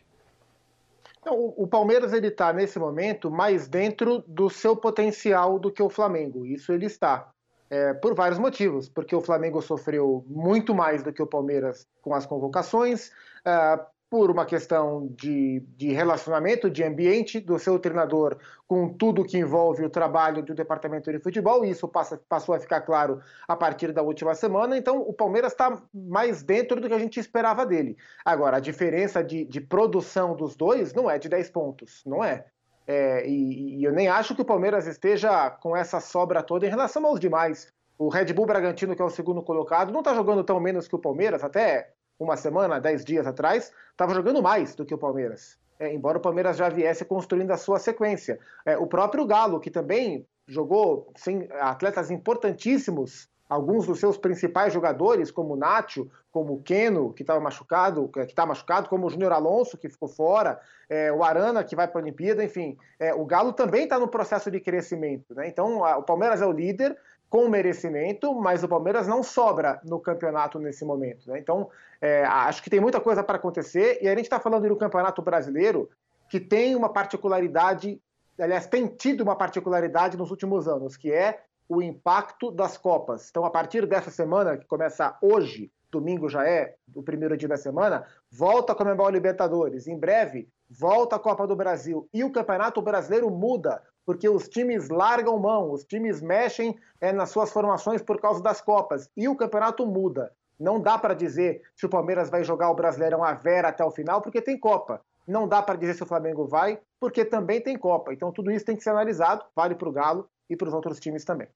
[1.25, 6.45] o Palmeiras ele está nesse momento mais dentro do seu potencial do que o Flamengo.
[6.45, 7.29] Isso ele está.
[7.71, 12.15] É, por vários motivos, porque o Flamengo sofreu muito mais do que o Palmeiras com
[12.15, 13.11] as convocações,
[13.45, 13.79] é,
[14.09, 18.37] por uma questão de, de, relacionamento, de ambiente do seu treinador
[18.67, 22.59] com tudo que envolve o trabalho do departamento de futebol, e isso passa, passou a
[22.59, 24.75] ficar claro a partir da última semana.
[24.75, 27.95] Então, o Palmeiras está mais dentro do que a gente esperava dele.
[28.25, 32.45] Agora, a diferença de, de produção dos dois não é de 10 pontos, não é.
[32.87, 36.69] é e, e eu nem acho que o Palmeiras esteja com essa sobra toda em
[36.69, 37.71] relação aos demais.
[37.95, 40.95] O Red Bull Bragantino, que é o segundo colocado, não está jogando tão menos que
[40.95, 45.57] o Palmeiras, até uma semana, dez dias atrás, estava jogando mais do que o Palmeiras.
[45.79, 48.37] É, embora o Palmeiras já viesse construindo a sua sequência.
[48.65, 55.31] É, o próprio Galo, que também jogou sem atletas importantíssimos, alguns dos seus principais jogadores,
[55.31, 59.31] como o Nacho, como o Keno, que estava machucado, que está machucado, como o Júnior
[59.31, 62.77] Alonso, que ficou fora, é, o Arana, que vai para a Olimpíada, enfim.
[62.99, 65.33] É, o Galo também está no processo de crescimento.
[65.33, 65.47] Né?
[65.47, 66.95] Então, a, o Palmeiras é o líder,
[67.29, 71.29] com merecimento, mas o Palmeiras não sobra no campeonato nesse momento.
[71.29, 71.39] Né?
[71.39, 71.69] Então,
[72.01, 75.21] é, acho que tem muita coisa para acontecer, e a gente está falando do Campeonato
[75.21, 75.89] Brasileiro,
[76.29, 78.01] que tem uma particularidade,
[78.39, 83.29] aliás, tem tido uma particularidade nos últimos anos, que é o impacto das Copas.
[83.29, 87.57] Então, a partir dessa semana, que começa hoje, domingo já é o primeiro dia da
[87.57, 89.87] semana, volta a Comembol Libertadores.
[89.87, 92.07] Em breve, volta a Copa do Brasil.
[92.11, 97.29] E o Campeonato Brasileiro muda porque os times largam mão, os times mexem é, nas
[97.29, 99.07] suas formações por causa das Copas.
[99.15, 100.33] E o campeonato muda.
[100.59, 103.91] Não dá para dizer se o Palmeiras vai jogar o Brasileirão a vera até o
[103.91, 104.99] final, porque tem Copa.
[105.27, 108.11] Não dá para dizer se o Flamengo vai, porque também tem Copa.
[108.11, 110.99] Então tudo isso tem que ser analisado, vale para o Galo e para os outros
[110.99, 111.47] times também.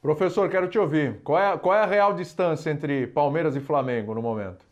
[0.00, 1.22] Professor, quero te ouvir.
[1.22, 4.66] Qual é, qual é a real distância entre Palmeiras e Flamengo no momento?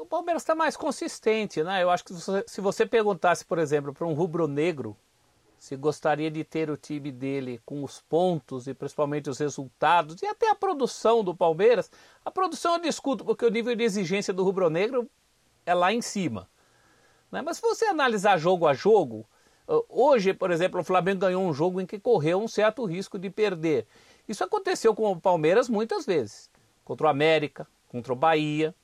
[0.00, 1.82] O Palmeiras está mais consistente, né?
[1.82, 2.14] Eu acho que
[2.46, 4.96] se você perguntasse, por exemplo, para um rubro-negro
[5.58, 10.26] se gostaria de ter o time dele com os pontos e principalmente os resultados e
[10.26, 11.90] até a produção do Palmeiras.
[12.24, 15.06] A produção eu discuto porque o nível de exigência do rubro-negro
[15.66, 16.48] é lá em cima.
[17.30, 17.42] Né?
[17.42, 19.28] Mas se você analisar jogo a jogo,
[19.86, 23.28] hoje, por exemplo, o Flamengo ganhou um jogo em que correu um certo risco de
[23.28, 23.86] perder.
[24.26, 26.48] Isso aconteceu com o Palmeiras muitas vezes.
[26.86, 28.74] Contra o América, contra o Bahia.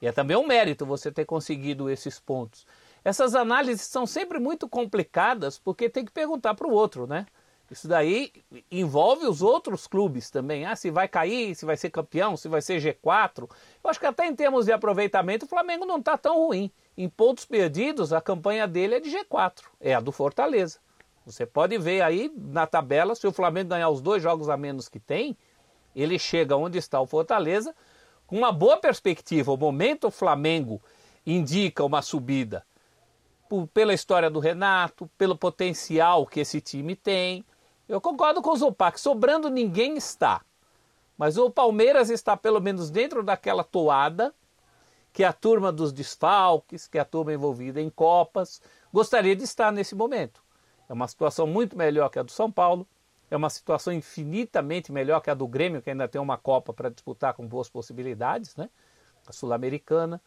[0.00, 2.66] E é também um mérito você ter conseguido esses pontos.
[3.04, 7.26] Essas análises são sempre muito complicadas porque tem que perguntar para o outro, né?
[7.70, 8.32] Isso daí
[8.70, 10.64] envolve os outros clubes também.
[10.64, 13.48] Ah, se vai cair, se vai ser campeão, se vai ser G4.
[13.82, 16.70] Eu acho que até em termos de aproveitamento, o Flamengo não está tão ruim.
[16.96, 20.78] Em pontos perdidos, a campanha dele é de G4, é a do Fortaleza.
[21.24, 24.88] Você pode ver aí na tabela, se o Flamengo ganhar os dois jogos a menos
[24.88, 25.36] que tem,
[25.94, 27.74] ele chega onde está o Fortaleza
[28.26, 29.52] com uma boa perspectiva.
[29.52, 30.82] O momento o Flamengo
[31.24, 32.64] indica uma subida
[33.48, 37.44] por, pela história do Renato, pelo potencial que esse time tem.
[37.88, 40.42] Eu concordo com o Zupac, sobrando ninguém está.
[41.16, 44.34] Mas o Palmeiras está pelo menos dentro daquela toada
[45.12, 48.60] que a turma dos desfalques, que a turma envolvida em Copas,
[48.92, 50.42] gostaria de estar nesse momento.
[50.88, 52.86] É uma situação muito melhor que a do São Paulo,
[53.30, 56.88] é uma situação infinitamente melhor que a do Grêmio, que ainda tem uma Copa para
[56.88, 58.70] disputar com boas possibilidades, né?
[59.26, 60.20] A Sul-Americana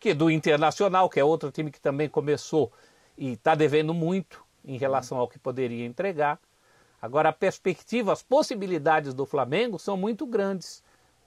[0.00, 2.72] que do Internacional, que é outro time que também começou
[3.18, 6.40] e está devendo muito em relação ao que poderia entregar.
[7.00, 10.82] Agora, a perspectiva, as possibilidades do Flamengo são muito grandes,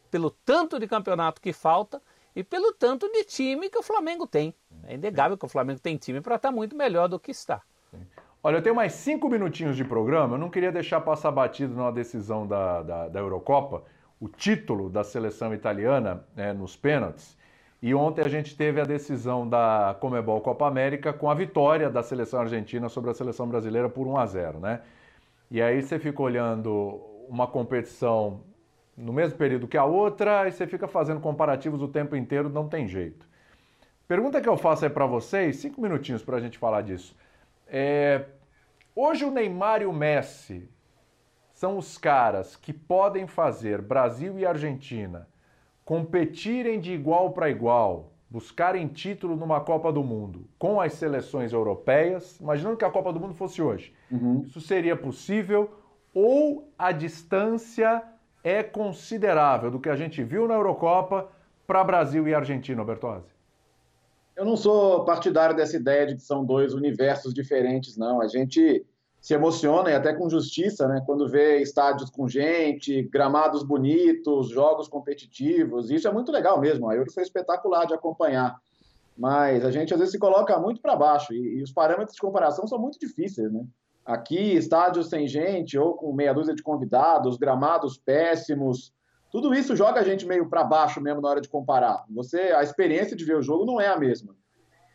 [0.10, 2.02] pelo tanto de campeonato que falta
[2.36, 4.54] e pelo tanto de time que o Flamengo tem.
[4.86, 7.62] É inegável que o Flamengo tem time para estar tá muito melhor do que está.
[8.46, 10.36] Olha, eu tenho mais cinco minutinhos de programa.
[10.36, 13.84] Eu não queria deixar passar batido numa decisão da, da, da Eurocopa
[14.20, 17.38] o título da seleção italiana né, nos pênaltis.
[17.82, 22.04] E ontem a gente teve a decisão da Comebol Copa América com a vitória da
[22.04, 24.82] seleção argentina sobre a seleção brasileira por 1 a 0, né?
[25.50, 28.42] E aí você fica olhando uma competição
[28.98, 32.68] no mesmo período que a outra e você fica fazendo comparativos o tempo inteiro, não
[32.68, 33.26] tem jeito.
[34.06, 37.16] Pergunta que eu faço aí para vocês, cinco minutinhos para a gente falar disso.
[37.76, 38.26] É,
[38.96, 40.70] hoje o Neymar e o Messi
[41.52, 45.28] são os caras que podem fazer Brasil e Argentina
[45.84, 52.40] competirem de igual para igual, buscarem título numa Copa do Mundo com as seleções europeias,
[52.40, 54.44] imaginando que a Copa do Mundo fosse hoje, uhum.
[54.46, 55.74] isso seria possível
[56.14, 58.04] ou a distância
[58.44, 61.28] é considerável do que a gente viu na Eurocopa
[61.66, 63.33] para Brasil e Argentina, Bertozzi?
[64.36, 68.20] Eu não sou partidário dessa ideia de que são dois universos diferentes, não.
[68.20, 68.86] A gente
[69.22, 71.02] se emociona e até com justiça, né?
[71.06, 75.90] Quando vê estádios com gente, gramados bonitos, jogos competitivos.
[75.90, 76.90] Isso é muito legal mesmo.
[76.90, 78.60] A Euro foi espetacular de acompanhar.
[79.18, 82.22] Mas a gente às vezes se coloca muito para baixo e, e, os parâmetros de
[82.22, 83.64] comparação são muito difíceis, né?
[84.06, 88.92] Aqui, estádios sem gente ou com meia dúzia de convidados, gramados péssimos,
[89.34, 92.06] tudo isso joga a gente meio para baixo mesmo na hora de comparar.
[92.12, 94.36] Você, a experiência de ver o jogo não é a mesma.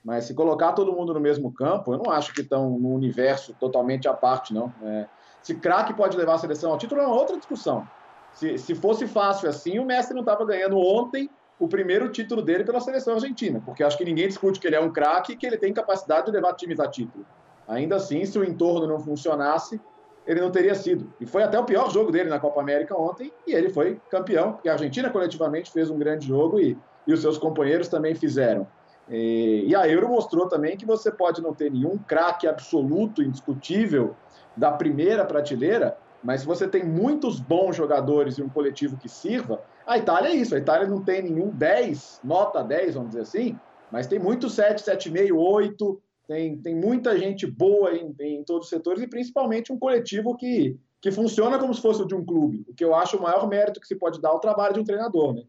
[0.05, 3.53] Mas se colocar todo mundo no mesmo campo, eu não acho que estão no universo
[3.59, 4.73] totalmente à parte, não.
[4.85, 5.09] É,
[5.43, 7.85] se craque pode levar a seleção ao título é uma outra discussão.
[8.33, 11.29] Se, se fosse fácil assim, o Messi não estava ganhando ontem
[11.59, 14.81] o primeiro título dele pela seleção argentina, porque acho que ninguém discute que ele é
[14.81, 17.27] um craque e que ele tem capacidade de levar times a título.
[17.67, 19.81] Ainda assim, se o entorno não funcionasse,
[20.29, 21.11] ele não teria sido.
[21.19, 24.53] E foi até o pior jogo dele na Copa América ontem, e ele foi campeão,
[24.53, 26.77] porque a Argentina coletivamente fez um grande jogo e,
[27.07, 28.69] e os seus companheiros também fizeram.
[29.11, 34.15] E a Euro mostrou também que você pode não ter nenhum craque absoluto, indiscutível,
[34.55, 39.63] da primeira prateleira, mas se você tem muitos bons jogadores e um coletivo que sirva,
[39.87, 40.55] a Itália é isso.
[40.55, 43.59] A Itália não tem nenhum 10, nota 10, vamos dizer assim,
[43.91, 48.71] mas tem muito 7, 7,5, 8, tem, tem muita gente boa em, em todos os
[48.71, 52.67] setores e principalmente um coletivo que, que funciona como se fosse o de um clube,
[52.69, 54.85] o que eu acho o maior mérito que se pode dar ao trabalho de um
[54.85, 55.35] treinador.
[55.35, 55.43] Né?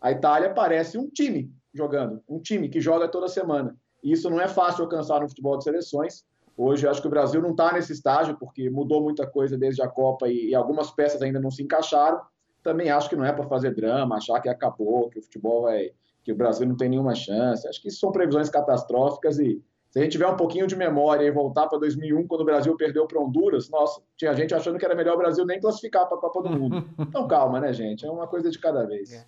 [0.00, 3.76] A Itália parece um time, jogando, um time que joga toda semana.
[4.02, 6.24] E isso não é fácil alcançar no futebol de seleções.
[6.56, 9.82] Hoje, eu acho que o Brasil não está nesse estágio, porque mudou muita coisa desde
[9.82, 12.20] a Copa e, e algumas peças ainda não se encaixaram.
[12.60, 15.92] Também acho que não é para fazer drama, achar que acabou, que o futebol vai.
[16.24, 17.68] que o Brasil não tem nenhuma chance.
[17.68, 19.62] Acho que isso são previsões catastróficas e
[19.94, 22.76] se a gente tiver um pouquinho de memória e voltar para 2001, quando o Brasil
[22.76, 26.18] perdeu para Honduras, nossa, tinha gente achando que era melhor o Brasil nem classificar para
[26.18, 26.84] a Copa do Mundo.
[26.98, 28.04] Então calma, né, gente?
[28.04, 29.12] É uma coisa de cada vez.
[29.12, 29.24] É.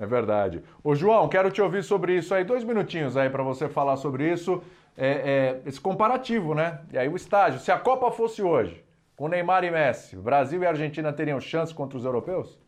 [0.00, 0.64] É verdade.
[0.82, 2.42] Ô, João, quero te ouvir sobre isso aí.
[2.42, 4.60] Dois minutinhos aí para você falar sobre isso.
[4.96, 6.80] É, é, esse comparativo, né?
[6.92, 7.60] E aí o estágio.
[7.60, 8.84] Se a Copa fosse hoje,
[9.14, 12.58] com Neymar e Messi, Brasil e Argentina teriam chance contra os europeus?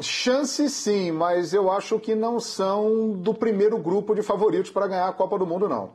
[0.00, 5.08] Chance sim, mas eu acho que não são do primeiro grupo de favoritos para ganhar
[5.08, 5.90] a Copa do Mundo, não.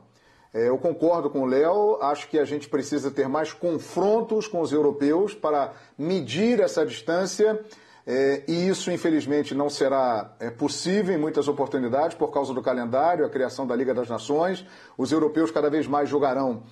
[0.54, 4.60] É, eu concordo com o Léo, acho que a gente precisa ter mais confrontos com
[4.60, 7.60] os europeus para medir essa distância.
[8.06, 13.26] É, e isso, infelizmente, não será é, possível em muitas oportunidades por causa do calendário,
[13.26, 14.64] a criação da Liga das Nações.
[14.96, 16.62] Os europeus cada vez mais jogarão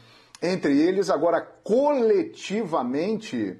[0.41, 1.11] entre eles.
[1.11, 3.59] Agora, coletivamente,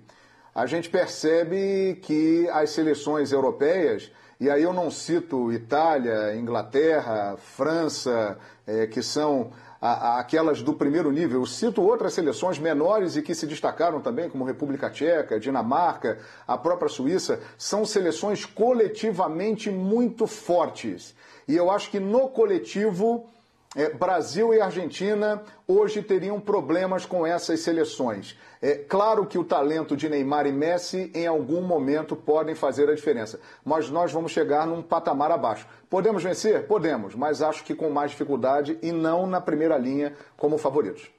[0.57, 4.11] a gente percebe que as seleções europeias,
[4.41, 10.73] e aí eu não cito Itália, Inglaterra, França, é, que são a, a, aquelas do
[10.73, 15.39] primeiro nível, eu cito outras seleções menores e que se destacaram também, como República Tcheca,
[15.39, 21.15] Dinamarca, a própria Suíça, são seleções coletivamente muito fortes.
[21.47, 23.29] E eu acho que no coletivo
[23.77, 28.37] é, Brasil e Argentina hoje teriam problemas com essas seleções.
[28.63, 32.95] É claro que o talento de Neymar e Messi em algum momento podem fazer a
[32.95, 35.69] diferença, mas nós vamos chegar num patamar abaixo.
[35.91, 36.67] Podemos vencer?
[36.67, 41.11] Podemos, mas acho que com mais dificuldade e não na primeira linha como favoritos.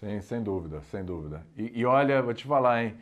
[0.00, 1.46] Sim, sem dúvida, sem dúvida.
[1.56, 2.96] E, e olha, vou te falar, hein?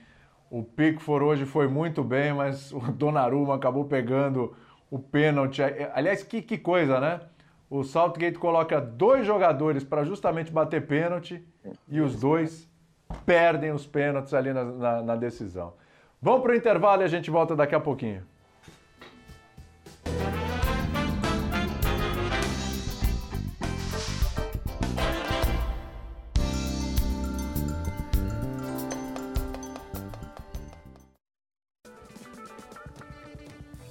[0.50, 4.54] O Pickford hoje foi muito bem, mas o Donnarumma acabou pegando
[4.90, 5.62] o pênalti.
[5.94, 7.20] Aliás, que, que coisa, né?
[7.72, 11.42] O Southgate coloca dois jogadores para justamente bater pênalti
[11.88, 12.68] e os dois
[13.24, 15.72] perdem os pênaltis ali na, na, na decisão.
[16.20, 18.22] Vamos para o intervalo e a gente volta daqui a pouquinho.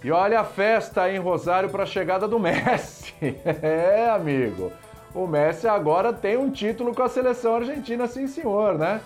[0.04, 3.01] E olha a festa em Rosário para a chegada do Messi.
[3.62, 4.72] é, amigo.
[5.14, 9.02] O Messi agora tem um título com a seleção argentina, sim senhor, né?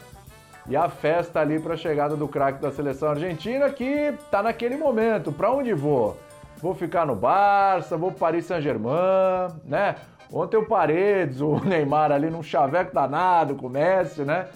[0.67, 4.77] E a festa ali para a chegada do craque da seleção argentina que tá naquele
[4.77, 5.31] momento.
[5.31, 6.17] Para onde vou?
[6.57, 9.95] Vou ficar no Barça, vou para Paris Saint-Germain, né?
[10.31, 14.47] Ontem o Paredes, o Neymar ali num chaveco danado com o Messi, né?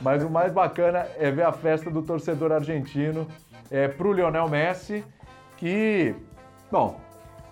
[0.00, 3.26] Mas o mais bacana é ver a festa do torcedor argentino
[3.70, 5.04] é, pro Lionel Messi
[5.56, 6.14] que,
[6.70, 6.98] bom,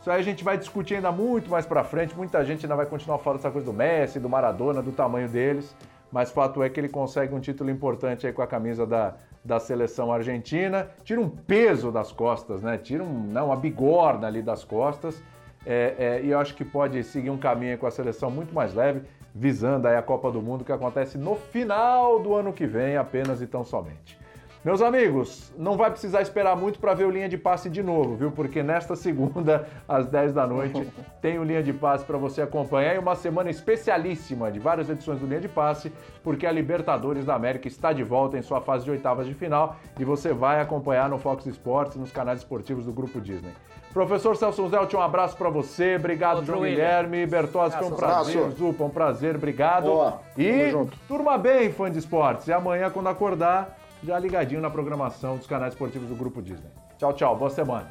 [0.00, 2.16] isso aí a gente vai discutir ainda muito mais para frente.
[2.16, 5.76] Muita gente ainda vai continuar falando dessa coisa do Messi, do Maradona, do tamanho deles.
[6.10, 9.14] Mas fato é que ele consegue um título importante aí com a camisa da,
[9.44, 10.88] da seleção argentina.
[11.04, 12.78] Tira um peso das costas, né?
[12.78, 15.22] Tira um, não, uma bigorna ali das costas.
[15.66, 18.72] É, é, e eu acho que pode seguir um caminho com a seleção muito mais
[18.72, 19.02] leve,
[19.34, 23.42] visando aí a Copa do Mundo que acontece no final do ano que vem, apenas
[23.42, 24.18] e tão somente.
[24.62, 28.14] Meus amigos, não vai precisar esperar muito para ver o Linha de Passe de novo,
[28.14, 28.30] viu?
[28.30, 30.86] Porque nesta segunda, às 10 da noite,
[31.22, 35.18] tem o Linha de Passe para você acompanhar e uma semana especialíssima de várias edições
[35.18, 35.90] do Linha de Passe,
[36.22, 39.76] porque a Libertadores da América está de volta em sua fase de oitavas de final
[39.98, 43.52] e você vai acompanhar no Fox Sports e nos canais esportivos do Grupo Disney.
[43.94, 45.96] Professor Celso Zelt, um abraço para você.
[45.96, 47.26] Obrigado, Outro João Guilherme.
[47.26, 48.50] Bertozzi, foi um prazer.
[48.50, 49.36] Zupa, um prazer.
[49.36, 49.84] Obrigado.
[49.84, 50.20] Boa.
[50.38, 50.72] E
[51.08, 52.46] turma bem, fã de esportes.
[52.46, 56.70] E amanhã, quando acordar, já ligadinho na programação dos canais esportivos do Grupo Disney.
[56.98, 57.36] Tchau, tchau.
[57.36, 57.88] Boa semana.